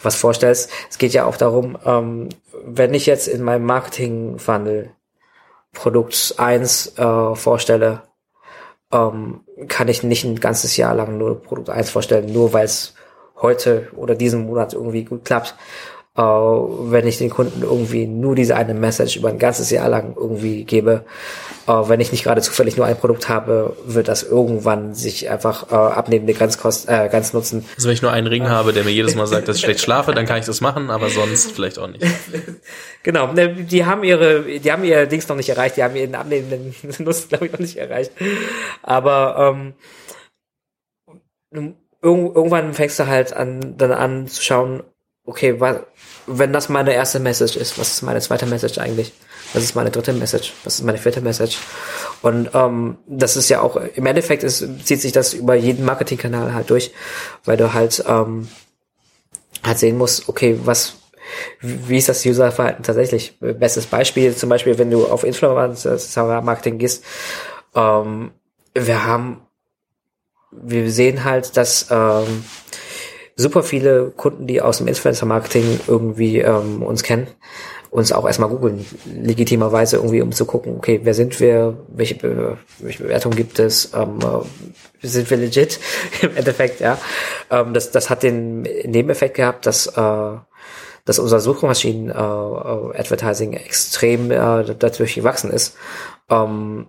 was 0.02 0.16
vorstellst. 0.16 0.70
Es 0.90 0.98
geht 0.98 1.14
ja 1.14 1.26
auch 1.26 1.38
darum, 1.38 1.78
ähm, 1.86 2.30
wenn 2.66 2.94
ich 2.94 3.06
jetzt 3.06 3.28
in 3.28 3.44
meinem 3.44 3.66
Marketing-Funnel 3.66 4.92
Produkt 5.74 6.36
1 6.38 6.98
äh, 6.98 7.36
vorstelle, 7.36 8.04
ähm, 8.92 9.42
kann 9.68 9.88
ich 9.88 10.04
nicht 10.04 10.24
ein 10.24 10.40
ganzes 10.40 10.78
Jahr 10.78 10.96
lang 10.96 11.18
nur 11.18 11.42
Produkt 11.42 11.70
1 11.70 11.90
vorstellen, 11.90 12.32
nur 12.32 12.54
weil 12.54 12.66
es 12.66 12.96
heute 13.36 13.90
oder 13.96 14.16
diesen 14.16 14.46
Monat 14.46 14.74
irgendwie 14.74 15.06
gut 15.06 15.26
klappt 15.26 15.56
äh, 16.20 16.22
wenn 16.22 17.08
ich 17.08 17.18
den 17.18 17.30
Kunden 17.30 17.64
irgendwie 17.64 18.06
nur 18.06 18.36
diese 18.36 18.56
eine 18.56 18.74
Message 18.74 19.16
über 19.18 19.30
ein 19.30 19.40
ganzes 19.40 19.70
Jahr 19.70 19.90
lang 19.90 20.16
irgendwie 20.18 20.66
gebe. 20.66 21.06
Äh, 21.70 21.88
wenn 21.88 22.00
ich 22.00 22.12
nicht 22.12 22.24
gerade 22.24 22.42
zufällig 22.42 22.78
nur 22.78 22.88
ein 22.88 22.98
Produkt 22.98 23.30
habe, 23.30 23.78
wird 23.86 24.08
das 24.08 24.24
irgendwann 24.24 24.96
sich 24.96 25.30
einfach 25.30 25.72
äh, 25.72 25.76
abnehmende 25.76 26.34
Grenzkost, 26.34 26.90
äh, 26.90 27.08
Grenznutzen. 27.10 27.64
Also 27.76 27.88
wenn 27.88 27.94
ich 27.94 28.02
nur 28.02 28.12
einen 28.12 28.26
Ring 28.26 28.50
habe, 28.50 28.74
der 28.74 28.84
mir 28.84 28.90
jedes 28.90 29.14
Mal 29.14 29.28
sagt, 29.28 29.48
dass 29.48 29.58
ich 29.58 29.64
schlecht 29.64 29.80
schlafe, 29.84 30.16
dann 30.16 30.26
kann 30.26 30.40
ich 30.40 30.48
das 30.48 30.62
machen, 30.62 30.90
aber 30.90 31.12
sonst 31.12 31.52
vielleicht 31.52 31.78
auch 31.78 31.88
nicht. 31.88 32.04
genau, 33.04 33.32
ne, 33.34 33.54
die 33.54 33.86
haben 33.86 34.04
ihre, 34.04 34.42
die 34.42 34.72
haben 34.72 34.84
ihr 34.84 35.06
Dings 35.06 35.28
noch 35.28 35.36
nicht 35.36 35.50
erreicht, 35.50 35.78
die 35.78 35.84
haben 35.84 35.96
ihren 35.96 36.16
abnehmenden 36.16 36.74
Nutzen, 37.06 37.30
glaube 37.30 37.46
ich, 37.46 37.52
noch 37.52 37.60
nicht 37.60 37.78
erreicht. 37.78 38.14
Aber 38.82 39.54
ähm, 41.54 41.76
irgendwann 42.02 42.74
fängst 42.74 42.98
du 42.98 43.06
halt 43.06 43.34
an, 43.34 43.78
dann 43.78 43.92
an 43.92 44.28
zu 44.28 44.42
schauen, 44.42 44.84
okay, 45.26 45.60
was, 45.60 45.82
wenn 46.26 46.52
das 46.52 46.68
meine 46.70 46.94
erste 46.94 47.20
Message 47.20 47.58
ist, 47.58 47.78
was 47.78 47.92
ist 47.92 48.02
meine 48.02 48.22
zweite 48.22 48.48
Message 48.48 48.80
eigentlich? 48.80 49.14
Was 49.54 49.64
ist 49.64 49.76
meine 49.76 49.92
dritte 49.92 50.14
Message? 50.14 50.54
Was 50.64 50.76
ist 50.76 50.86
meine 50.86 50.98
vierte 50.98 51.22
Message? 51.22 51.58
Und 52.22 52.52
ähm, 52.54 52.98
das 53.08 53.36
ist 53.36 53.50
ja 53.50 53.62
auch, 53.62 53.76
im 53.76 54.06
Endeffekt 54.06 54.44
ist, 54.44 54.66
zieht 54.86 55.02
sich 55.02 55.12
das 55.12 55.34
über 55.34 55.56
jeden 55.56 55.86
Marketingkanal 55.86 56.54
halt 56.54 56.70
durch, 56.70 56.92
weil 57.46 57.58
du 57.58 57.74
halt, 57.74 58.04
ähm, 58.08 58.48
halt 59.64 59.80
sehen 59.80 59.98
musst, 59.98 60.30
okay, 60.30 60.60
was, 60.64 60.98
wie 61.62 61.98
ist 61.98 62.10
das 62.10 62.26
Userverhalten 62.26 62.84
tatsächlich? 62.84 63.38
Bestes 63.40 63.86
Beispiel, 63.86 64.36
zum 64.36 64.50
Beispiel, 64.50 64.78
wenn 64.78 64.92
du 64.92 65.08
auf 65.08 65.24
Influencer-Marketing 65.24 66.78
gehst, 66.78 67.04
ähm, 67.76 68.32
wir 68.74 69.06
haben, 69.06 69.42
wir 70.52 70.92
sehen 70.92 71.24
halt, 71.24 71.58
dass 71.58 71.88
ähm, 71.90 72.44
super 73.36 73.64
viele 73.64 74.12
Kunden, 74.12 74.48
die 74.48 74.62
aus 74.62 74.78
dem 74.78 74.88
Influencer-Marketing 74.88 75.80
irgendwie 75.88 76.40
ähm, 76.40 76.84
uns 76.84 77.04
kennen, 77.04 77.28
uns 77.90 78.12
auch 78.12 78.26
erstmal 78.26 78.50
googeln, 78.50 78.86
legitimerweise 79.06 79.98
irgendwie, 79.98 80.22
um 80.22 80.32
zu 80.32 80.46
gucken, 80.46 80.76
okay, 80.78 81.00
wer 81.04 81.14
sind 81.14 81.40
wir, 81.40 81.78
welche, 81.88 82.16
Be 82.16 82.58
welche 82.80 83.04
Bewertung 83.04 83.32
gibt 83.32 83.60
es, 83.60 83.92
ähm, 83.94 84.20
äh, 84.22 85.08
sind 85.08 85.30
wir 85.30 85.38
legit 85.38 85.80
im 86.22 86.36
Endeffekt, 86.36 86.80
ja. 86.80 86.98
Ähm, 87.50 87.74
das, 87.74 87.92
das 87.92 88.10
hat 88.10 88.24
den 88.24 88.62
Nebeneffekt 88.62 89.36
gehabt, 89.36 89.66
dass 89.66 89.88
äh, 89.88 90.38
dass 91.06 91.18
unser 91.18 91.40
Suchmaschinen 91.40 92.12
äh, 92.12 93.00
äh 93.00 93.56
extrem 93.56 94.30
äh, 94.30 94.76
dadurch 94.78 95.16
gewachsen 95.16 95.50
ist. 95.50 95.76
Ähm, 96.30 96.86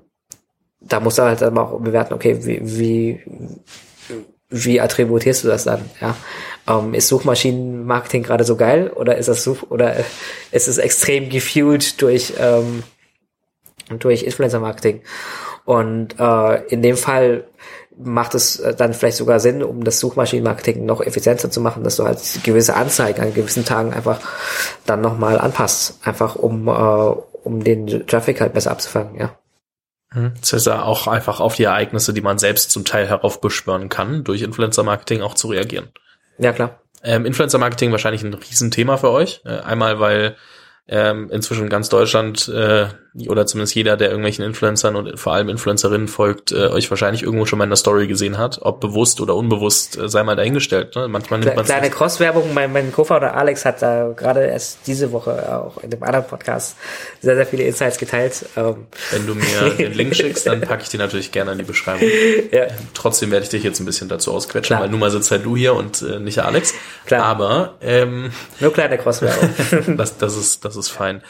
da 0.80 1.00
muss 1.00 1.16
er 1.16 1.26
halt 1.26 1.42
aber 1.42 1.62
auch 1.62 1.80
bewerten, 1.80 2.12
okay, 2.12 2.44
wie, 2.44 2.60
wie 2.62 3.20
wie 4.50 4.80
attributierst 4.80 5.44
du 5.44 5.48
das 5.48 5.64
dann? 5.64 5.88
Ja, 6.00 6.16
ähm, 6.70 6.94
ist 6.94 7.08
Suchmaschinenmarketing 7.08 8.22
gerade 8.22 8.44
so 8.44 8.56
geil 8.56 8.90
oder 8.94 9.16
ist 9.16 9.28
das 9.28 9.42
Such 9.42 9.70
oder 9.70 9.96
ist 10.52 10.68
es 10.68 10.78
extrem 10.78 11.28
gefuelt 11.28 12.00
durch 12.00 12.34
ähm, 12.38 12.82
durch 13.88 14.22
Influencer-Marketing? 14.22 15.02
Und 15.64 16.18
äh, 16.18 16.64
in 16.66 16.82
dem 16.82 16.96
Fall 16.96 17.44
macht 17.96 18.34
es 18.34 18.60
äh, 18.60 18.74
dann 18.74 18.94
vielleicht 18.94 19.16
sogar 19.16 19.40
Sinn, 19.40 19.62
um 19.62 19.84
das 19.84 20.00
Suchmaschinenmarketing 20.00 20.84
noch 20.84 21.00
effizienter 21.00 21.50
zu 21.50 21.60
machen, 21.60 21.84
dass 21.84 21.96
du 21.96 22.04
halt 22.04 22.20
gewisse 22.44 22.74
Anzeigen 22.74 23.20
an 23.20 23.34
gewissen 23.34 23.64
Tagen 23.64 23.92
einfach 23.92 24.20
dann 24.86 25.00
nochmal 25.00 25.38
anpasst, 25.38 25.98
einfach 26.04 26.36
um 26.36 26.68
äh, 26.68 27.14
um 27.42 27.64
den 27.64 28.06
Traffic 28.06 28.40
halt 28.40 28.52
besser 28.52 28.70
abzufangen, 28.70 29.18
ja. 29.18 29.36
Mhm. 30.12 30.34
Das 30.40 30.52
heißt 30.52 30.66
ja 30.66 30.82
auch 30.82 31.06
einfach 31.06 31.40
auf 31.40 31.56
die 31.56 31.64
Ereignisse, 31.64 32.12
die 32.12 32.20
man 32.20 32.38
selbst 32.38 32.70
zum 32.70 32.84
Teil 32.84 33.06
heraufbeschwören 33.06 33.88
kann, 33.88 34.24
durch 34.24 34.42
Influencer-Marketing 34.42 35.22
auch 35.22 35.34
zu 35.34 35.48
reagieren. 35.48 35.88
Ja, 36.40 36.52
klar. 36.52 36.80
Ähm, 37.02 37.26
Influencer-Marketing 37.26 37.92
wahrscheinlich 37.92 38.22
ein 38.22 38.34
Riesenthema 38.34 38.96
für 38.96 39.10
euch. 39.10 39.42
Äh, 39.44 39.60
einmal, 39.60 40.00
weil 40.00 40.36
ähm, 40.88 41.30
inzwischen 41.30 41.68
ganz 41.68 41.88
Deutschland 41.88 42.48
äh, 42.48 42.86
oder 43.28 43.46
zumindest 43.46 43.74
jeder, 43.74 43.96
der 43.96 44.08
irgendwelchen 44.08 44.44
Influencern 44.44 44.94
und 44.96 45.18
vor 45.18 45.32
allem 45.32 45.48
Influencerinnen 45.48 46.08
folgt, 46.08 46.52
äh, 46.52 46.68
euch 46.68 46.88
wahrscheinlich 46.90 47.22
irgendwo 47.22 47.46
schon 47.46 47.58
mal 47.58 47.64
in 47.64 47.70
der 47.70 47.76
Story 47.76 48.06
gesehen 48.06 48.38
hat. 48.38 48.60
Ob 48.62 48.80
bewusst 48.80 49.20
oder 49.20 49.34
unbewusst, 49.34 49.98
äh, 49.98 50.08
sei 50.08 50.22
mal 50.22 50.36
dahingestellt. 50.36 50.94
Ne? 50.94 51.08
Manchmal 51.08 51.40
nimmt 51.40 51.56
man 51.56 51.64
Kleine 51.64 51.90
Cross-Werbung, 51.90 52.54
mein, 52.54 52.72
mein 52.72 52.92
Co-Founder 52.92 53.36
Alex 53.36 53.64
hat 53.64 53.82
da 53.82 54.12
gerade 54.16 54.46
erst 54.46 54.80
diese 54.86 55.10
Woche 55.12 55.56
auch 55.56 55.82
in 55.82 55.90
dem 55.90 56.02
anderen 56.02 56.26
Podcast 56.26 56.76
sehr, 57.20 57.34
sehr 57.34 57.46
viele 57.46 57.64
Insights 57.64 57.98
geteilt. 57.98 58.44
Ähm. 58.56 58.86
Wenn 59.10 59.26
du 59.26 59.34
mir 59.34 59.70
den 59.76 59.92
Link 59.92 60.14
schickst, 60.14 60.46
dann 60.46 60.60
packe 60.60 60.82
ich 60.82 60.88
den 60.88 61.00
natürlich 61.00 61.32
gerne 61.32 61.52
in 61.52 61.58
die 61.58 61.64
Beschreibung. 61.64 62.08
Ja. 62.52 62.66
Trotzdem 62.94 63.30
werde 63.30 63.44
ich 63.44 63.50
dich 63.50 63.62
jetzt 63.62 63.80
ein 63.80 63.86
bisschen 63.86 64.08
dazu 64.08 64.32
ausquetschen, 64.32 64.74
Klar. 64.74 64.82
weil 64.82 64.88
nun 64.88 64.98
mal 64.98 65.10
sitzt 65.10 65.30
halt 65.30 65.44
du 65.44 65.56
hier 65.56 65.74
und 65.74 66.02
äh, 66.02 66.18
nicht 66.18 66.38
Alex. 66.38 66.74
Klar. 67.06 67.22
Aber 67.24 67.74
ähm, 67.80 68.30
nur 68.60 68.72
kleine 68.72 68.98
Cross-Werbung. 68.98 69.96
das, 69.96 70.16
das 70.18 70.36
ist 70.36 70.64
das 70.64 70.69
ist 70.76 70.90
fein 70.90 71.22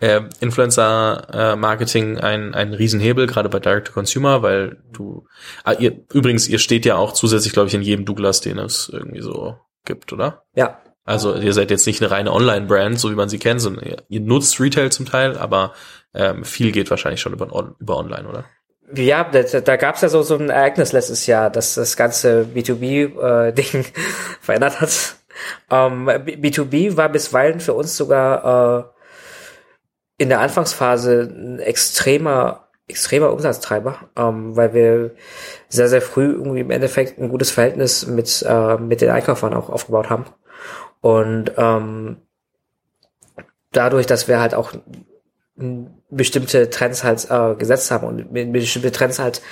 äh, 0.00 0.20
Influencer-Marketing 0.40 2.18
ein, 2.18 2.54
ein 2.54 2.72
Riesenhebel, 2.72 3.26
gerade 3.26 3.48
bei 3.48 3.58
Direct-to-Consumer, 3.58 4.42
weil 4.42 4.78
du, 4.92 5.26
ah, 5.64 5.72
ihr, 5.72 6.04
übrigens, 6.12 6.48
ihr 6.48 6.58
steht 6.58 6.84
ja 6.86 6.96
auch 6.96 7.12
zusätzlich, 7.12 7.52
glaube 7.52 7.68
ich, 7.68 7.74
in 7.74 7.82
jedem 7.82 8.04
Douglas, 8.04 8.40
den 8.40 8.58
es 8.58 8.88
irgendwie 8.92 9.22
so 9.22 9.56
gibt, 9.84 10.12
oder? 10.12 10.44
Ja. 10.54 10.80
Also 11.04 11.34
ihr 11.34 11.54
seid 11.54 11.70
jetzt 11.70 11.86
nicht 11.86 12.02
eine 12.02 12.10
reine 12.10 12.32
Online-Brand, 12.32 12.98
so 12.98 13.10
wie 13.10 13.14
man 13.14 13.28
sie 13.28 13.38
kennt, 13.38 13.60
sondern 13.60 13.84
ihr, 13.84 14.02
ihr 14.08 14.20
nutzt 14.20 14.60
Retail 14.60 14.90
zum 14.90 15.06
Teil, 15.06 15.38
aber 15.38 15.72
ähm, 16.14 16.44
viel 16.44 16.70
geht 16.70 16.90
wahrscheinlich 16.90 17.20
schon 17.20 17.32
über, 17.32 17.74
über 17.80 17.96
Online, 17.96 18.28
oder? 18.28 18.44
Ja, 18.94 19.24
da, 19.24 19.42
da 19.42 19.76
gab 19.76 19.96
es 19.96 20.02
ja 20.02 20.08
so, 20.08 20.22
so 20.22 20.36
ein 20.36 20.48
Ereignis 20.48 20.92
letztes 20.92 21.26
Jahr, 21.26 21.50
das 21.50 21.74
das 21.74 21.96
ganze 21.96 22.46
B2B-Ding 22.54 23.80
äh, 23.80 23.84
verändert 24.40 24.80
hat. 24.80 25.17
Ähm, 25.70 26.08
B2B 26.08 26.96
war 26.96 27.08
bisweilen 27.08 27.60
für 27.60 27.74
uns 27.74 27.96
sogar 27.96 28.90
äh, 30.18 30.22
in 30.22 30.28
der 30.28 30.40
Anfangsphase 30.40 31.22
ein 31.30 31.58
extremer 31.60 32.68
extremer 32.88 33.32
Umsatztreiber, 33.32 34.08
ähm, 34.16 34.56
weil 34.56 34.72
wir 34.74 35.14
sehr, 35.68 35.88
sehr 35.88 36.02
früh 36.02 36.32
irgendwie 36.32 36.60
im 36.60 36.70
Endeffekt 36.70 37.18
ein 37.18 37.28
gutes 37.28 37.50
Verhältnis 37.50 38.06
mit, 38.06 38.44
äh, 38.48 38.76
mit 38.78 39.00
den 39.00 39.10
Einkäufern 39.10 39.54
auch 39.54 39.68
aufgebaut 39.68 40.10
haben. 40.10 40.24
Und 41.00 41.52
ähm, 41.56 42.16
dadurch, 43.72 44.06
dass 44.06 44.26
wir 44.26 44.40
halt 44.40 44.54
auch 44.54 44.72
bestimmte 46.10 46.70
Trends 46.70 47.02
halt 47.02 47.28
äh, 47.30 47.56
gesetzt 47.56 47.90
haben 47.90 48.06
und 48.06 48.52
bestimmte 48.52 48.92
Trends 48.92 49.18
halt 49.18 49.42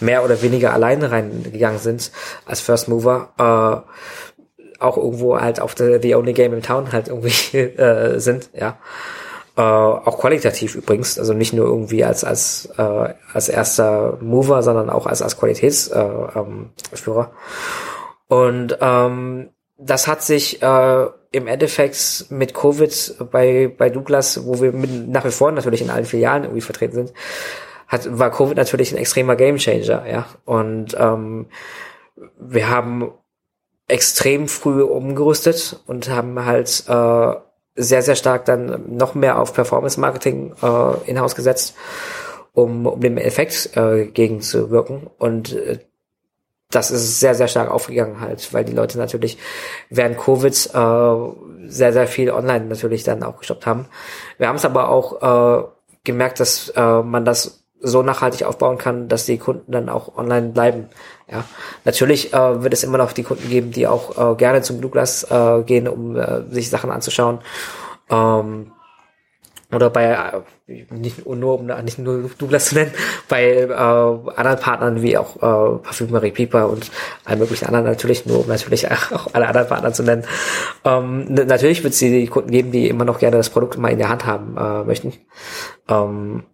mehr 0.00 0.24
oder 0.24 0.40
weniger 0.40 0.72
alleine 0.72 1.10
reingegangen 1.10 1.80
sind 1.80 2.12
als 2.44 2.60
First 2.60 2.88
Mover, 2.88 3.32
äh, 3.38 4.35
auch 4.80 4.96
irgendwo 4.96 5.40
halt 5.40 5.60
auf 5.60 5.74
the, 5.76 5.98
the 6.00 6.14
only 6.14 6.32
game 6.32 6.54
in 6.54 6.62
town 6.62 6.92
halt 6.92 7.08
irgendwie 7.08 7.58
äh, 7.58 8.18
sind, 8.18 8.50
ja. 8.54 8.78
Äh, 9.56 9.62
auch 9.62 10.18
qualitativ 10.18 10.74
übrigens, 10.74 11.18
also 11.18 11.32
nicht 11.32 11.54
nur 11.54 11.66
irgendwie 11.66 12.04
als 12.04 12.24
als 12.24 12.68
äh, 12.76 13.14
als 13.32 13.48
erster 13.48 14.18
Mover, 14.20 14.62
sondern 14.62 14.90
auch 14.90 15.06
als 15.06 15.22
als 15.22 15.38
Qualitätsführer. 15.38 16.32
Äh, 16.34 16.38
ähm, 16.38 16.70
Führer. 16.92 17.30
und 18.28 18.76
ähm, 18.80 19.48
das 19.78 20.06
hat 20.06 20.22
sich 20.22 20.62
äh, 20.62 21.06
im 21.32 21.46
Endeffekt 21.46 22.26
mit 22.30 22.54
Covid 22.54 23.16
bei, 23.30 23.72
bei 23.76 23.90
Douglas, 23.90 24.46
wo 24.46 24.60
wir 24.60 24.72
mit, 24.72 25.08
nach 25.08 25.24
wie 25.24 25.30
vor 25.30 25.52
natürlich 25.52 25.82
in 25.82 25.90
allen 25.90 26.06
Filialen 26.06 26.44
irgendwie 26.44 26.62
vertreten 26.62 26.94
sind, 26.94 27.12
hat, 27.88 28.18
war 28.18 28.30
Covid 28.30 28.56
natürlich 28.56 28.92
ein 28.92 28.98
extremer 28.98 29.36
Gamechanger, 29.36 30.06
ja. 30.08 30.26
Und 30.44 30.96
ähm, 30.98 31.46
wir 32.38 32.70
haben 32.70 33.12
extrem 33.88 34.48
früh 34.48 34.82
umgerüstet 34.82 35.80
und 35.86 36.08
haben 36.08 36.44
halt 36.44 36.84
äh, 36.88 37.34
sehr, 37.76 38.02
sehr 38.02 38.16
stark 38.16 38.44
dann 38.46 38.96
noch 38.96 39.14
mehr 39.14 39.38
auf 39.38 39.52
Performance-Marketing 39.52 40.54
äh, 40.62 41.10
in-house 41.10 41.34
gesetzt, 41.34 41.74
um, 42.52 42.86
um 42.86 43.00
dem 43.00 43.18
Effekt 43.18 43.76
äh, 43.76 44.06
gegenzuwirken. 44.06 45.08
Und 45.18 45.52
äh, 45.52 45.78
das 46.70 46.90
ist 46.90 47.20
sehr, 47.20 47.34
sehr 47.34 47.48
stark 47.48 47.70
aufgegangen 47.70 48.20
halt, 48.20 48.52
weil 48.52 48.64
die 48.64 48.72
Leute 48.72 48.98
natürlich 48.98 49.38
während 49.88 50.18
Covid 50.18 50.52
äh, 50.74 51.68
sehr, 51.68 51.92
sehr 51.92 52.06
viel 52.08 52.30
online 52.30 52.64
natürlich 52.64 53.04
dann 53.04 53.22
auch 53.22 53.38
gestoppt 53.38 53.66
haben. 53.66 53.86
Wir 54.38 54.48
haben 54.48 54.56
es 54.56 54.64
aber 54.64 54.88
auch 54.88 55.62
äh, 55.62 55.64
gemerkt, 56.02 56.40
dass 56.40 56.70
äh, 56.70 57.02
man 57.02 57.24
das 57.24 57.62
so 57.80 58.02
nachhaltig 58.02 58.44
aufbauen 58.44 58.78
kann, 58.78 59.08
dass 59.08 59.26
die 59.26 59.38
Kunden 59.38 59.70
dann 59.70 59.88
auch 59.88 60.16
online 60.16 60.48
bleiben. 60.48 60.88
Ja, 61.28 61.44
natürlich 61.84 62.32
äh, 62.32 62.62
wird 62.62 62.72
es 62.72 62.84
immer 62.84 62.98
noch 62.98 63.12
die 63.12 63.24
Kunden 63.24 63.48
geben, 63.48 63.72
die 63.72 63.88
auch 63.88 64.34
äh, 64.34 64.36
gerne 64.36 64.62
zum 64.62 64.80
Douglas 64.80 65.24
äh, 65.28 65.62
gehen, 65.64 65.88
um 65.88 66.16
äh, 66.16 66.42
sich 66.50 66.70
Sachen 66.70 66.90
anzuschauen. 66.90 67.40
Ähm, 68.08 68.70
oder 69.72 69.90
bei 69.90 70.04
äh, 70.68 70.84
nicht 70.90 71.26
nur 71.26 71.58
um 71.58 71.66
nicht 71.84 71.98
nur 71.98 72.30
Douglas 72.38 72.66
zu 72.66 72.76
nennen, 72.76 72.92
bei 73.28 73.44
äh, 73.44 73.72
anderen 73.72 74.60
Partnern 74.60 75.02
wie 75.02 75.18
auch 75.18 75.36
äh, 75.36 75.78
Parfümerie 75.78 76.30
Pieper 76.30 76.68
und 76.68 76.92
allen 77.24 77.40
möglichen 77.40 77.66
anderen 77.66 77.86
natürlich, 77.86 78.26
nur 78.26 78.40
um 78.40 78.46
natürlich 78.46 78.88
auch 78.90 79.26
alle 79.32 79.48
anderen 79.48 79.66
Partner 79.66 79.92
zu 79.92 80.04
nennen. 80.04 80.24
Ähm, 80.84 81.24
natürlich 81.34 81.82
wird 81.82 81.94
es 81.94 81.98
die 81.98 82.28
Kunden 82.28 82.52
geben, 82.52 82.70
die 82.70 82.88
immer 82.88 83.04
noch 83.04 83.18
gerne 83.18 83.36
das 83.36 83.50
Produkt 83.50 83.76
mal 83.78 83.90
in 83.90 83.98
der 83.98 84.08
Hand 84.08 84.24
haben 84.24 84.56
äh, 84.56 84.84
möchten. 84.84 85.12
Ähm, 85.88 86.44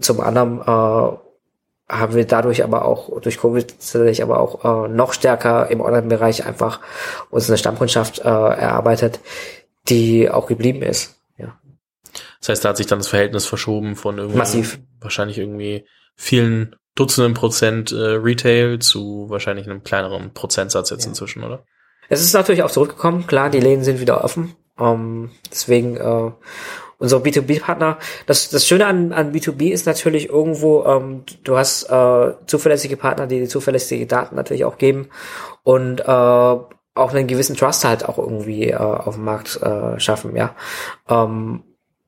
zum 0.00 0.20
anderen 0.20 0.60
äh, 0.60 1.27
haben 1.88 2.14
wir 2.14 2.26
dadurch 2.26 2.62
aber 2.62 2.84
auch 2.84 3.20
durch 3.20 3.38
Covid 3.38 3.68
tatsächlich 3.68 4.22
aber 4.22 4.40
auch 4.40 4.86
äh, 4.86 4.88
noch 4.88 5.12
stärker 5.12 5.70
im 5.70 5.80
Online-Bereich 5.80 6.44
einfach 6.44 6.80
uns 7.30 7.48
eine 7.48 7.58
Stammkundschaft 7.58 8.20
äh, 8.20 8.22
erarbeitet, 8.28 9.20
die 9.88 10.30
auch 10.30 10.46
geblieben 10.46 10.82
ist. 10.82 11.18
Das 12.40 12.50
heißt, 12.50 12.64
da 12.64 12.70
hat 12.70 12.76
sich 12.76 12.86
dann 12.86 12.98
das 12.98 13.08
Verhältnis 13.08 13.46
verschoben 13.46 13.96
von 13.96 14.18
irgendwie 14.18 14.38
Massiv. 14.38 14.78
wahrscheinlich 15.00 15.38
irgendwie 15.38 15.86
vielen 16.14 16.76
Dutzenden 16.94 17.34
Prozent 17.34 17.92
äh, 17.92 17.96
Retail 17.96 18.80
zu 18.80 19.26
wahrscheinlich 19.28 19.66
einem 19.66 19.84
kleineren 19.84 20.32
Prozentsatz 20.34 20.90
jetzt 20.90 21.04
ja. 21.04 21.10
inzwischen, 21.10 21.44
oder? 21.44 21.64
Es 22.08 22.20
ist 22.20 22.32
natürlich 22.32 22.62
auch 22.62 22.70
zurückgekommen. 22.70 23.26
Klar, 23.26 23.50
die 23.50 23.60
Läden 23.60 23.84
sind 23.84 24.00
wieder 24.00 24.24
offen. 24.24 24.56
Ähm, 24.80 25.30
deswegen 25.50 25.96
äh, 25.96 26.32
unsere 26.98 27.22
B2B-Partner. 27.22 27.98
Das, 28.26 28.50
das 28.50 28.66
Schöne 28.66 28.86
an, 28.86 29.12
an 29.12 29.32
B2B 29.32 29.70
ist 29.70 29.86
natürlich 29.86 30.28
irgendwo, 30.28 30.84
ähm, 30.84 31.24
du 31.44 31.56
hast 31.56 31.84
äh, 31.84 32.32
zuverlässige 32.46 32.96
Partner, 32.96 33.26
die 33.26 33.40
die 33.40 33.48
zuverlässige 33.48 34.06
Daten 34.06 34.36
natürlich 34.36 34.64
auch 34.64 34.78
geben 34.78 35.08
und 35.62 36.00
äh, 36.00 36.04
auch 36.04 37.14
einen 37.14 37.28
gewissen 37.28 37.56
Trust 37.56 37.84
halt 37.84 38.08
auch 38.08 38.18
irgendwie 38.18 38.70
äh, 38.70 38.76
auf 38.76 39.14
dem 39.14 39.24
Markt 39.24 39.60
äh, 39.62 39.98
schaffen, 40.00 40.34
ja. 40.34 40.54
Ähm, 41.08 41.62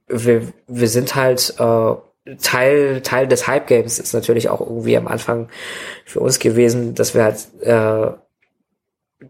wir, 0.08 0.52
wir 0.66 0.88
sind 0.88 1.14
halt 1.14 1.54
äh, 1.58 1.94
Teil, 2.42 3.00
Teil 3.02 3.28
des 3.28 3.46
Hype-Games 3.46 3.98
ist 3.98 4.12
natürlich 4.12 4.48
auch 4.48 4.60
irgendwie 4.60 4.96
am 4.96 5.06
Anfang 5.06 5.48
für 6.04 6.20
uns 6.20 6.38
gewesen, 6.38 6.94
dass 6.94 7.14
wir 7.14 7.24
halt 7.24 7.46
äh, 7.60 8.12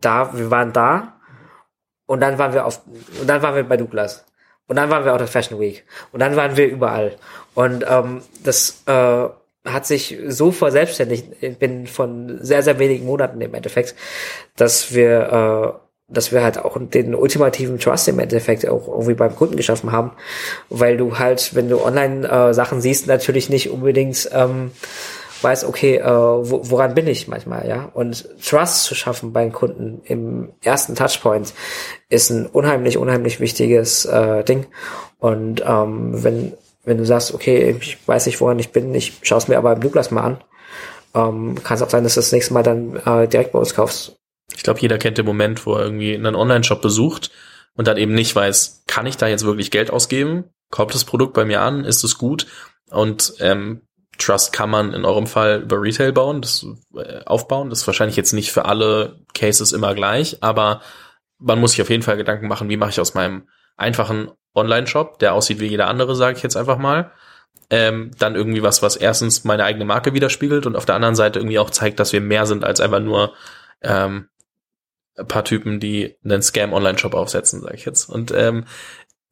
da, 0.00 0.36
wir 0.36 0.50
waren 0.50 0.72
da 0.72 1.20
und 2.06 2.20
dann 2.20 2.38
waren 2.38 2.52
wir 2.52 2.66
auf 2.66 2.80
und 3.20 3.28
dann 3.28 3.42
waren 3.42 3.54
wir 3.54 3.64
bei 3.64 3.76
Douglas. 3.76 4.24
Und 4.70 4.76
dann 4.76 4.88
waren 4.88 5.04
wir 5.04 5.10
auf 5.10 5.18
der 5.18 5.26
Fashion 5.26 5.58
Week. 5.58 5.84
Und 6.12 6.20
dann 6.20 6.36
waren 6.36 6.56
wir 6.56 6.68
überall. 6.68 7.16
Und 7.56 7.84
ähm, 7.88 8.22
das 8.44 8.84
äh, 8.86 9.26
hat 9.64 9.84
sich 9.84 10.16
so 10.28 10.52
verselbstständigt 10.52 11.58
bin 11.58 11.88
von 11.88 12.38
sehr, 12.40 12.62
sehr 12.62 12.78
wenigen 12.78 13.04
Monaten 13.04 13.40
im 13.40 13.52
Endeffekt, 13.52 13.96
dass 14.54 14.94
wir 14.94 15.76
äh, 15.76 16.12
dass 16.12 16.30
wir 16.30 16.44
halt 16.44 16.58
auch 16.58 16.76
den 16.78 17.16
ultimativen 17.16 17.80
Trust 17.80 18.06
im 18.08 18.20
Endeffekt 18.20 18.66
auch 18.68 18.86
irgendwie 18.86 19.14
beim 19.14 19.34
Kunden 19.34 19.56
geschaffen 19.56 19.90
haben, 19.90 20.12
weil 20.68 20.96
du 20.96 21.18
halt, 21.18 21.54
wenn 21.56 21.68
du 21.68 21.84
online 21.84 22.28
äh, 22.28 22.54
Sachen 22.54 22.80
siehst, 22.80 23.08
natürlich 23.08 23.48
nicht 23.48 23.70
unbedingt 23.70 24.28
ähm, 24.32 24.70
weißt, 25.42 25.64
okay, 25.64 25.96
äh, 25.96 26.04
wo, 26.04 26.70
woran 26.70 26.94
bin 26.94 27.06
ich 27.06 27.28
manchmal, 27.28 27.68
ja? 27.68 27.90
Und 27.92 28.28
Trust 28.44 28.84
zu 28.84 28.94
schaffen 28.94 29.32
beim 29.32 29.52
Kunden 29.52 30.02
im 30.04 30.52
ersten 30.62 30.94
Touchpoint 30.94 31.52
ist 32.08 32.30
ein 32.30 32.46
unheimlich, 32.46 32.98
unheimlich 32.98 33.40
wichtiges 33.40 34.04
äh, 34.04 34.44
Ding. 34.44 34.66
Und 35.18 35.62
ähm, 35.66 36.22
wenn 36.22 36.52
wenn 36.82 36.96
du 36.96 37.04
sagst, 37.04 37.34
okay, 37.34 37.76
ich 37.78 37.98
weiß 38.08 38.24
nicht, 38.24 38.40
woran 38.40 38.58
ich 38.58 38.72
bin, 38.72 38.94
ich 38.94 39.18
schaue 39.22 39.38
es 39.38 39.48
mir 39.48 39.58
aber 39.58 39.74
im 39.74 39.80
Douglas 39.80 40.10
mal 40.10 40.22
an, 40.22 40.38
ähm, 41.14 41.62
kann 41.62 41.76
es 41.76 41.82
auch 41.82 41.90
sein, 41.90 42.04
dass 42.04 42.14
du 42.14 42.20
das 42.20 42.32
nächste 42.32 42.54
Mal 42.54 42.62
dann 42.62 42.96
äh, 43.04 43.28
direkt 43.28 43.52
bei 43.52 43.58
uns 43.58 43.74
kaufst 43.74 44.16
ich 44.54 44.62
glaube, 44.62 44.80
jeder 44.80 44.98
kennt 44.98 45.18
den 45.18 45.26
Moment, 45.26 45.64
wo 45.66 45.74
er 45.74 45.84
irgendwie 45.84 46.14
einen 46.14 46.34
Online-Shop 46.34 46.82
besucht 46.82 47.30
und 47.76 47.88
dann 47.88 47.96
eben 47.96 48.14
nicht 48.14 48.34
weiß, 48.34 48.84
kann 48.86 49.06
ich 49.06 49.16
da 49.16 49.26
jetzt 49.26 49.44
wirklich 49.44 49.70
Geld 49.70 49.90
ausgeben? 49.90 50.44
Kommt 50.70 50.94
das 50.94 51.04
Produkt 51.04 51.34
bei 51.34 51.44
mir 51.44 51.60
an? 51.62 51.84
Ist 51.84 52.04
es 52.04 52.18
gut? 52.18 52.46
Und 52.90 53.34
ähm, 53.40 53.82
Trust 54.20 54.52
kann 54.52 54.70
man 54.70 54.92
in 54.92 55.04
eurem 55.04 55.26
Fall 55.26 55.62
über 55.62 55.80
Retail 55.80 56.12
bauen, 56.12 56.40
das 56.40 56.66
äh, 56.94 57.24
aufbauen. 57.24 57.70
Das 57.70 57.80
ist 57.80 57.86
wahrscheinlich 57.86 58.16
jetzt 58.16 58.32
nicht 58.32 58.52
für 58.52 58.64
alle 58.64 59.20
Cases 59.34 59.72
immer 59.72 59.94
gleich, 59.94 60.38
aber 60.42 60.80
man 61.38 61.58
muss 61.60 61.72
sich 61.72 61.82
auf 61.82 61.90
jeden 61.90 62.02
Fall 62.02 62.16
Gedanken 62.16 62.48
machen, 62.48 62.68
wie 62.68 62.76
mache 62.76 62.90
ich 62.90 63.00
aus 63.00 63.14
meinem 63.14 63.48
einfachen 63.76 64.30
Online-Shop, 64.54 65.18
der 65.18 65.34
aussieht 65.34 65.60
wie 65.60 65.66
jeder 65.66 65.88
andere, 65.88 66.14
sage 66.14 66.36
ich 66.36 66.42
jetzt 66.42 66.56
einfach 66.56 66.78
mal, 66.78 67.12
ähm, 67.70 68.10
dann 68.18 68.34
irgendwie 68.34 68.62
was, 68.62 68.82
was 68.82 68.96
erstens 68.96 69.44
meine 69.44 69.64
eigene 69.64 69.84
Marke 69.84 70.12
widerspiegelt 70.12 70.66
und 70.66 70.76
auf 70.76 70.86
der 70.86 70.96
anderen 70.96 71.14
Seite 71.14 71.38
irgendwie 71.38 71.58
auch 71.58 71.70
zeigt, 71.70 72.00
dass 72.00 72.12
wir 72.12 72.20
mehr 72.20 72.46
sind 72.46 72.64
als 72.64 72.80
einfach 72.80 73.00
nur 73.00 73.32
ähm, 73.82 74.28
ein 75.16 75.26
paar 75.26 75.44
Typen, 75.44 75.80
die 75.80 76.16
einen 76.24 76.42
Scam-Online-Shop 76.42 77.14
aufsetzen, 77.14 77.60
sage 77.60 77.74
ich 77.74 77.84
jetzt. 77.84 78.08
Und 78.08 78.32
ähm, 78.32 78.64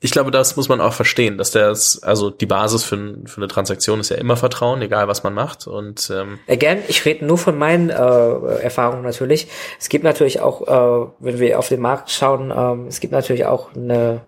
ich 0.01 0.12
glaube, 0.12 0.30
das 0.30 0.55
muss 0.55 0.68
man 0.68 0.80
auch 0.80 0.92
verstehen, 0.92 1.38
dass 1.38 1.51
das, 1.51 2.03
also 2.05 2.30
die 2.30 2.46
Basis 2.46 2.84
für, 2.84 3.16
für 3.24 3.38
eine 3.38 3.49
Transaktion 3.49 3.99
ist 3.99 4.11
ja 4.11 4.16
immer 4.16 4.36
Vertrauen, 4.36 4.80
egal 4.80 5.09
was 5.09 5.24
man 5.24 5.34
macht. 5.34 5.66
Und 5.66 6.11
ähm, 6.14 6.38
Again, 6.49 6.82
ich 6.86 7.05
rede 7.05 7.24
nur 7.24 7.36
von 7.36 7.59
meinen 7.59 7.90
äh, 7.90 7.94
Erfahrungen 7.94 9.03
natürlich. 9.03 9.49
Es 9.80 9.88
gibt 9.88 10.05
natürlich 10.05 10.40
auch, 10.40 10.62
äh, 10.62 11.11
wenn 11.18 11.40
wir 11.40 11.59
auf 11.59 11.68
den 11.68 11.80
Markt 11.80 12.11
schauen, 12.12 12.53
ähm, 12.57 12.86
es 12.86 13.01
gibt 13.01 13.12
natürlich 13.12 13.46
auch 13.46 13.74
eine 13.74 14.20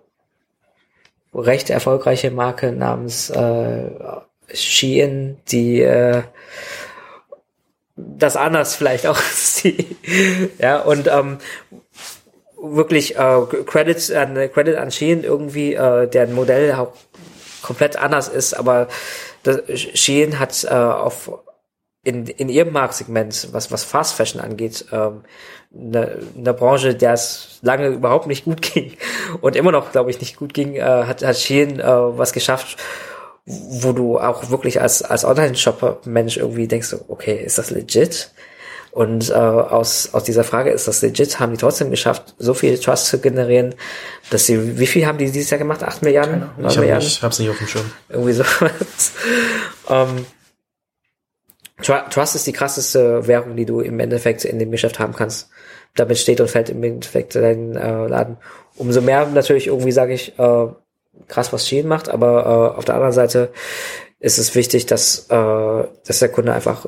recht 1.33 1.69
erfolgreiche 1.69 2.31
Marke 2.31 2.73
namens 2.73 3.29
äh, 3.29 3.89
Shein, 4.53 5.37
die 5.47 5.81
äh, 5.81 6.23
das 7.95 8.35
anders 8.35 8.75
vielleicht 8.75 9.07
auch 9.07 9.17
sie. 9.33 9.95
ja, 10.59 10.81
und 10.81 11.07
ähm, 11.07 11.37
wirklich 12.61 13.17
äh, 13.17 13.41
Credits 13.65 14.11
an 14.11 14.35
Credit 14.53 14.75
an 14.75 14.91
Shein 14.91 15.23
irgendwie, 15.23 15.73
äh, 15.73 16.07
deren 16.07 16.33
Modell 16.33 16.75
komplett 17.61 17.97
anders 17.97 18.27
ist, 18.27 18.53
aber 18.53 18.87
das, 19.43 19.61
Shein 19.69 20.39
hat 20.39 20.63
äh, 20.63 20.69
auf 20.69 21.31
in, 22.03 22.25
in 22.25 22.49
ihrem 22.49 22.73
Marktsegment, 22.73 23.49
was, 23.51 23.71
was 23.71 23.83
Fast 23.83 24.15
Fashion 24.15 24.41
angeht, 24.41 24.85
ähm, 24.91 25.21
eine, 25.73 26.19
eine 26.35 26.53
Branche, 26.53 26.95
der 26.95 27.13
es 27.13 27.59
lange 27.61 27.87
überhaupt 27.87 28.27
nicht 28.27 28.45
gut 28.45 28.61
ging 28.73 28.97
und 29.41 29.55
immer 29.55 29.71
noch, 29.71 29.91
glaube 29.91 30.09
ich, 30.09 30.19
nicht 30.19 30.35
gut 30.37 30.53
ging, 30.53 30.75
äh, 30.75 30.81
hat, 30.81 31.23
hat 31.23 31.37
Shein 31.37 31.79
äh, 31.79 31.83
was 31.85 32.33
geschafft, 32.33 32.77
wo 33.45 33.91
du 33.91 34.19
auch 34.19 34.49
wirklich 34.49 34.81
als, 34.81 35.01
als 35.01 35.25
Online-Shopper-Mensch 35.25 36.37
irgendwie 36.37 36.67
denkst, 36.67 36.95
okay, 37.07 37.41
ist 37.43 37.57
das 37.57 37.71
legit? 37.71 38.31
Und 38.91 39.29
äh, 39.29 39.33
aus, 39.33 40.13
aus 40.13 40.25
dieser 40.25 40.43
Frage, 40.43 40.69
ist 40.71 40.87
das 40.87 41.01
legit, 41.01 41.39
haben 41.39 41.53
die 41.53 41.57
trotzdem 41.57 41.89
geschafft, 41.91 42.35
so 42.37 42.53
viel 42.53 42.77
Trust 42.77 43.07
zu 43.07 43.19
generieren, 43.19 43.73
dass 44.29 44.45
sie, 44.45 44.77
wie 44.77 44.87
viel 44.87 45.05
haben 45.05 45.17
die 45.17 45.31
dieses 45.31 45.49
Jahr 45.49 45.59
gemacht? 45.59 45.81
Acht 45.83 46.01
Milliarden? 46.01 46.49
Neun 46.57 46.71
ich, 46.71 46.77
Milliarden? 46.77 47.05
Nicht, 47.05 47.17
ich 47.17 47.23
hab's 47.23 47.39
nicht 47.39 47.49
auf 47.49 47.57
dem 47.57 47.67
Schirm. 47.67 47.91
Irgendwie 48.09 48.33
so. 48.33 48.43
um, 49.87 49.89
ähm, 49.89 50.25
Trust 51.81 52.35
ist 52.35 52.45
die 52.45 52.51
krasseste 52.51 53.27
Währung, 53.27 53.55
die 53.55 53.65
du 53.65 53.79
im 53.79 53.99
Endeffekt 53.99 54.43
in 54.45 54.59
dem 54.59 54.71
Geschäft 54.71 54.99
haben 54.99 55.13
kannst. 55.13 55.49
Damit 55.95 56.17
steht 56.17 56.41
und 56.41 56.49
fällt 56.49 56.69
im 56.69 56.83
Endeffekt 56.83 57.35
dein 57.35 57.75
äh, 57.75 58.07
Laden. 58.07 58.37
Umso 58.75 59.01
mehr 59.01 59.25
natürlich 59.25 59.67
irgendwie, 59.67 59.91
sage 59.91 60.13
ich, 60.13 60.37
äh, 60.37 60.67
krass, 61.27 61.53
was 61.53 61.67
Shein 61.67 61.87
macht, 61.87 62.09
aber 62.09 62.73
äh, 62.73 62.77
auf 62.77 62.85
der 62.85 62.95
anderen 62.95 63.13
Seite 63.13 63.51
ist 64.19 64.37
es 64.37 64.53
wichtig, 64.53 64.85
dass, 64.85 65.27
äh, 65.29 65.83
dass 66.05 66.19
der 66.19 66.29
Kunde 66.29 66.53
einfach 66.53 66.85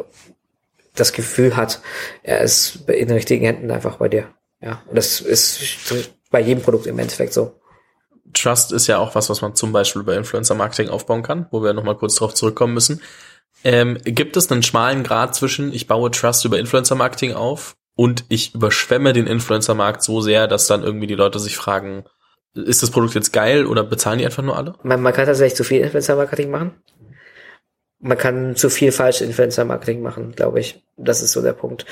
das 0.95 1.13
Gefühl 1.13 1.55
hat, 1.55 1.81
er 2.21 2.41
ist 2.41 2.87
in 2.87 3.07
den 3.07 3.15
richtigen 3.15 3.45
Händen 3.45 3.71
einfach 3.71 3.97
bei 3.97 4.09
dir. 4.09 4.29
Ja, 4.61 4.81
und 4.87 4.95
das 4.95 5.19
ist 5.19 5.93
bei 6.29 6.39
jedem 6.39 6.63
Produkt 6.63 6.87
im 6.87 6.99
Endeffekt 6.99 7.33
so. 7.33 7.59
Trust 8.33 8.71
ist 8.71 8.87
ja 8.87 8.97
auch 8.97 9.15
was, 9.15 9.29
was 9.29 9.41
man 9.41 9.55
zum 9.55 9.71
Beispiel 9.71 10.03
bei 10.03 10.15
Influencer 10.15 10.55
Marketing 10.55 10.89
aufbauen 10.89 11.23
kann, 11.23 11.47
wo 11.51 11.63
wir 11.63 11.73
nochmal 11.73 11.97
kurz 11.97 12.15
drauf 12.15 12.33
zurückkommen 12.33 12.73
müssen. 12.73 13.01
Ähm, 13.63 13.97
gibt 14.03 14.35
es 14.37 14.51
einen 14.51 14.63
schmalen 14.63 15.03
Grad 15.03 15.35
zwischen, 15.35 15.73
ich 15.73 15.87
baue 15.87 16.11
Trust 16.11 16.43
über 16.45 16.57
Influencer 16.57 16.95
Marketing 16.95 17.33
auf 17.33 17.75
und 17.95 18.25
ich 18.29 18.55
überschwemme 18.55 19.13
den 19.13 19.27
Influencer 19.27 19.75
Markt 19.75 20.03
so 20.03 20.21
sehr, 20.21 20.47
dass 20.47 20.67
dann 20.67 20.83
irgendwie 20.83 21.07
die 21.07 21.15
Leute 21.15 21.39
sich 21.39 21.55
fragen, 21.55 22.05
ist 22.55 22.83
das 22.83 22.91
Produkt 22.91 23.15
jetzt 23.15 23.33
geil 23.33 23.65
oder 23.65 23.83
bezahlen 23.83 24.19
die 24.19 24.25
einfach 24.25 24.43
nur 24.43 24.57
alle? 24.57 24.73
Man, 24.83 25.01
man 25.01 25.13
kann 25.13 25.25
tatsächlich 25.25 25.55
zu 25.55 25.63
viel 25.63 25.81
Influencer 25.81 26.15
Marketing 26.15 26.51
machen. 26.51 26.71
Man 28.03 28.17
kann 28.17 28.55
zu 28.57 28.69
viel 28.69 28.91
falsch 28.91 29.21
Influencer 29.21 29.63
Marketing 29.63 30.01
machen, 30.01 30.33
glaube 30.35 30.59
ich. 30.59 30.83
Das 30.97 31.21
ist 31.21 31.31
so 31.31 31.41
der 31.41 31.53
Punkt. 31.53 31.85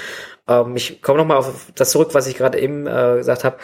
Ähm, 0.47 0.75
ich 0.75 1.01
komme 1.01 1.19
nochmal 1.19 1.37
auf 1.37 1.71
das 1.73 1.91
zurück, 1.91 2.09
was 2.13 2.27
ich 2.27 2.35
gerade 2.37 2.59
eben 2.59 2.85
äh, 2.85 3.15
gesagt 3.17 3.45
habe. 3.45 3.57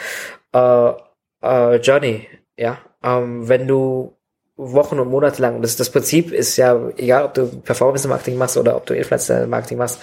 Äh, 0.52 1.46
äh, 1.46 1.76
Journey, 1.76 2.26
ja. 2.56 2.78
Ähm, 3.02 3.48
wenn 3.48 3.68
du 3.68 4.16
Wochen 4.56 4.98
und 4.98 5.08
Monate 5.08 5.40
lang, 5.42 5.62
das, 5.62 5.76
das 5.76 5.90
Prinzip 5.90 6.32
ist 6.32 6.56
ja, 6.56 6.88
egal 6.96 7.26
ob 7.26 7.34
du 7.34 7.46
Performance-Marketing 7.46 8.36
machst 8.36 8.56
oder 8.56 8.76
ob 8.76 8.86
du 8.86 8.94
Influencer-Marketing 8.94 9.78
machst, 9.78 10.00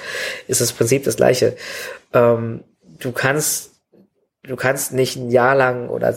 ist 0.48 0.62
das 0.62 0.72
Prinzip 0.72 1.04
das 1.04 1.18
gleiche. 1.18 1.58
Ähm, 2.14 2.64
du 3.00 3.12
kannst, 3.12 3.82
du 4.44 4.56
kannst 4.56 4.94
nicht 4.94 5.18
ein 5.18 5.30
Jahr 5.30 5.56
lang 5.56 5.90
oder 5.90 6.16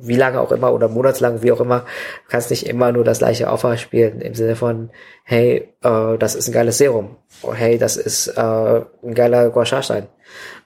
wie 0.00 0.16
lange 0.16 0.40
auch 0.40 0.52
immer 0.52 0.72
oder 0.72 0.88
monatelang, 0.88 1.42
wie 1.42 1.52
auch 1.52 1.60
immer, 1.60 1.84
kannst 2.28 2.50
nicht 2.50 2.66
immer 2.66 2.92
nur 2.92 3.04
das 3.04 3.18
gleiche 3.18 3.50
Aufwand 3.50 3.80
spielen 3.80 4.20
im 4.20 4.34
Sinne 4.34 4.56
von, 4.56 4.90
hey, 5.24 5.74
äh, 5.82 6.18
das 6.18 6.34
ist 6.34 6.48
ein 6.48 6.52
geiles 6.52 6.78
Serum. 6.78 7.16
Oh, 7.42 7.54
hey, 7.54 7.78
das 7.78 7.96
ist 7.96 8.28
äh, 8.28 8.40
ein 8.40 9.14
geiler 9.14 9.50
Gua 9.50 9.64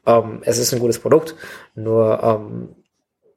Ähm, 0.06 0.42
es 0.44 0.58
ist 0.58 0.72
ein 0.72 0.80
gutes 0.80 0.98
Produkt, 0.98 1.34
nur 1.74 2.20
ähm, 2.22 2.76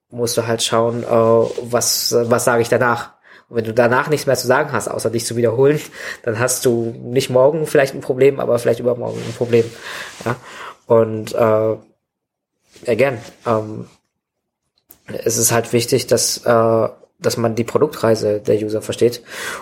musst 0.10 0.38
du 0.38 0.48
halt 0.48 0.64
schauen, 0.64 1.04
äh, 1.04 1.08
was, 1.08 2.16
was 2.18 2.46
sage 2.46 2.62
ich 2.62 2.70
danach. 2.70 3.14
Und 3.50 3.58
wenn 3.58 3.66
du 3.66 3.74
danach 3.74 4.10
nichts 4.10 4.26
mehr 4.26 4.36
zu 4.36 4.48
sagen 4.48 4.72
hast, 4.72 4.88
außer 4.88 5.10
dich 5.10 5.26
zu 5.26 5.36
wiederholen, 5.36 5.80
dann 6.24 6.40
hast 6.40 6.66
du 6.66 6.96
nicht 6.98 7.30
morgen 7.30 7.68
vielleicht 7.68 7.94
ein 7.94 8.02
Problem, 8.02 8.40
aber 8.40 8.58
vielleicht 8.60 8.80
übermorgen 8.80 9.20
ein 9.20 9.34
Problem. 9.34 9.66
Ja? 10.26 10.36
Und 10.88 11.34
äh, 11.34 11.76
again, 12.88 13.18
ähm, 13.46 13.88
es 15.08 15.38
ist 15.38 15.52
halt 15.52 15.74
wichtig, 15.74 16.08
dass, 16.08 16.38
äh, 16.46 16.90
dass 17.20 17.38
man 17.38 17.56
die 17.56 17.64
Produktreise 17.64 18.40
der 18.40 18.58
User 18.58 18.82
versteht 18.82 19.22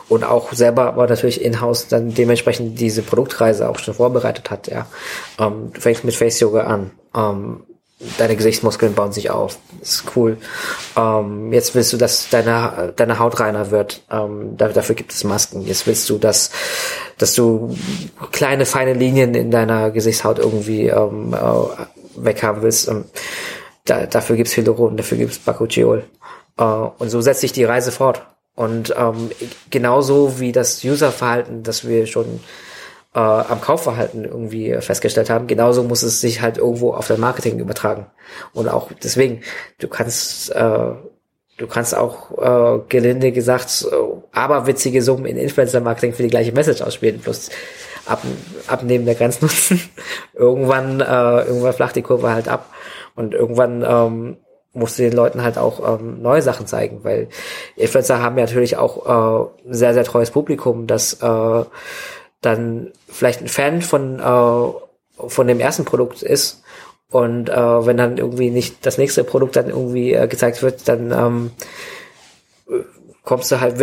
und 0.09 0.23
auch 0.23 0.53
selber 0.53 0.85
aber 0.85 1.07
natürlich 1.07 1.41
in-house 1.41 1.87
dann 1.87 2.13
dementsprechend 2.13 2.79
diese 2.79 3.01
Produktreise 3.01 3.69
auch 3.69 3.79
schon 3.79 3.93
vorbereitet 3.93 4.49
hat. 4.49 4.67
Ja, 4.67 4.87
ähm, 5.39 5.71
du 5.73 5.81
fängst 5.81 6.03
mit 6.03 6.15
Face 6.15 6.39
Yoga 6.39 6.63
an. 6.63 6.91
Ähm, 7.15 7.63
deine 8.17 8.35
Gesichtsmuskeln 8.35 8.93
bauen 8.93 9.11
sich 9.11 9.29
auf. 9.29 9.57
Ist 9.81 10.03
cool. 10.15 10.37
Ähm, 10.97 11.53
jetzt 11.53 11.75
willst 11.75 11.93
du, 11.93 11.97
dass 11.97 12.29
deine, 12.29 12.93
deine 12.95 13.19
Haut 13.19 13.39
reiner 13.39 13.71
wird. 13.71 14.03
Ähm, 14.11 14.57
dafür 14.57 14.95
gibt 14.95 15.13
es 15.13 15.23
Masken. 15.23 15.65
Jetzt 15.65 15.87
willst 15.87 16.09
du, 16.09 16.17
dass, 16.17 16.51
dass 17.17 17.33
du 17.33 17.75
kleine, 18.31 18.65
feine 18.65 18.93
Linien 18.93 19.35
in 19.35 19.51
deiner 19.51 19.91
Gesichtshaut 19.91 20.39
irgendwie 20.39 20.87
ähm, 20.87 21.33
äh, 21.33 21.83
weghaben 22.15 22.61
willst. 22.61 22.87
Ähm, 22.87 23.05
da, 23.85 24.05
dafür 24.05 24.35
gibt's 24.35 24.55
Hyaluron, 24.55 24.97
dafür 24.97 25.17
gibt's 25.17 25.39
Bakuchiol. 25.39 26.03
Äh, 26.57 26.63
und 26.63 27.09
so 27.09 27.21
setzt 27.21 27.41
sich 27.41 27.51
die 27.51 27.63
Reise 27.63 27.91
fort. 27.91 28.23
Und 28.55 28.93
ähm, 28.97 29.31
genauso 29.69 30.39
wie 30.39 30.51
das 30.51 30.83
Userverhalten, 30.83 31.63
das 31.63 31.87
wir 31.87 32.05
schon 32.05 32.39
äh, 33.15 33.19
am 33.19 33.61
Kaufverhalten 33.61 34.25
irgendwie 34.25 34.75
festgestellt 34.79 35.29
haben, 35.29 35.47
genauso 35.47 35.83
muss 35.83 36.03
es 36.03 36.21
sich 36.21 36.41
halt 36.41 36.57
irgendwo 36.57 36.93
auf 36.93 37.07
dein 37.07 37.19
Marketing 37.19 37.59
übertragen. 37.59 38.05
Und 38.53 38.69
auch 38.69 38.89
deswegen, 39.03 39.41
du 39.79 39.87
kannst 39.87 40.51
äh, 40.51 40.91
du 41.57 41.67
kannst 41.67 41.95
auch 41.95 42.31
äh, 42.37 42.81
gelinde 42.89 43.31
gesagt 43.31 43.87
aberwitzige 44.31 45.01
Summen 45.01 45.25
in 45.25 45.37
Influencer-Marketing 45.37 46.13
für 46.13 46.23
die 46.23 46.29
gleiche 46.29 46.51
Message 46.51 46.81
ausspielen, 46.81 47.21
plus 47.21 47.49
ab, 48.05 48.21
abnehmen 48.67 49.05
der 49.05 49.15
Grenznutzen. 49.15 49.81
irgendwann, 50.33 50.99
äh, 50.99 51.45
irgendwann 51.45 51.73
flacht 51.73 51.95
die 51.95 52.01
Kurve 52.01 52.31
halt 52.31 52.47
ab. 52.47 52.72
Und 53.15 53.33
irgendwann 53.33 53.83
ähm, 53.87 54.37
musst 54.73 54.97
du 54.97 55.03
den 55.03 55.13
Leuten 55.13 55.43
halt 55.43 55.57
auch 55.57 55.99
ähm, 55.99 56.21
neue 56.21 56.41
Sachen 56.41 56.67
zeigen, 56.67 57.03
weil 57.03 57.27
Influencer 57.75 58.21
haben 58.21 58.37
ja 58.37 58.45
natürlich 58.45 58.77
auch 58.77 59.05
äh, 59.05 59.67
ein 59.67 59.73
sehr, 59.73 59.93
sehr 59.93 60.03
treues 60.03 60.31
Publikum, 60.31 60.87
das 60.87 61.21
äh, 61.21 61.63
dann 62.41 62.91
vielleicht 63.07 63.41
ein 63.41 63.47
Fan 63.47 63.81
von, 63.81 64.19
äh, 64.19 65.27
von 65.27 65.47
dem 65.47 65.59
ersten 65.59 65.85
Produkt 65.85 66.23
ist. 66.23 66.63
Und 67.09 67.49
äh, 67.49 67.85
wenn 67.85 67.97
dann 67.97 68.17
irgendwie 68.17 68.49
nicht 68.49 68.85
das 68.85 68.97
nächste 68.97 69.23
Produkt 69.23 69.55
dann 69.55 69.69
irgendwie 69.69 70.13
äh, 70.13 70.27
gezeigt 70.27 70.63
wird, 70.63 70.87
dann 70.87 71.11
ähm, 71.11 71.51
kommst 73.23 73.51
du 73.51 73.61
halt, 73.61 73.75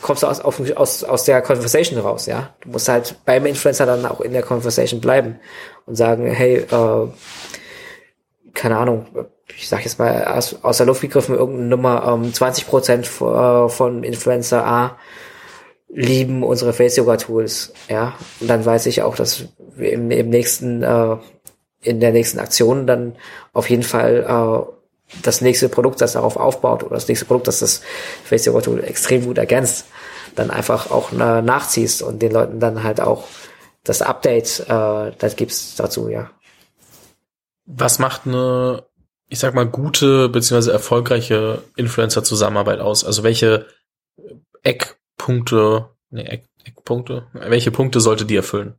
kommst 0.00 0.22
du 0.22 0.26
aus, 0.26 0.40
aus, 0.40 1.04
aus 1.04 1.24
der 1.24 1.42
Conversation 1.42 2.00
raus, 2.00 2.24
ja. 2.24 2.54
Du 2.62 2.70
musst 2.70 2.88
halt 2.88 3.14
beim 3.26 3.44
Influencer 3.44 3.84
dann 3.84 4.06
auch 4.06 4.22
in 4.22 4.32
der 4.32 4.42
Conversation 4.42 5.00
bleiben 5.00 5.38
und 5.86 5.96
sagen, 5.96 6.26
hey, 6.26 6.56
äh, 6.56 7.08
keine 8.58 8.76
Ahnung, 8.76 9.06
ich 9.56 9.68
sag 9.68 9.84
jetzt 9.84 10.00
mal 10.00 10.24
aus, 10.24 10.56
aus 10.62 10.78
der 10.78 10.86
Luft 10.86 11.00
gegriffen, 11.00 11.36
irgendeine 11.36 11.68
Nummer, 11.68 12.04
ähm, 12.06 12.34
20 12.34 12.66
Prozent 12.66 13.06
äh, 13.06 13.68
von 13.68 14.02
Influencer 14.02 14.66
A 14.66 14.98
lieben 15.88 16.42
unsere 16.42 16.72
Face-Yoga-Tools, 16.72 17.72
ja. 17.88 18.14
Und 18.40 18.50
dann 18.50 18.64
weiß 18.64 18.86
ich 18.86 19.02
auch, 19.02 19.14
dass 19.14 19.44
wir 19.76 19.92
im, 19.92 20.10
im 20.10 20.28
nächsten, 20.28 20.82
äh, 20.82 21.16
in 21.82 22.00
der 22.00 22.10
nächsten 22.12 22.40
Aktion 22.40 22.86
dann 22.86 23.14
auf 23.52 23.70
jeden 23.70 23.84
Fall 23.84 24.26
äh, 24.28 25.18
das 25.22 25.40
nächste 25.40 25.68
Produkt, 25.68 26.00
das 26.00 26.12
darauf 26.12 26.36
aufbaut, 26.36 26.82
oder 26.82 26.96
das 26.96 27.08
nächste 27.08 27.24
Produkt, 27.24 27.46
das 27.46 27.60
das 27.60 27.80
Face-Yoga-Tool 28.24 28.82
extrem 28.84 29.24
gut 29.24 29.38
ergänzt, 29.38 29.86
dann 30.34 30.50
einfach 30.50 30.90
auch 30.90 31.12
äh, 31.12 31.42
nachziehst 31.42 32.02
und 32.02 32.20
den 32.20 32.32
Leuten 32.32 32.58
dann 32.58 32.82
halt 32.82 33.00
auch 33.00 33.24
das 33.84 34.02
Update, 34.02 34.66
äh, 34.68 35.12
das 35.16 35.36
gibt's 35.36 35.76
dazu, 35.76 36.08
ja. 36.08 36.30
Was 37.70 37.98
macht 37.98 38.26
eine, 38.26 38.84
ich 39.28 39.38
sag 39.38 39.54
mal, 39.54 39.66
gute 39.66 40.30
bzw. 40.30 40.70
erfolgreiche 40.70 41.62
Influencer-Zusammenarbeit 41.76 42.80
aus? 42.80 43.04
Also 43.04 43.22
welche 43.22 43.66
Eckpunkte, 44.62 45.90
ne, 46.10 46.30
Eck, 46.30 46.44
Eckpunkte, 46.64 47.26
welche 47.34 47.70
Punkte 47.70 48.00
sollte 48.00 48.24
die 48.24 48.36
erfüllen? 48.36 48.74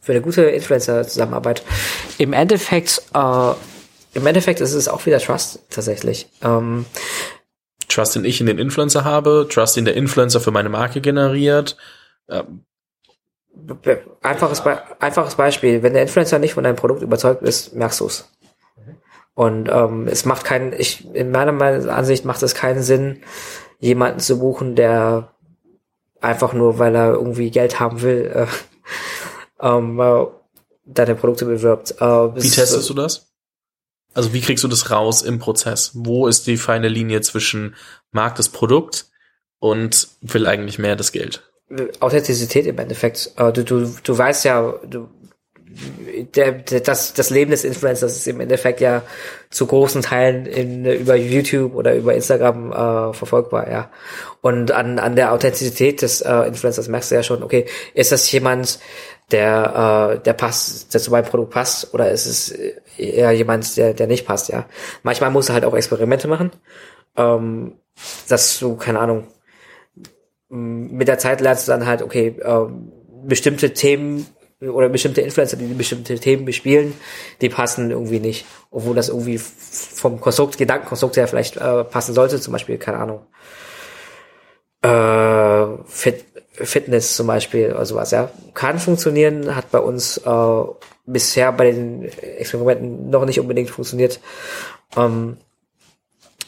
Für 0.00 0.12
eine 0.12 0.20
gute 0.20 0.42
Influencer-Zusammenarbeit. 0.42 1.64
Im 2.18 2.32
Endeffekt, 2.32 3.02
äh, 3.12 3.52
im 4.14 4.26
Endeffekt 4.26 4.60
ist 4.60 4.74
es 4.74 4.86
auch 4.86 5.04
wieder 5.06 5.18
Trust 5.18 5.60
tatsächlich. 5.68 6.28
Ähm, 6.42 6.86
Trust, 7.88 8.14
den 8.14 8.24
ich 8.24 8.40
in 8.40 8.46
den 8.46 8.58
Influencer 8.58 9.04
habe, 9.04 9.48
Trust, 9.50 9.76
den 9.76 9.84
der 9.84 9.96
Influencer 9.96 10.40
für 10.40 10.52
meine 10.52 10.68
Marke 10.68 11.00
generiert. 11.00 11.76
Einfaches, 14.22 14.62
Be 14.62 14.82
einfaches 15.00 15.36
Beispiel, 15.36 15.82
wenn 15.82 15.94
der 15.94 16.02
Influencer 16.02 16.38
nicht 16.38 16.54
von 16.54 16.64
deinem 16.64 16.76
Produkt 16.76 17.02
überzeugt 17.02 17.42
ist, 17.42 17.74
merkst 17.74 18.00
du 18.00 18.06
es. 18.06 18.28
Und 19.34 19.68
ähm, 19.68 20.06
es 20.06 20.24
macht 20.24 20.44
keinen, 20.44 20.72
ich, 20.72 21.12
in 21.14 21.30
meiner 21.30 21.52
Ansicht 21.92 22.24
macht 22.24 22.42
es 22.42 22.54
keinen 22.54 22.82
Sinn, 22.82 23.22
jemanden 23.80 24.20
zu 24.20 24.38
buchen, 24.38 24.76
der 24.76 25.34
einfach 26.20 26.52
nur, 26.52 26.78
weil 26.78 26.94
er 26.94 27.12
irgendwie 27.12 27.50
Geld 27.50 27.80
haben 27.80 28.02
will, 28.02 28.30
äh, 28.34 28.46
ähm, 29.60 30.00
äh, 30.00 30.26
deine 30.84 31.14
Produkte 31.14 31.46
bewirbt. 31.46 32.00
Äh, 32.00 32.36
wie 32.36 32.50
testest 32.50 32.88
du 32.88 32.94
das? 32.94 33.32
Also 34.14 34.32
wie 34.32 34.40
kriegst 34.40 34.62
du 34.62 34.68
das 34.68 34.90
raus 34.90 35.22
im 35.22 35.40
Prozess? 35.40 35.90
Wo 35.94 36.28
ist 36.28 36.46
die 36.46 36.56
feine 36.56 36.88
Linie 36.88 37.20
zwischen 37.20 37.74
mag 38.12 38.36
das 38.36 38.48
Produkt 38.48 39.06
und 39.58 40.08
will 40.20 40.46
eigentlich 40.46 40.78
mehr 40.78 40.94
das 40.94 41.10
Geld? 41.10 41.42
Authentizität 42.00 42.66
im 42.66 42.78
Endeffekt. 42.78 43.32
Du, 43.36 43.64
du, 43.64 43.94
du 44.02 44.18
weißt 44.18 44.44
ja, 44.44 44.74
du, 44.86 45.08
der, 46.34 46.52
der, 46.52 46.80
das, 46.80 47.14
das 47.14 47.30
Leben 47.30 47.50
des 47.50 47.64
Influencers 47.64 48.16
ist 48.16 48.28
im 48.28 48.40
Endeffekt 48.40 48.80
ja 48.80 49.02
zu 49.50 49.66
großen 49.66 50.02
Teilen 50.02 50.46
in, 50.46 50.84
über 50.84 51.16
YouTube 51.16 51.74
oder 51.74 51.94
über 51.94 52.14
Instagram 52.14 52.72
äh, 52.72 53.12
verfolgbar, 53.12 53.70
ja. 53.70 53.90
Und 54.40 54.72
an, 54.72 54.98
an 54.98 55.16
der 55.16 55.32
Authentizität 55.32 56.02
des 56.02 56.20
äh, 56.20 56.42
Influencers 56.42 56.88
merkst 56.88 57.10
du 57.10 57.14
ja 57.16 57.22
schon, 57.22 57.42
okay, 57.42 57.66
ist 57.94 58.12
das 58.12 58.30
jemand, 58.30 58.78
der, 59.30 60.16
äh, 60.16 60.22
der 60.22 60.34
passt, 60.34 60.92
der 60.94 61.00
zu 61.00 61.10
meinem 61.10 61.24
Produkt 61.24 61.52
passt, 61.52 61.92
oder 61.94 62.10
ist 62.10 62.26
es 62.26 62.54
eher 62.98 63.32
jemand, 63.32 63.76
der, 63.76 63.94
der 63.94 64.06
nicht 64.06 64.26
passt, 64.26 64.48
ja. 64.48 64.66
Manchmal 65.02 65.30
musst 65.30 65.48
du 65.48 65.54
halt 65.54 65.64
auch 65.64 65.74
Experimente 65.74 66.28
machen, 66.28 66.52
ähm, 67.16 67.72
dass 68.28 68.58
du, 68.58 68.76
keine 68.76 69.00
Ahnung, 69.00 69.28
mit 70.54 71.08
der 71.08 71.18
Zeit 71.18 71.40
lernst 71.40 71.66
du 71.66 71.72
dann 71.72 71.86
halt, 71.86 72.02
okay, 72.02 72.36
äh, 72.40 72.66
bestimmte 73.26 73.72
Themen 73.72 74.26
oder 74.60 74.88
bestimmte 74.88 75.20
Influencer, 75.20 75.56
die 75.56 75.66
bestimmte 75.74 76.18
Themen 76.18 76.44
bespielen, 76.44 76.94
die 77.40 77.48
passen 77.48 77.90
irgendwie 77.90 78.20
nicht. 78.20 78.46
Obwohl 78.70 78.94
das 78.94 79.08
irgendwie 79.08 79.38
vom 79.38 80.20
Konstrukt, 80.20 80.56
Gedankenkonstrukt 80.56 81.16
her 81.16 81.28
vielleicht 81.28 81.56
äh, 81.56 81.84
passen 81.84 82.14
sollte, 82.14 82.40
zum 82.40 82.52
Beispiel, 82.52 82.78
keine 82.78 82.98
Ahnung, 82.98 83.26
äh, 84.82 85.82
Fit, 85.86 86.24
Fitness 86.52 87.16
zum 87.16 87.26
Beispiel 87.26 87.72
oder 87.72 87.84
sowas, 87.84 88.12
ja. 88.12 88.30
Kann 88.54 88.78
funktionieren, 88.78 89.56
hat 89.56 89.70
bei 89.72 89.80
uns 89.80 90.18
äh, 90.18 90.62
bisher 91.04 91.52
bei 91.52 91.72
den 91.72 92.04
Experimenten 92.04 93.10
noch 93.10 93.24
nicht 93.24 93.40
unbedingt 93.40 93.70
funktioniert. 93.70 94.20
Ähm, 94.96 95.36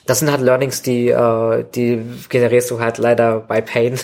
das 0.07 0.21
sind 0.21 0.31
halt 0.31 0.41
Learnings, 0.41 0.83
die, 0.83 1.09
äh, 1.09 1.65
die 1.75 2.01
generierst 2.29 2.71
du 2.71 2.81
halt 2.81 2.99
leider 2.99 3.41
bei 3.41 3.61
Pain. 3.61 3.99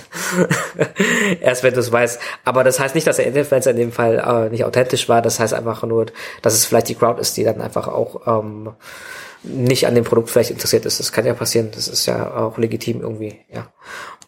Erst 1.40 1.62
wenn 1.62 1.74
du 1.74 1.80
es 1.80 1.92
weißt. 1.92 2.20
Aber 2.44 2.64
das 2.64 2.80
heißt 2.80 2.94
nicht, 2.94 3.06
dass 3.06 3.16
der 3.16 3.26
Influencer 3.26 3.70
in 3.70 3.76
dem 3.76 3.92
Fall 3.92 4.18
äh, 4.18 4.50
nicht 4.50 4.64
authentisch 4.64 5.08
war. 5.08 5.22
Das 5.22 5.38
heißt 5.38 5.54
einfach 5.54 5.82
nur, 5.84 6.06
dass 6.42 6.54
es 6.54 6.66
vielleicht 6.66 6.88
die 6.88 6.96
Crowd 6.96 7.20
ist, 7.20 7.36
die 7.36 7.44
dann 7.44 7.60
einfach 7.60 7.86
auch 7.86 8.26
ähm, 8.26 8.72
nicht 9.44 9.86
an 9.86 9.94
dem 9.94 10.04
Produkt 10.04 10.30
vielleicht 10.30 10.50
interessiert 10.50 10.86
ist. 10.86 10.98
Das 10.98 11.12
kann 11.12 11.24
ja 11.24 11.34
passieren. 11.34 11.70
Das 11.72 11.86
ist 11.86 12.06
ja 12.06 12.34
auch 12.34 12.58
legitim 12.58 13.00
irgendwie, 13.00 13.40
ja. 13.48 13.72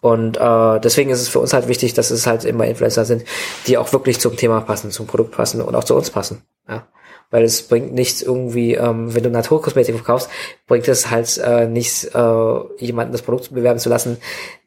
Und 0.01 0.37
äh, 0.37 0.81
deswegen 0.81 1.11
ist 1.11 1.23
es 1.23 1.29
für 1.29 1.41
uns 1.41 1.55
halt 1.55 1.67
wichtig, 1.67 1.95
dass 1.95 2.11
es 2.11 2.27
halt 2.27 2.45
immer 2.45 2.67
Influencer 2.67 3.05
sind, 3.05 3.25
die 3.67 3.79
auch 3.79 3.93
wirklich 3.93 4.21
zum 4.21 4.37
Thema 4.37 4.61
passen, 4.61 4.91
zum 4.91 5.07
Produkt 5.07 5.33
passen 5.33 5.63
und 5.63 5.75
auch 5.75 5.85
zu 5.85 5.97
uns 5.97 6.11
passen. 6.11 6.43
Ja 6.69 6.87
weil 7.35 7.43
es 7.43 7.63
bringt 7.63 7.93
nichts 7.93 8.23
irgendwie, 8.23 8.75
ähm, 8.75 9.13
wenn 9.13 9.25
du 9.25 9.29
Naturkosmetik 9.29 9.97
verkaufst, 9.97 10.31
bringt 10.69 10.87
es 10.87 11.11
halt 11.11 11.37
äh, 11.39 11.67
nichts, 11.67 12.05
äh, 12.05 12.55
jemanden 12.79 13.11
das 13.11 13.23
Produkt 13.23 13.53
bewerben 13.53 13.81
zu 13.81 13.89
lassen, 13.89 14.19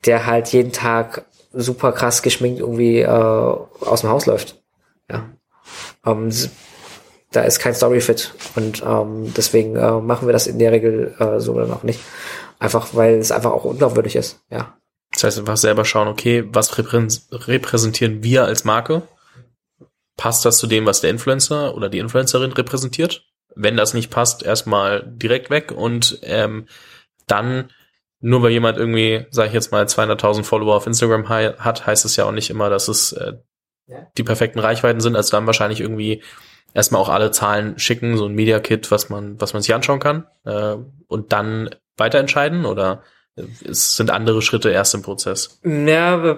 der 0.05 0.26
halt 0.26 0.49
jeden 0.49 0.74
Tag 0.74 1.24
super 1.53 1.93
krass 1.93 2.22
geschminkt 2.24 2.59
irgendwie 2.59 2.99
äh, 2.99 3.07
aus 3.07 4.01
dem 4.01 4.09
Haus 4.09 4.26
läuft. 4.26 4.61
Ja. 5.09 5.30
Ähm, 6.05 6.30
da 7.32 7.43
ist 7.43 7.59
kein 7.59 7.74
Storyfit 7.74 8.34
und 8.57 8.84
ähm, 8.86 9.34
deswegen 9.34 9.78
äh, 9.78 10.01
machen 10.01 10.28
wir 10.28 10.34
das 10.34 10.47
in 10.47 10.59
der 10.59 10.74
Regel 10.74 11.15
äh, 11.20 11.39
so 11.39 11.57
dann 11.57 11.72
auch 11.72 11.84
nicht. 11.84 12.01
Einfach 12.59 12.89
weil 12.91 13.15
es 13.15 13.32
einfach 13.32 13.51
auch 13.51 13.63
unglaubwürdig 13.63 14.18
ist, 14.18 14.41
ja. 14.51 14.76
Das 15.13 15.24
heißt 15.24 15.39
einfach 15.39 15.55
selber 15.55 15.86
schauen, 15.86 16.09
okay, 16.09 16.43
was 16.51 16.78
repräsentieren 16.78 18.24
wir 18.24 18.43
als 18.43 18.65
Marke? 18.65 19.03
Passt 20.18 20.43
das 20.45 20.57
zu 20.57 20.68
dem, 20.68 20.86
was 20.86 21.01
der 21.01 21.11
Influencer 21.11 21.76
oder 21.76 21.89
die 21.89 21.99
Influencerin 21.99 22.51
repräsentiert? 22.51 23.26
Wenn 23.55 23.78
das 23.78 23.93
nicht 23.93 24.11
passt, 24.11 24.43
erstmal 24.43 25.03
direkt 25.05 25.49
weg 25.49 25.72
und 25.72 26.20
ähm, 26.24 26.68
dann 27.28 27.70
nur 28.20 28.41
weil 28.41 28.51
jemand 28.51 28.78
irgendwie, 28.78 29.26
sage 29.30 29.49
ich 29.49 29.53
jetzt 29.53 29.72
mal, 29.72 29.86
200.000 29.86 30.43
Follower 30.43 30.76
auf 30.76 30.88
Instagram 30.88 31.30
hat, 31.30 31.86
heißt 31.86 32.03
es 32.03 32.15
ja 32.15 32.26
auch 32.26 32.32
nicht 32.32 32.49
immer, 32.49 32.70
dass 32.70 32.88
es 32.88 33.11
äh, 33.13 33.34
die 34.18 34.24
perfekten 34.24 34.59
Reichweiten 34.59 35.01
sind. 35.01 35.15
Also 35.15 35.32
dann 35.32 35.45
wahrscheinlich 35.45 35.82
irgendwie 35.82 36.24
erstmal 36.74 37.01
auch 37.01 37.09
alle 37.09 37.32
Zahlen 37.32 37.78
schicken, 37.78 38.18
so 38.18 38.26
ein 38.26 38.34
Media 38.34 38.59
Kit, 38.59 38.89
was 38.91 39.09
man, 39.09 39.39
was 39.39 39.53
man 39.53 39.61
sich 39.61 39.74
anschauen 39.74 39.99
kann 39.99 40.26
äh, 40.45 40.76
und 41.07 41.32
dann 41.32 41.70
weiterentscheiden 41.95 42.65
oder 42.65 43.03
es 43.69 43.95
sind 43.95 44.09
andere 44.09 44.41
Schritte 44.41 44.69
erst 44.69 44.93
im 44.95 45.01
Prozess. 45.01 45.59
Ja, 45.63 46.38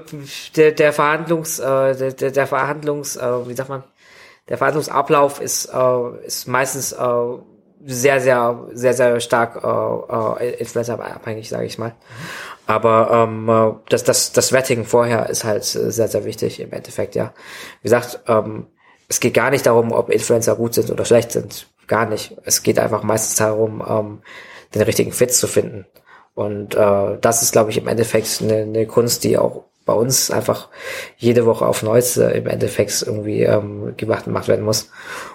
der, 0.56 0.72
der 0.72 0.94
Verhandlungs, 0.94 1.60
äh, 1.60 2.14
der, 2.14 2.32
der 2.32 2.48
Verhandlungs, 2.48 3.16
äh, 3.16 3.48
wie 3.48 3.54
sagt 3.54 3.70
man, 3.70 3.84
der 4.50 4.58
Verhandlungsablauf 4.58 5.42
ist, 5.42 5.66
äh, 5.74 6.26
ist 6.26 6.48
meistens 6.48 6.92
äh, 6.92 6.98
sehr, 7.86 8.20
sehr, 8.20 8.68
sehr, 8.74 8.94
sehr 8.94 9.20
stark 9.20 9.64
äh, 9.64 10.46
äh, 10.46 10.60
influencer-abhängig, 10.60 11.48
sage 11.48 11.66
ich 11.66 11.78
mal. 11.78 11.96
Aber 12.66 13.10
ähm, 13.12 13.50
äh, 13.50 13.72
das, 13.90 14.04
das, 14.04 14.34
das 14.34 14.52
Wetting 14.52 14.86
vorher 14.86 15.30
ist 15.30 15.44
halt 15.44 15.64
sehr, 15.64 16.08
sehr 16.08 16.26
wichtig 16.26 16.60
im 16.60 16.72
Endeffekt, 16.72 17.16
ja. 17.16 17.34
Wie 17.82 17.86
gesagt, 17.86 18.20
ähm, 18.28 18.68
es 19.08 19.20
geht 19.20 19.34
gar 19.34 19.50
nicht 19.50 19.66
darum, 19.66 19.92
ob 19.92 20.10
Influencer 20.10 20.56
gut 20.56 20.74
sind 20.74 20.92
oder 20.92 21.06
schlecht 21.06 21.32
sind. 21.32 21.68
Gar 21.88 22.06
nicht. 22.06 22.36
Es 22.44 22.62
geht 22.62 22.78
einfach 22.78 23.02
meistens 23.02 23.36
darum, 23.36 23.84
ähm, 23.88 24.22
den 24.76 24.84
richtigen 24.84 25.12
Fit 25.12 25.34
zu 25.34 25.48
finden. 25.48 25.86
Und 26.36 26.76
äh, 26.76 27.18
das 27.20 27.42
ist, 27.42 27.52
glaube 27.52 27.72
ich, 27.72 27.78
im 27.78 27.88
Endeffekt 27.88 28.42
eine, 28.42 28.62
eine 28.62 28.86
Kunst, 28.86 29.24
die 29.24 29.38
auch 29.38 29.66
bei 29.86 29.94
uns 29.94 30.30
einfach 30.30 30.70
jede 31.18 31.46
Woche 31.46 31.66
auf 31.66 31.84
Neues 31.84 32.16
äh, 32.18 32.30
im 32.38 32.48
Endeffekt 32.48 33.04
irgendwie 33.06 33.42
ähm, 33.42 33.96
gemacht, 33.98 34.26
gemacht 34.26 34.48
werden 34.48 34.64
muss, 34.64 34.90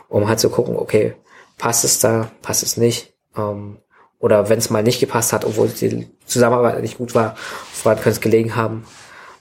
um 0.08 0.28
halt 0.28 0.40
zu 0.40 0.48
gucken, 0.48 0.76
okay, 0.76 1.14
passt 1.58 1.84
es 1.84 1.98
da, 1.98 2.30
passt 2.40 2.62
es 2.62 2.76
nicht. 2.76 3.14
Ähm, 3.36 3.78
oder 4.20 4.48
wenn 4.48 4.58
es 4.58 4.70
mal 4.70 4.82
nicht 4.82 5.00
gepasst 5.00 5.32
hat, 5.32 5.44
obwohl 5.44 5.68
die 5.68 6.08
Zusammenarbeit 6.24 6.80
nicht 6.80 6.98
gut 6.98 7.14
war, 7.14 7.36
woran 7.82 7.96
könnte 7.96 8.10
es 8.10 8.20
gelegen 8.20 8.56
haben. 8.56 8.86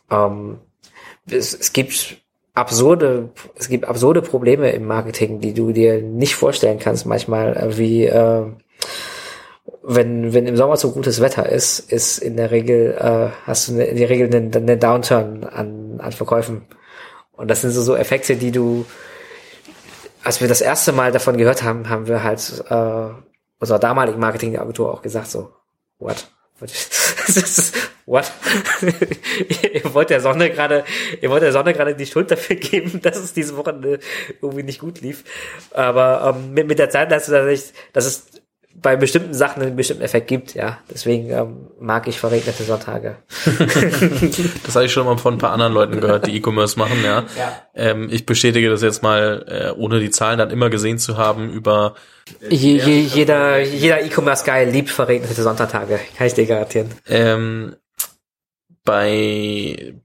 Ähm, 0.09 0.57
es, 1.29 1.53
es 1.53 1.73
gibt 1.73 2.17
absurde, 2.53 3.29
es 3.55 3.69
gibt 3.69 3.85
absurde 3.85 4.21
Probleme 4.21 4.71
im 4.71 4.85
Marketing, 4.85 5.39
die 5.39 5.53
du 5.53 5.71
dir 5.71 6.01
nicht 6.01 6.35
vorstellen 6.35 6.79
kannst 6.79 7.05
manchmal, 7.05 7.55
äh, 7.55 7.77
wie 7.77 8.05
äh, 8.05 8.45
wenn, 9.83 10.33
wenn 10.33 10.47
im 10.47 10.55
Sommer 10.55 10.77
so 10.77 10.91
gutes 10.91 11.19
Wetter 11.19 11.49
ist, 11.49 11.79
ist 11.91 12.17
in 12.17 12.37
der 12.37 12.51
Regel, 12.51 12.95
äh, 12.97 13.29
hast 13.45 13.67
du 13.67 13.79
in 13.79 13.97
der 13.97 14.09
Regel 14.09 14.33
einen, 14.33 14.55
einen 14.55 14.79
Downturn 14.79 15.43
an, 15.43 15.99
an 15.99 16.11
Verkäufen. 16.13 16.65
Und 17.33 17.49
das 17.49 17.61
sind 17.61 17.71
so, 17.71 17.81
so 17.81 17.95
Effekte, 17.95 18.37
die 18.37 18.51
du, 18.51 18.85
als 20.23 20.39
wir 20.39 20.47
das 20.47 20.61
erste 20.61 20.93
Mal 20.93 21.11
davon 21.11 21.37
gehört 21.37 21.63
haben, 21.63 21.89
haben 21.89 22.07
wir 22.07 22.23
halt 22.23 22.63
äh, 22.69 23.09
unserer 23.59 23.79
damaligen 23.79 24.19
Marketingagentur 24.19 24.91
auch 24.91 25.01
gesagt, 25.01 25.27
so, 25.27 25.51
what? 25.99 26.31
What? 28.05 28.29
ihr 29.73 29.93
wollt 29.93 30.09
der 30.09 30.19
Sonne 30.19 30.49
gerade, 30.49 30.83
ihr 31.21 31.29
wollt 31.29 31.41
der 31.41 31.53
Sonne 31.53 31.73
gerade 31.73 31.95
die 31.95 32.05
Schuld 32.05 32.29
dafür 32.31 32.57
geben, 32.57 32.99
dass 33.01 33.17
es 33.17 33.33
diese 33.33 33.55
Woche 33.55 33.99
irgendwie 34.41 34.63
nicht 34.63 34.79
gut 34.79 34.99
lief. 34.99 35.23
Aber 35.71 36.35
ähm, 36.35 36.53
mit, 36.53 36.67
mit 36.67 36.79
der 36.79 36.89
Zeit 36.89 37.11
hast 37.13 37.29
du 37.29 37.31
tatsächlich, 37.31 37.73
das 37.93 38.05
ist 38.05 38.42
bei 38.75 38.95
bestimmten 38.95 39.33
Sachen 39.33 39.61
einen 39.61 39.75
bestimmten 39.75 40.03
Effekt 40.03 40.27
gibt, 40.27 40.55
ja. 40.55 40.79
Deswegen 40.91 41.29
ähm, 41.29 41.67
mag 41.79 42.07
ich 42.07 42.19
verregnete 42.19 42.63
Sonntage. 42.63 43.17
das 44.65 44.75
habe 44.75 44.85
ich 44.85 44.91
schon 44.91 45.05
mal 45.05 45.17
von 45.17 45.35
ein 45.35 45.37
paar 45.37 45.51
anderen 45.51 45.73
Leuten 45.73 46.01
gehört, 46.01 46.27
die 46.27 46.35
E-Commerce 46.35 46.77
machen, 46.77 47.03
ja. 47.03 47.23
ja. 47.37 47.61
Ähm, 47.75 48.09
ich 48.11 48.25
bestätige 48.25 48.69
das 48.69 48.81
jetzt 48.81 49.03
mal, 49.03 49.45
äh, 49.47 49.79
ohne 49.79 49.99
die 49.99 50.09
Zahlen 50.09 50.37
dann 50.37 50.49
immer 50.49 50.69
gesehen 50.69 50.97
zu 50.97 51.17
haben, 51.17 51.51
über 51.51 51.95
äh, 52.41 52.53
je, 52.53 52.77
je, 52.77 52.99
jeder 52.99 53.59
jeder 53.61 54.03
E-Commerce-Guy 54.03 54.65
liebt 54.69 54.89
verregnete 54.89 55.41
Sonntage, 55.41 55.99
kann 56.17 56.27
ich 56.27 56.33
dir 56.33 56.45
garantieren. 56.45 56.89
Ähm, 57.07 57.75
bei 58.83 59.95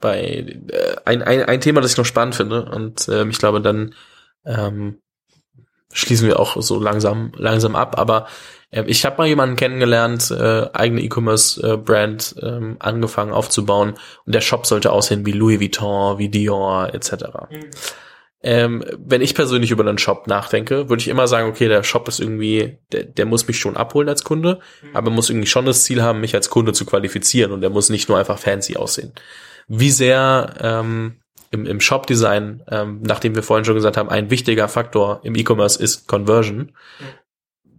bei 0.00 0.46
äh, 0.68 0.96
ein, 1.04 1.22
ein, 1.22 1.42
ein 1.42 1.60
Thema, 1.60 1.80
das 1.80 1.92
ich 1.92 1.98
noch 1.98 2.06
spannend 2.06 2.34
finde 2.34 2.64
und 2.64 3.08
ähm, 3.08 3.30
ich 3.30 3.38
glaube 3.38 3.60
dann 3.60 3.94
ähm, 4.44 4.98
schließen 5.92 6.28
wir 6.28 6.38
auch 6.38 6.60
so 6.60 6.80
langsam, 6.80 7.32
langsam 7.36 7.76
ab. 7.76 7.98
Aber 7.98 8.26
äh, 8.70 8.84
ich 8.86 9.04
habe 9.04 9.18
mal 9.18 9.26
jemanden 9.26 9.56
kennengelernt, 9.56 10.30
äh, 10.30 10.68
eigene 10.72 11.02
E-Commerce-Brand 11.02 12.36
äh, 12.38 12.46
ähm, 12.46 12.76
angefangen 12.78 13.32
aufzubauen 13.32 13.94
und 14.24 14.34
der 14.34 14.40
Shop 14.40 14.66
sollte 14.66 14.92
aussehen 14.92 15.26
wie 15.26 15.32
Louis 15.32 15.60
Vuitton, 15.60 16.18
wie 16.18 16.28
Dior 16.28 16.92
etc. 16.92 17.12
Mhm. 17.50 17.70
Ähm, 18.42 18.84
wenn 18.98 19.22
ich 19.22 19.34
persönlich 19.34 19.70
über 19.70 19.82
den 19.82 19.98
Shop 19.98 20.26
nachdenke, 20.26 20.88
würde 20.88 21.00
ich 21.00 21.08
immer 21.08 21.26
sagen, 21.26 21.48
okay, 21.48 21.68
der 21.68 21.82
Shop 21.82 22.06
ist 22.06 22.20
irgendwie, 22.20 22.78
der, 22.92 23.04
der 23.04 23.26
muss 23.26 23.48
mich 23.48 23.58
schon 23.58 23.76
abholen 23.76 24.08
als 24.08 24.24
Kunde, 24.24 24.60
mhm. 24.82 24.94
aber 24.94 25.10
muss 25.10 25.30
irgendwie 25.30 25.48
schon 25.48 25.66
das 25.66 25.84
Ziel 25.84 26.02
haben, 26.02 26.20
mich 26.20 26.34
als 26.34 26.50
Kunde 26.50 26.72
zu 26.72 26.84
qualifizieren 26.84 27.50
und 27.52 27.60
der 27.60 27.70
muss 27.70 27.90
nicht 27.90 28.08
nur 28.08 28.18
einfach 28.18 28.38
fancy 28.38 28.76
aussehen. 28.76 29.12
Wie 29.68 29.90
sehr 29.90 30.54
ähm, 30.60 31.16
im, 31.50 31.66
im 31.66 31.80
Shop-Design, 31.80 32.62
ähm, 32.68 33.00
nachdem 33.02 33.34
wir 33.34 33.42
vorhin 33.42 33.64
schon 33.64 33.74
gesagt 33.74 33.96
haben, 33.96 34.08
ein 34.08 34.30
wichtiger 34.30 34.68
Faktor 34.68 35.20
im 35.22 35.34
E-Commerce 35.34 35.82
ist 35.82 36.06
Conversion. 36.06 36.72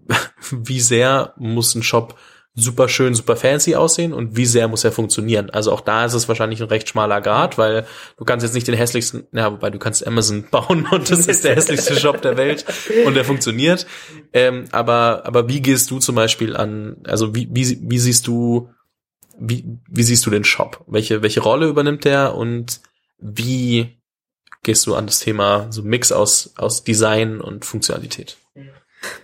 Wie 0.51 0.80
sehr 0.80 1.34
muss 1.38 1.76
ein 1.76 1.84
Shop 1.84 2.18
super 2.59 2.89
schön, 2.89 3.13
super 3.13 3.36
fancy 3.36 3.76
aussehen 3.76 4.13
und 4.13 4.36
wie 4.36 4.47
sehr 4.47 4.68
muss 4.68 4.84
er 4.84 4.91
funktionieren. 4.91 5.51
Also 5.51 5.72
auch 5.72 5.82
da 5.82 6.05
ist 6.05 6.15
es 6.15 6.28
wahrscheinlich 6.28 6.59
ein 6.59 6.68
recht 6.68 6.89
schmaler 6.89 7.22
Grad, 7.22 7.59
weil 7.59 7.86
du 8.18 8.26
kannst 8.26 8.43
jetzt 8.43 8.55
nicht 8.55 8.68
den 8.68 8.74
hässlichsten, 8.74 9.28
ja, 9.32 9.51
wobei 9.51 9.70
du 9.70 9.78
kannst 9.78 10.05
Amazon 10.05 10.47
bauen 10.51 10.88
und 10.89 11.11
das 11.11 11.28
ist 11.28 11.43
der 11.45 11.55
hässlichste 11.55 11.95
Shop 11.95 12.22
der 12.24 12.36
Welt 12.36 12.65
und 13.05 13.15
der 13.15 13.26
funktioniert. 13.26 13.86
Ähm, 14.34 14.65
aber, 14.72 15.22
aber 15.26 15.47
wie 15.47 15.61
gehst 15.61 15.91
du 15.91 15.99
zum 15.99 16.15
Beispiel 16.15 16.57
an, 16.57 16.97
also 17.05 17.36
wie, 17.36 17.47
wie, 17.51 17.80
wie 17.80 17.99
siehst 17.99 18.26
du, 18.26 18.70
wie, 19.39 19.63
wie 19.88 20.03
siehst 20.03 20.26
du 20.26 20.32
den 20.32 20.43
Shop? 20.43 20.84
Welche, 20.88 21.22
welche 21.22 21.41
Rolle 21.41 21.68
übernimmt 21.68 22.05
der 22.05 22.34
und 22.34 22.82
wie 23.18 24.01
gehst 24.63 24.86
du 24.86 24.95
an 24.95 25.07
das 25.07 25.20
Thema 25.20 25.68
so 25.70 25.84
Mix 25.84 26.11
aus, 26.11 26.53
aus 26.57 26.84
Design 26.84 27.41
und 27.41 27.65
Funktionalität? 27.65 28.38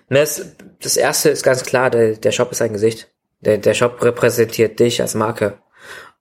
Das, 0.09 0.45
das 0.81 0.97
erste 0.97 1.29
ist 1.29 1.43
ganz 1.43 1.63
klar, 1.63 1.89
der, 1.89 2.15
der 2.15 2.31
Shop 2.31 2.51
ist 2.51 2.61
ein 2.61 2.73
Gesicht. 2.73 3.09
Der, 3.41 3.57
der 3.57 3.73
Shop 3.73 4.01
repräsentiert 4.01 4.79
dich 4.79 5.01
als 5.01 5.15
Marke. 5.15 5.57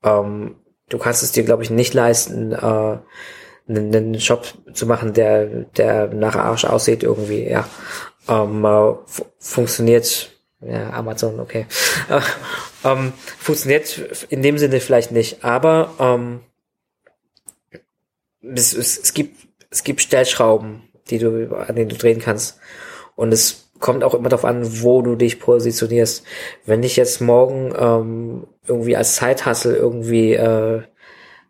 Ähm, 0.03 0.57
du 0.89 0.99
kannst 0.99 1.23
es 1.23 1.33
dir, 1.33 1.45
glaube 1.45 1.63
ich, 1.63 1.71
nicht 1.71 1.95
leisten, 1.95 2.53
äh, 2.53 2.57
einen, 3.69 3.95
einen 3.95 4.21
Shop 4.21 4.47
zu 4.73 4.87
machen, 4.87 5.13
der, 5.13 5.47
der 5.47 6.09
nach 6.09 6.37
Arsch 6.37 6.65
aussieht 6.65 7.03
irgendwie, 7.03 7.49
ja. 7.49 7.69
Ähm, 8.29 8.65
äh, 8.65 8.95
funktioniert, 9.39 10.31
ja, 10.61 10.91
Amazon, 10.91 11.39
okay. 11.41 11.67
Äh, 12.09 12.21
ähm, 12.85 13.13
funktioniert 13.39 14.27
in 14.29 14.43
dem 14.43 14.59
Sinne 14.59 14.81
vielleicht 14.81 15.13
nicht, 15.13 15.45
aber 15.45 15.95
ähm, 15.99 16.41
es, 18.43 18.73
es, 18.73 18.99
es 18.99 19.15
gibt 19.15 19.37
es 19.73 19.85
gibt 19.85 20.03
Stellschrauben, 20.03 20.83
die 21.09 21.19
du, 21.19 21.55
an 21.57 21.75
denen 21.75 21.89
du 21.89 21.97
drehen 21.97 22.21
kannst. 22.21 22.59
Und 23.17 23.33
es 23.33 23.71
kommt 23.81 24.05
auch 24.05 24.15
immer 24.15 24.29
darauf 24.29 24.45
an, 24.45 24.83
wo 24.83 25.03
du 25.03 25.17
dich 25.17 25.41
positionierst. 25.41 26.25
Wenn 26.67 26.83
ich 26.83 26.97
jetzt 26.97 27.21
morgen 27.21 27.75
ähm, 27.77 28.47
irgendwie 28.67 28.97
als 28.97 29.17
Zeithassel 29.17 29.75
irgendwie 29.75 30.35
äh, 30.35 30.83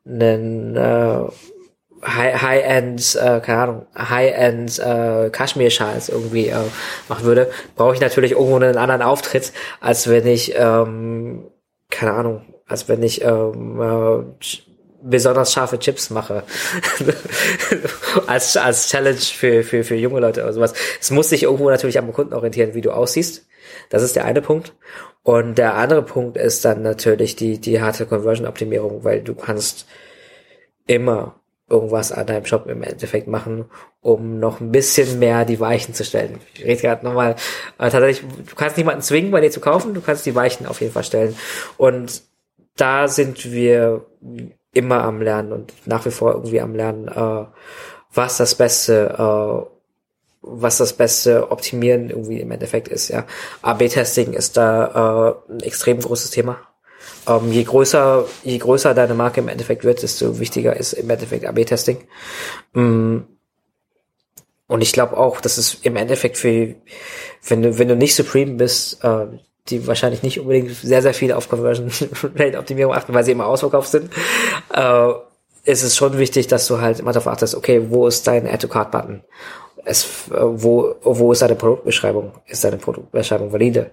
einen 0.06 0.76
äh, 0.76 1.24
High-End, 2.04 3.16
äh, 3.16 3.40
keine 3.40 3.62
Ahnung, 3.62 3.86
High-End 3.96 4.78
äh, 4.78 5.30
Kaschmir-Schals 5.30 6.08
irgendwie 6.08 6.48
äh, 6.48 6.56
machen 7.08 7.24
würde, 7.24 7.50
brauche 7.76 7.94
ich 7.94 8.00
natürlich 8.00 8.32
irgendwo 8.32 8.56
einen 8.56 8.76
anderen 8.76 9.02
Auftritt, 9.02 9.52
als 9.80 10.08
wenn 10.08 10.26
ich, 10.26 10.54
ähm, 10.56 11.48
keine 11.90 12.12
Ahnung, 12.12 12.42
als 12.66 12.88
wenn 12.88 13.02
ich 13.02 13.22
ähm, 13.22 13.80
äh, 13.80 14.44
besonders 15.02 15.52
scharfe 15.52 15.78
Chips 15.78 16.10
mache. 16.10 16.44
als, 18.26 18.56
als 18.56 18.88
Challenge 18.88 19.16
für, 19.16 19.62
für, 19.62 19.84
für 19.84 19.96
junge 19.96 20.20
Leute 20.20 20.42
oder 20.42 20.52
sowas. 20.52 20.74
Es 21.00 21.10
muss 21.10 21.30
sich 21.30 21.44
irgendwo 21.44 21.70
natürlich 21.70 21.98
am 21.98 22.12
Kunden 22.12 22.34
orientieren, 22.34 22.74
wie 22.74 22.80
du 22.80 22.90
aussiehst. 22.92 23.46
Das 23.90 24.02
ist 24.02 24.16
der 24.16 24.24
eine 24.24 24.42
Punkt. 24.42 24.74
Und 25.22 25.56
der 25.56 25.74
andere 25.74 26.02
Punkt 26.02 26.36
ist 26.36 26.64
dann 26.64 26.82
natürlich 26.82 27.36
die, 27.36 27.58
die 27.58 27.80
harte 27.80 28.06
Conversion-Optimierung, 28.06 29.04
weil 29.04 29.22
du 29.22 29.34
kannst 29.34 29.86
immer 30.86 31.36
irgendwas 31.70 32.12
an 32.12 32.26
deinem 32.26 32.44
Shop 32.44 32.66
im 32.66 32.82
Endeffekt 32.82 33.28
machen, 33.28 33.64
um 34.00 34.38
noch 34.38 34.60
ein 34.60 34.72
bisschen 34.72 35.18
mehr 35.18 35.44
die 35.44 35.60
Weichen 35.60 35.94
zu 35.94 36.04
stellen. 36.04 36.38
Ich 36.54 36.64
rede 36.64 36.82
gerade 36.82 37.04
nochmal, 37.04 37.36
äh, 37.78 37.88
tatsächlich, 37.88 38.20
du 38.20 38.54
kannst 38.56 38.76
niemanden 38.76 39.00
zwingen, 39.00 39.30
bei 39.30 39.40
dir 39.40 39.50
zu 39.50 39.60
kaufen, 39.60 39.94
du 39.94 40.00
kannst 40.02 40.26
die 40.26 40.34
Weichen 40.34 40.66
auf 40.66 40.80
jeden 40.80 40.92
Fall 40.92 41.04
stellen. 41.04 41.36
Und 41.78 42.22
da 42.76 43.08
sind 43.08 43.52
wir 43.52 44.06
immer 44.72 45.04
am 45.04 45.20
Lernen 45.20 45.52
und 45.52 45.72
nach 45.86 46.04
wie 46.06 46.10
vor 46.10 46.32
irgendwie 46.32 46.60
am 46.60 46.74
Lernen, 46.74 47.08
äh, 47.08 47.46
was 48.14 48.36
das 48.38 48.54
Beste, 48.54 49.14
äh, 49.18 49.66
was 50.42 50.78
das 50.78 50.94
beste 50.94 51.50
Optimieren 51.50 52.10
irgendwie 52.10 52.40
im 52.40 52.50
Endeffekt 52.50 52.88
ist, 52.88 53.08
ja. 53.08 53.26
AB-Testing 53.62 54.32
ist 54.32 54.56
da 54.56 55.36
äh, 55.48 55.52
ein 55.52 55.60
extrem 55.60 56.00
großes 56.00 56.30
Thema. 56.30 56.58
Ähm, 57.28 57.52
je 57.52 57.62
größer, 57.62 58.26
je 58.42 58.58
größer 58.58 58.94
deine 58.94 59.14
Marke 59.14 59.40
im 59.40 59.48
Endeffekt 59.48 59.84
wird, 59.84 60.02
desto 60.02 60.40
wichtiger 60.40 60.76
ist 60.76 60.94
im 60.94 61.08
Endeffekt 61.08 61.46
AB-Testing. 61.46 61.98
Mm. 62.72 63.18
Und 64.66 64.80
ich 64.80 64.92
glaube 64.92 65.18
auch, 65.18 65.40
dass 65.40 65.58
es 65.58 65.74
im 65.82 65.96
Endeffekt 65.96 66.38
für, 66.38 66.74
wenn 67.46 67.62
du, 67.62 67.78
wenn 67.78 67.88
du 67.88 67.96
nicht 67.96 68.14
Supreme 68.14 68.54
bist, 68.54 69.04
äh, 69.04 69.26
die 69.68 69.86
wahrscheinlich 69.86 70.22
nicht 70.22 70.40
unbedingt 70.40 70.74
sehr, 70.74 71.02
sehr 71.02 71.14
viel 71.14 71.32
auf 71.32 71.48
Conversion 71.48 71.90
Rate 72.36 72.58
Optimierung 72.58 72.94
achten, 72.94 73.14
weil 73.14 73.24
sie 73.24 73.32
immer 73.32 73.46
ausverkauft 73.46 73.90
sind, 73.90 74.10
äh, 74.74 75.08
ist 75.64 75.82
es 75.82 75.96
schon 75.96 76.18
wichtig, 76.18 76.48
dass 76.48 76.66
du 76.66 76.80
halt 76.80 76.98
immer 76.98 77.12
darauf 77.12 77.28
achtest, 77.28 77.54
okay, 77.54 77.86
wo 77.88 78.06
ist 78.06 78.26
dein 78.26 78.46
Add 78.46 78.58
to 78.58 78.68
Card 78.68 78.90
Button? 78.90 79.22
Es, 79.84 80.28
äh, 80.30 80.40
wo, 80.40 80.94
wo 81.02 81.32
ist 81.32 81.42
deine 81.42 81.54
Produktbeschreibung? 81.54 82.32
Ist 82.46 82.64
deine 82.64 82.78
Produktbeschreibung 82.78 83.52
valide? 83.52 83.92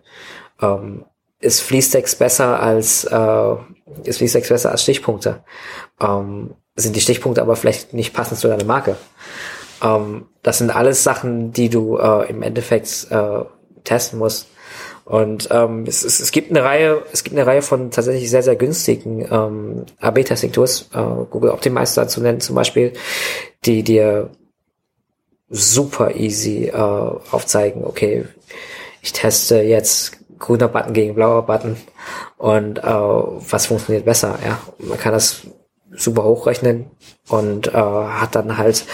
Ähm, 0.62 1.06
ist 1.40 1.62
Fließtext 1.62 2.18
besser 2.18 2.62
als, 2.62 3.06
äh, 3.06 3.56
ist 4.04 4.18
Fließtext 4.18 4.50
besser 4.50 4.72
als 4.72 4.84
Stichpunkte? 4.84 5.44
Ähm, 6.02 6.56
sind 6.76 6.96
die 6.96 7.02
Stichpunkte 7.02 7.42
aber 7.42 7.56
vielleicht 7.56 7.94
nicht 7.94 8.14
passend 8.14 8.40
zu 8.40 8.48
deiner 8.48 8.66
Marke? 8.66 8.98
Ähm, 9.84 10.28
das 10.42 10.58
sind 10.58 10.72
alles 10.72 11.04
Sachen, 11.04 11.52
die 11.54 11.70
du 11.70 11.98
äh, 11.98 12.30
im 12.30 12.42
Endeffekt 12.42 13.08
äh, 13.12 13.46
testen 13.84 14.20
musst 14.20 14.48
und 15.10 15.48
ähm, 15.50 15.86
es, 15.88 16.04
es, 16.04 16.20
es 16.20 16.32
gibt 16.32 16.52
eine 16.52 16.64
Reihe, 16.64 17.02
es 17.12 17.24
gibt 17.24 17.36
eine 17.36 17.48
Reihe 17.48 17.64
von 17.64 17.90
tatsächlich 17.90 18.30
sehr, 18.30 18.44
sehr 18.44 18.56
günstigen 18.56 19.22
ähm, 19.32 19.86
AB-Testing-Tools, 20.00 20.92
äh, 20.94 21.26
Google 21.32 21.50
Optimizer 21.50 22.08
zu 22.08 22.22
nennen 22.22 22.42
zum 22.42 22.56
Beispiel, 22.56 22.94
die 23.66 23.82
dir 23.82 24.30
super 25.50 26.14
easy 26.14 26.68
äh, 26.68 26.74
aufzeigen, 26.76 27.86
okay, 27.86 28.26
ich 29.02 29.12
teste 29.12 29.62
jetzt 29.62 30.16
grüner 30.38 30.68
Button 30.68 30.94
gegen 30.94 31.16
blauer 31.16 31.44
Button 31.44 31.76
und 32.38 32.78
äh, 32.78 32.84
was 32.84 33.66
funktioniert 33.66 34.06
besser, 34.06 34.38
ja. 34.46 34.60
Man 34.78 35.00
kann 35.00 35.14
das 35.14 35.42
super 35.92 36.24
hochrechnen 36.24 36.86
und 37.30 37.68
äh, 37.70 37.72
hat 37.72 38.36
dann 38.36 38.60
halt 38.60 38.86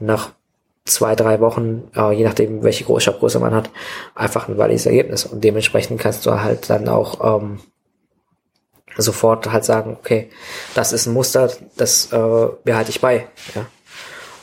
nach 0.00 0.32
zwei, 0.90 1.14
drei 1.14 1.40
Wochen, 1.40 1.90
äh, 1.94 2.12
je 2.12 2.24
nachdem, 2.24 2.62
welche 2.62 2.84
Shopgröße 2.84 3.38
man 3.38 3.54
hat, 3.54 3.70
einfach 4.14 4.48
ein 4.48 4.58
valides 4.58 4.86
Ergebnis. 4.86 5.24
Und 5.24 5.42
dementsprechend 5.44 6.00
kannst 6.00 6.26
du 6.26 6.40
halt 6.40 6.68
dann 6.68 6.88
auch 6.88 7.38
ähm, 7.38 7.60
sofort 8.96 9.50
halt 9.50 9.64
sagen, 9.64 9.96
okay, 9.98 10.30
das 10.74 10.92
ist 10.92 11.06
ein 11.06 11.14
Muster, 11.14 11.50
das 11.76 12.12
äh, 12.12 12.48
behalte 12.64 12.90
ich 12.90 13.00
bei. 13.00 13.28
Ja. 13.54 13.66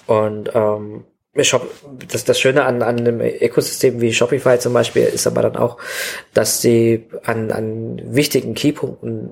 Und 0.07 0.51
ähm, 0.53 1.03
Shop, 1.43 1.69
das, 2.11 2.23
das 2.23 2.39
Schöne 2.39 2.65
an, 2.65 2.81
an 2.81 2.97
einem 2.97 3.21
Ökosystem 3.21 4.01
wie 4.01 4.13
Shopify 4.13 4.57
zum 4.57 4.73
Beispiel 4.73 5.03
ist 5.03 5.27
aber 5.27 5.43
dann 5.43 5.55
auch, 5.55 5.77
dass 6.33 6.61
sie 6.61 7.05
an, 7.23 7.51
an 7.51 8.01
wichtigen 8.03 8.55
Keypunkten 8.55 9.29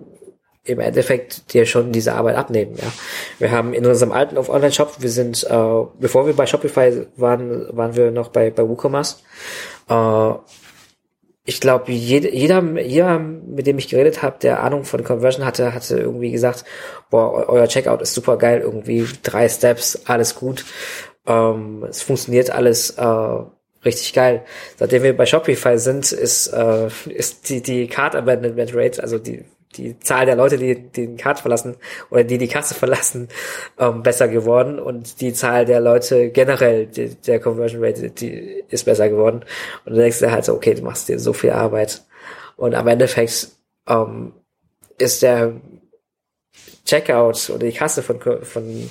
im 0.66 0.80
Endeffekt 0.80 1.53
dir 1.53 1.66
schon 1.66 1.91
diese 1.91 2.13
Arbeit 2.13 2.36
abnehmen. 2.36 2.76
Ja, 2.76 2.91
wir 3.39 3.51
haben 3.51 3.74
in 3.74 3.86
unserem 3.86 4.11
alten 4.11 4.38
Online-Shop, 4.38 4.95
wir 4.99 5.09
sind, 5.09 5.43
äh, 5.43 5.84
bevor 5.99 6.26
wir 6.26 6.36
bei 6.36 6.47
Shopify 6.47 7.05
waren, 7.16 7.68
waren 7.76 7.95
wir 7.95 8.11
noch 8.11 8.30
bei 8.30 8.49
bei 8.49 8.68
WooCommerce. 8.68 9.18
Äh, 9.89 10.34
ich 11.47 11.61
glaube, 11.61 11.91
jeder, 11.91 12.32
jeder, 12.34 12.63
jeder, 12.82 13.20
mit 13.20 13.68
dem 13.68 13.78
ich 13.78 13.88
geredet 13.88 14.24
habe, 14.24 14.39
der 14.41 14.63
Ahnung 14.63 14.84
von 14.84 15.03
Conversion 15.03 15.45
hatte, 15.45 15.76
hatte 15.76 15.99
irgendwie 15.99 16.32
gesagt, 16.32 16.66
boah, 17.11 17.47
euer 17.47 17.68
Checkout 17.68 18.01
ist 18.01 18.16
super 18.16 18.38
geil, 18.38 18.61
irgendwie 18.61 19.05
drei 19.22 19.47
Steps, 19.47 20.01
alles 20.05 20.34
gut. 20.34 20.66
Ähm, 21.28 21.86
es 21.88 22.01
funktioniert 22.01 22.49
alles 22.49 22.91
äh, 22.91 23.05
richtig 23.86 24.13
geil. 24.13 24.43
Seitdem 24.78 25.03
wir 25.03 25.16
bei 25.16 25.28
Shopify 25.28 25.78
sind, 25.78 26.11
ist, 26.11 26.47
äh, 26.47 26.88
ist 27.09 27.47
die, 27.49 27.61
die 27.61 27.88
Card 27.88 28.16
Abandonment 28.16 28.72
Rate, 28.74 29.03
also 29.03 29.20
die 29.20 29.45
die 29.78 29.99
Zahl 29.99 30.26
der 30.26 30.36
Leute, 30.36 30.57
die 30.57 30.76
den 30.76 31.17
Card 31.17 31.39
verlassen 31.39 31.76
oder 32.09 32.23
die 32.23 32.38
die 32.38 32.47
Kasse 32.47 32.76
verlassen, 32.76 33.30
ähm, 33.80 34.03
besser 34.03 34.28
geworden 34.28 34.80
und 34.80 35.21
die 35.21 35.34
Zahl 35.34 35.65
der 35.65 35.80
Leute 35.80 36.30
generell, 36.30 36.88
die, 36.88 37.15
der 37.15 37.39
Conversion 37.39 37.84
Rate, 37.84 38.09
die 38.09 38.63
ist 38.69 38.86
besser 38.86 39.09
geworden. 39.09 39.43
Und 39.86 39.93
du 39.93 40.01
denkst 40.01 40.19
dir 40.19 40.32
halt 40.32 40.45
so, 40.45 40.53
okay, 40.53 40.73
du 40.73 40.84
machst 40.84 41.09
dir 41.09 41.19
so 41.19 41.34
viel 41.34 41.51
Arbeit. 41.51 42.03
Und 42.55 42.76
am 42.76 42.88
Endeffekt 42.88 43.49
ähm, 43.88 44.34
ist 44.97 45.21
der 45.21 45.53
Checkout 46.86 47.49
oder 47.49 47.65
die 47.65 47.73
Kasse 47.73 48.03
von, 48.03 48.19
von 48.21 48.89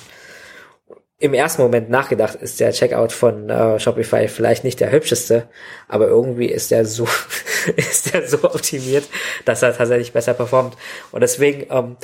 im 1.17 1.33
ersten 1.33 1.61
Moment 1.61 1.89
nachgedacht, 1.89 2.35
ist 2.35 2.59
der 2.59 2.71
Checkout 2.71 3.11
von 3.11 3.49
äh, 3.49 3.79
Shopify 3.79 4.27
vielleicht 4.27 4.63
nicht 4.63 4.79
der 4.79 4.91
hübscheste, 4.91 5.47
aber 5.87 6.07
irgendwie 6.07 6.47
ist 6.47 6.71
der 6.71 6.85
so 6.85 7.07
ist 7.75 8.13
der 8.13 8.27
so 8.27 8.43
optimiert, 8.43 9.05
dass 9.45 9.61
er 9.61 9.75
tatsächlich 9.75 10.11
besser 10.11 10.33
performt. 10.33 10.75
Und 11.11 11.21
deswegen 11.21 11.67
ähm, 11.69 11.97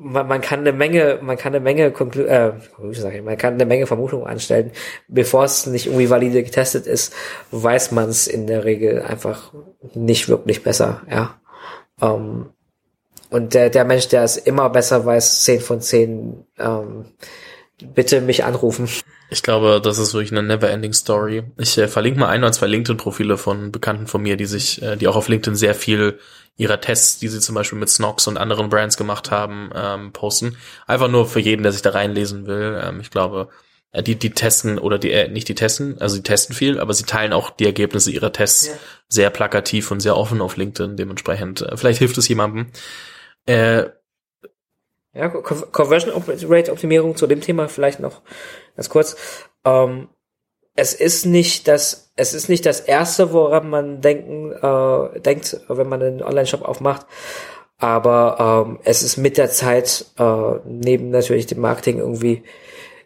man, 0.00 0.26
man 0.26 0.40
kann 0.40 0.60
eine 0.60 0.72
Menge, 0.72 1.18
man 1.22 1.36
kann 1.36 1.54
eine 1.54 1.62
Menge 1.62 1.90
Konklu 1.90 2.22
äh, 2.22 2.52
man 3.22 3.36
kann 3.36 3.54
eine 3.54 3.66
Menge 3.66 3.86
Vermutungen 3.86 4.26
anstellen, 4.26 4.72
bevor 5.08 5.44
es 5.44 5.66
nicht 5.66 5.86
irgendwie 5.86 6.10
valide 6.10 6.42
getestet 6.42 6.86
ist, 6.86 7.12
weiß 7.50 7.92
man 7.92 8.08
es 8.08 8.26
in 8.26 8.46
der 8.46 8.64
Regel 8.64 9.02
einfach 9.02 9.52
nicht 9.94 10.28
wirklich 10.28 10.62
besser, 10.62 11.02
ja. 11.10 11.40
Ähm, 12.00 12.50
und 13.30 13.54
der, 13.54 13.70
der 13.70 13.84
Mensch, 13.84 14.08
der 14.08 14.24
es 14.24 14.36
immer 14.36 14.70
besser 14.70 15.04
weiß, 15.04 15.44
10 15.44 15.60
von 15.60 15.80
10, 15.80 16.46
ähm, 16.58 17.04
bitte 17.94 18.20
mich 18.20 18.44
anrufen. 18.44 18.88
Ich 19.30 19.42
glaube, 19.42 19.80
das 19.82 19.98
ist 19.98 20.12
wirklich 20.14 20.32
eine 20.32 20.42
never-ending 20.42 20.92
Story. 20.92 21.44
Ich 21.56 21.78
äh, 21.78 21.88
verlinke 21.88 22.20
mal 22.20 22.28
ein 22.28 22.42
oder 22.42 22.52
zwei 22.52 22.66
LinkedIn-Profile 22.66 23.36
von 23.36 23.70
Bekannten 23.72 24.06
von 24.06 24.22
mir, 24.22 24.36
die 24.36 24.46
sich, 24.46 24.82
äh, 24.82 24.96
die 24.96 25.08
auch 25.08 25.16
auf 25.16 25.28
LinkedIn 25.28 25.56
sehr 25.56 25.74
viel 25.74 26.18
ihrer 26.56 26.80
Tests, 26.80 27.18
die 27.18 27.28
sie 27.28 27.40
zum 27.40 27.54
Beispiel 27.54 27.78
mit 27.78 27.88
Snox 27.88 28.26
und 28.26 28.36
anderen 28.36 28.68
Brands 28.68 28.96
gemacht 28.96 29.30
haben, 29.30 29.70
ähm, 29.74 30.12
posten. 30.12 30.56
Einfach 30.86 31.08
nur 31.08 31.26
für 31.26 31.40
jeden, 31.40 31.62
der 31.62 31.72
sich 31.72 31.82
da 31.82 31.90
reinlesen 31.90 32.46
will. 32.46 32.80
Ähm, 32.84 33.00
ich 33.00 33.10
glaube, 33.10 33.48
äh, 33.92 34.02
die, 34.02 34.16
die 34.16 34.30
testen 34.30 34.78
oder 34.78 34.98
die, 34.98 35.10
äh, 35.10 35.28
nicht 35.28 35.48
die 35.48 35.54
testen, 35.54 35.98
also 36.00 36.16
die 36.16 36.22
testen 36.22 36.54
viel, 36.54 36.78
aber 36.78 36.92
sie 36.94 37.04
teilen 37.04 37.32
auch 37.32 37.50
die 37.50 37.64
Ergebnisse 37.66 38.10
ihrer 38.10 38.32
Tests 38.32 38.68
ja. 38.68 38.74
sehr 39.08 39.30
plakativ 39.30 39.90
und 39.90 40.00
sehr 40.00 40.16
offen 40.16 40.40
auf 40.40 40.56
LinkedIn. 40.56 40.96
Dementsprechend, 40.96 41.62
äh, 41.62 41.76
vielleicht 41.76 41.98
hilft 41.98 42.18
es 42.18 42.28
jemandem. 42.28 42.66
Äh, 43.46 43.84
ja, 45.14 45.28
Conversion 45.28 46.22
Rate 46.48 46.72
Optimierung 46.72 47.16
zu 47.16 47.26
dem 47.26 47.40
Thema 47.40 47.68
vielleicht 47.68 48.00
noch 48.00 48.20
ganz 48.76 48.88
kurz. 48.88 49.16
Ähm, 49.64 50.08
es 50.76 50.94
ist 50.94 51.26
nicht 51.26 51.68
das, 51.68 52.12
es 52.16 52.32
ist 52.32 52.48
nicht 52.48 52.64
das 52.64 52.80
erste, 52.80 53.32
woran 53.32 53.68
man 53.68 54.00
denken, 54.00 54.52
äh, 54.52 55.20
denkt, 55.20 55.60
wenn 55.68 55.88
man 55.88 56.02
einen 56.02 56.22
Online-Shop 56.22 56.62
aufmacht. 56.62 57.06
Aber 57.78 58.66
ähm, 58.66 58.78
es 58.84 59.02
ist 59.02 59.16
mit 59.16 59.36
der 59.36 59.50
Zeit, 59.50 60.06
äh, 60.18 60.52
neben 60.64 61.10
natürlich 61.10 61.46
dem 61.46 61.60
Marketing 61.60 61.98
irgendwie, 61.98 62.42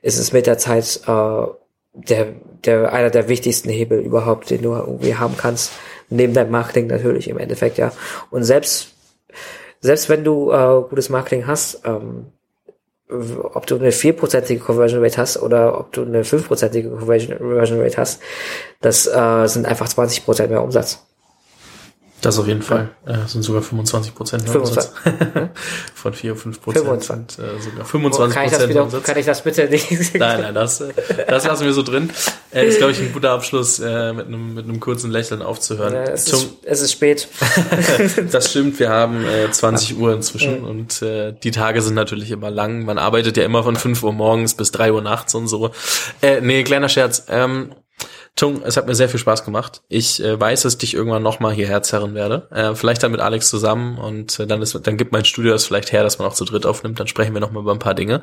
ist 0.02 0.18
es 0.18 0.32
mit 0.32 0.46
der 0.46 0.58
Zeit 0.58 1.00
äh, 1.06 1.46
der, 1.94 2.26
der 2.64 2.92
einer 2.92 3.10
der 3.10 3.28
wichtigsten 3.28 3.70
Hebel 3.70 4.00
überhaupt, 4.00 4.50
den 4.50 4.62
du 4.62 4.72
irgendwie 4.72 5.14
haben 5.14 5.36
kannst. 5.36 5.72
Neben 6.10 6.34
deinem 6.34 6.50
Marketing 6.50 6.88
natürlich 6.88 7.28
im 7.28 7.38
Endeffekt, 7.38 7.78
ja. 7.78 7.92
Und 8.30 8.42
selbst 8.42 8.94
selbst 9.84 10.08
wenn 10.08 10.24
du 10.24 10.50
äh, 10.50 10.82
gutes 10.88 11.10
Marketing 11.10 11.46
hast, 11.46 11.82
ähm, 11.84 12.32
ob 13.08 13.66
du 13.66 13.76
eine 13.76 13.92
vierprozentige 13.92 14.58
Conversion 14.58 15.04
Rate 15.04 15.18
hast 15.18 15.36
oder 15.42 15.78
ob 15.78 15.92
du 15.92 16.02
eine 16.04 16.24
fünfprozentige 16.24 16.88
Conversion 16.88 17.80
Rate 17.82 17.98
hast, 17.98 18.22
das 18.80 19.06
äh, 19.06 19.46
sind 19.46 19.66
einfach 19.66 19.86
20 19.86 20.24
Prozent 20.24 20.50
mehr 20.50 20.62
Umsatz. 20.62 21.04
Das 22.24 22.38
auf 22.38 22.46
jeden 22.46 22.62
Fall. 22.62 22.88
Ja. 23.06 23.24
Äh, 23.24 23.28
sind 23.28 23.42
sogar 23.42 23.60
25 23.60 24.14
Prozent 24.14 24.48
25. 24.48 24.90
Von 25.94 26.14
4, 26.14 26.36
5 26.36 26.62
Prozent 26.62 26.84
25. 26.86 27.36
sind 27.36 27.44
äh, 27.44 27.60
sogar 27.60 27.84
25 27.84 28.34
kann 28.34 28.46
ich, 28.46 28.52
das 28.52 28.68
wieder, 28.68 29.00
kann 29.02 29.18
ich 29.18 29.26
das 29.26 29.42
bitte 29.42 29.68
nicht? 29.68 29.90
nein, 30.18 30.40
nein, 30.40 30.54
das, 30.54 30.80
äh, 30.80 30.92
das 31.28 31.44
lassen 31.44 31.66
wir 31.66 31.74
so 31.74 31.82
drin. 31.82 32.10
Äh, 32.50 32.66
ist, 32.66 32.78
glaube 32.78 32.92
ich, 32.92 33.00
ein 33.00 33.12
guter 33.12 33.32
Abschluss, 33.32 33.78
äh, 33.78 34.14
mit, 34.14 34.26
einem, 34.26 34.54
mit 34.54 34.64
einem 34.64 34.80
kurzen 34.80 35.10
Lächeln 35.10 35.42
aufzuhören. 35.42 35.92
Ja, 35.92 36.04
es, 36.04 36.24
Zum, 36.24 36.38
ist, 36.38 36.56
es 36.64 36.80
ist 36.80 36.92
spät. 36.92 37.28
das 38.30 38.50
stimmt, 38.50 38.78
wir 38.78 38.88
haben 38.88 39.26
äh, 39.26 39.50
20 39.50 39.90
ja. 39.90 39.96
Uhr 39.96 40.14
inzwischen 40.14 40.62
mhm. 40.62 40.68
und 40.68 41.02
äh, 41.02 41.34
die 41.34 41.50
Tage 41.50 41.82
sind 41.82 41.94
natürlich 41.94 42.30
immer 42.30 42.50
lang. 42.50 42.86
Man 42.86 42.96
arbeitet 42.96 43.36
ja 43.36 43.44
immer 43.44 43.62
von 43.62 43.76
5 43.76 44.02
Uhr 44.02 44.14
morgens 44.14 44.54
bis 44.54 44.72
3 44.72 44.92
Uhr 44.92 45.02
nachts 45.02 45.34
und 45.34 45.46
so. 45.46 45.72
Äh, 46.22 46.40
nee, 46.40 46.64
kleiner 46.64 46.88
Scherz. 46.88 47.26
Ähm, 47.28 47.74
Tung, 48.36 48.62
es 48.64 48.76
hat 48.76 48.88
mir 48.88 48.96
sehr 48.96 49.08
viel 49.08 49.20
Spaß 49.20 49.44
gemacht. 49.44 49.82
Ich 49.88 50.22
äh, 50.22 50.40
weiß, 50.40 50.62
dass 50.62 50.72
ich 50.72 50.78
dich 50.78 50.94
irgendwann 50.94 51.22
nochmal 51.22 51.52
hierher 51.52 51.82
zerren 51.82 52.14
werde. 52.14 52.48
Äh, 52.50 52.74
vielleicht 52.74 53.04
dann 53.04 53.12
mit 53.12 53.20
Alex 53.20 53.48
zusammen 53.48 53.96
und 53.96 54.40
äh, 54.40 54.46
dann, 54.48 54.60
ist, 54.60 54.74
dann 54.82 54.96
gibt 54.96 55.12
mein 55.12 55.24
Studio 55.24 55.52
das 55.52 55.66
vielleicht 55.66 55.92
her, 55.92 56.02
dass 56.02 56.18
man 56.18 56.26
auch 56.26 56.34
zu 56.34 56.44
dritt 56.44 56.66
aufnimmt. 56.66 56.98
Dann 56.98 57.06
sprechen 57.06 57.32
wir 57.32 57.40
nochmal 57.40 57.62
über 57.62 57.70
ein 57.70 57.78
paar 57.78 57.94
Dinge. 57.94 58.22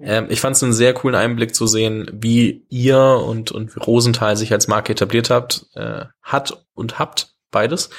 Ähm, 0.00 0.26
ich 0.30 0.40
fand 0.40 0.56
es 0.56 0.64
einen 0.64 0.72
sehr 0.72 0.94
coolen 0.94 1.14
Einblick 1.14 1.54
zu 1.54 1.68
sehen, 1.68 2.10
wie 2.12 2.66
ihr 2.70 2.98
und, 2.98 3.52
und 3.52 3.76
Rosenthal 3.86 4.36
sich 4.36 4.52
als 4.52 4.66
Marke 4.66 4.92
etabliert 4.92 5.30
habt, 5.30 5.66
äh, 5.74 6.06
hat 6.22 6.64
und 6.74 6.98
habt 6.98 7.32
beides 7.52 7.90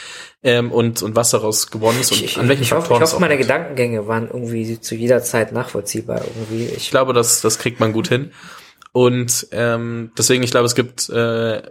ähm, 0.41 0.71
und 0.71 1.01
und 1.01 1.15
was 1.15 1.29
daraus 1.29 1.71
geworden 1.71 1.97
ist 2.01 2.11
und 2.11 2.23
ich, 2.23 2.37
an 2.37 2.49
welchen 2.49 2.63
ich 2.63 2.69
Faktoren 2.69 3.01
hoffe, 3.01 3.03
ich 3.03 3.11
hoffe 3.11 3.21
meine 3.21 3.37
Gedankengänge 3.37 4.07
waren 4.07 4.27
irgendwie 4.27 4.81
zu 4.81 4.95
jeder 4.95 5.21
Zeit 5.21 5.53
nachvollziehbar 5.53 6.21
irgendwie 6.25 6.65
ich, 6.65 6.77
ich 6.77 6.89
glaube 6.89 7.13
das 7.13 7.41
das 7.41 7.59
kriegt 7.59 7.79
man 7.79 7.93
gut 7.93 8.07
hin 8.07 8.31
und 8.93 9.47
ähm, 9.51 10.11
deswegen, 10.17 10.43
ich 10.43 10.51
glaube, 10.51 10.67
es 10.67 10.75
gibt 10.75 11.09
äh, 11.09 11.63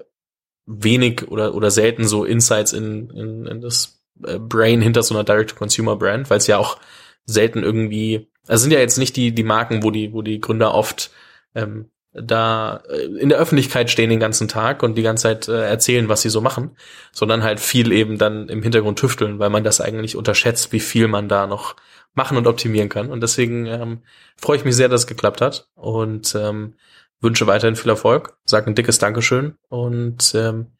wenig 0.67 1.29
oder, 1.29 1.55
oder 1.55 1.71
selten 1.71 2.05
so 2.05 2.25
Insights 2.25 2.73
in, 2.73 3.11
in, 3.11 3.47
in 3.47 3.61
das 3.61 4.03
äh, 4.25 4.39
Brain 4.39 4.83
hinter 4.83 5.05
so 5.05 5.15
einer 5.15 5.25
Direct-to-Consumer-Brand, 5.25 6.29
weil 6.29 6.39
es 6.39 6.49
ja 6.49 6.59
auch 6.59 6.79
selten 7.25 7.63
irgendwie, 7.63 8.29
also 8.49 8.63
sind 8.63 8.73
ja 8.73 8.81
jetzt 8.81 8.99
nicht 8.99 9.15
die, 9.15 9.33
die 9.33 9.45
Marken, 9.45 9.85
wo 9.85 9.93
die, 9.93 10.13
wo 10.13 10.23
die 10.23 10.41
Gründer 10.41 10.75
oft 10.75 11.13
ähm, 11.55 11.91
da 12.13 12.83
äh, 12.89 13.05
in 13.05 13.29
der 13.29 13.39
Öffentlichkeit 13.39 13.89
stehen 13.89 14.11
den 14.11 14.19
ganzen 14.19 14.49
Tag 14.49 14.83
und 14.83 14.97
die 14.97 15.03
ganze 15.03 15.23
Zeit 15.23 15.47
äh, 15.47 15.65
erzählen, 15.65 16.09
was 16.09 16.23
sie 16.23 16.29
so 16.29 16.41
machen, 16.41 16.77
sondern 17.13 17.45
halt 17.45 17.61
viel 17.61 17.93
eben 17.93 18.19
dann 18.19 18.49
im 18.49 18.65
Hintergrund 18.65 18.99
tüfteln, 18.99 19.39
weil 19.39 19.51
man 19.51 19.63
das 19.63 19.81
eigentlich 19.81 20.17
unterschätzt, 20.17 20.73
wie 20.73 20.81
viel 20.81 21.07
man 21.07 21.29
da 21.29 21.47
noch 21.47 21.77
machen 22.15 22.37
und 22.37 22.49
optimieren 22.49 22.89
kann. 22.89 23.11
Und 23.11 23.23
deswegen 23.23 23.67
ähm, 23.67 24.03
freue 24.37 24.57
ich 24.57 24.65
mich 24.65 24.77
sehr, 24.77 24.89
dass 24.89 25.03
es 25.03 25.07
geklappt 25.07 25.41
hat. 25.41 25.69
Und 25.75 26.35
ähm, 26.35 26.75
wünsche 27.23 27.47
weiterhin 27.47 27.77
viel 27.77 27.91
Erfolg, 27.91 28.37
sage 28.45 28.67
ein 28.67 28.75
dickes 28.75 28.99
Dankeschön 28.99 29.57
und 29.69 30.35
ähm, 30.35 30.73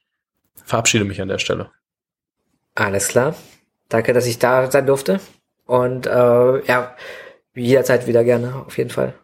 verabschiede 0.65 1.05
mich 1.05 1.21
an 1.21 1.29
der 1.29 1.39
Stelle. 1.39 1.71
Alles 2.75 3.09
klar. 3.09 3.35
Danke, 3.89 4.13
dass 4.13 4.27
ich 4.27 4.39
da 4.39 4.71
sein 4.71 4.87
durfte. 4.87 5.21
Und 5.67 6.07
äh, 6.07 6.65
ja, 6.67 6.97
jederzeit 7.55 8.07
wieder 8.07 8.25
gerne, 8.25 8.65
auf 8.67 8.77
jeden 8.79 8.91
Fall. 8.91 9.15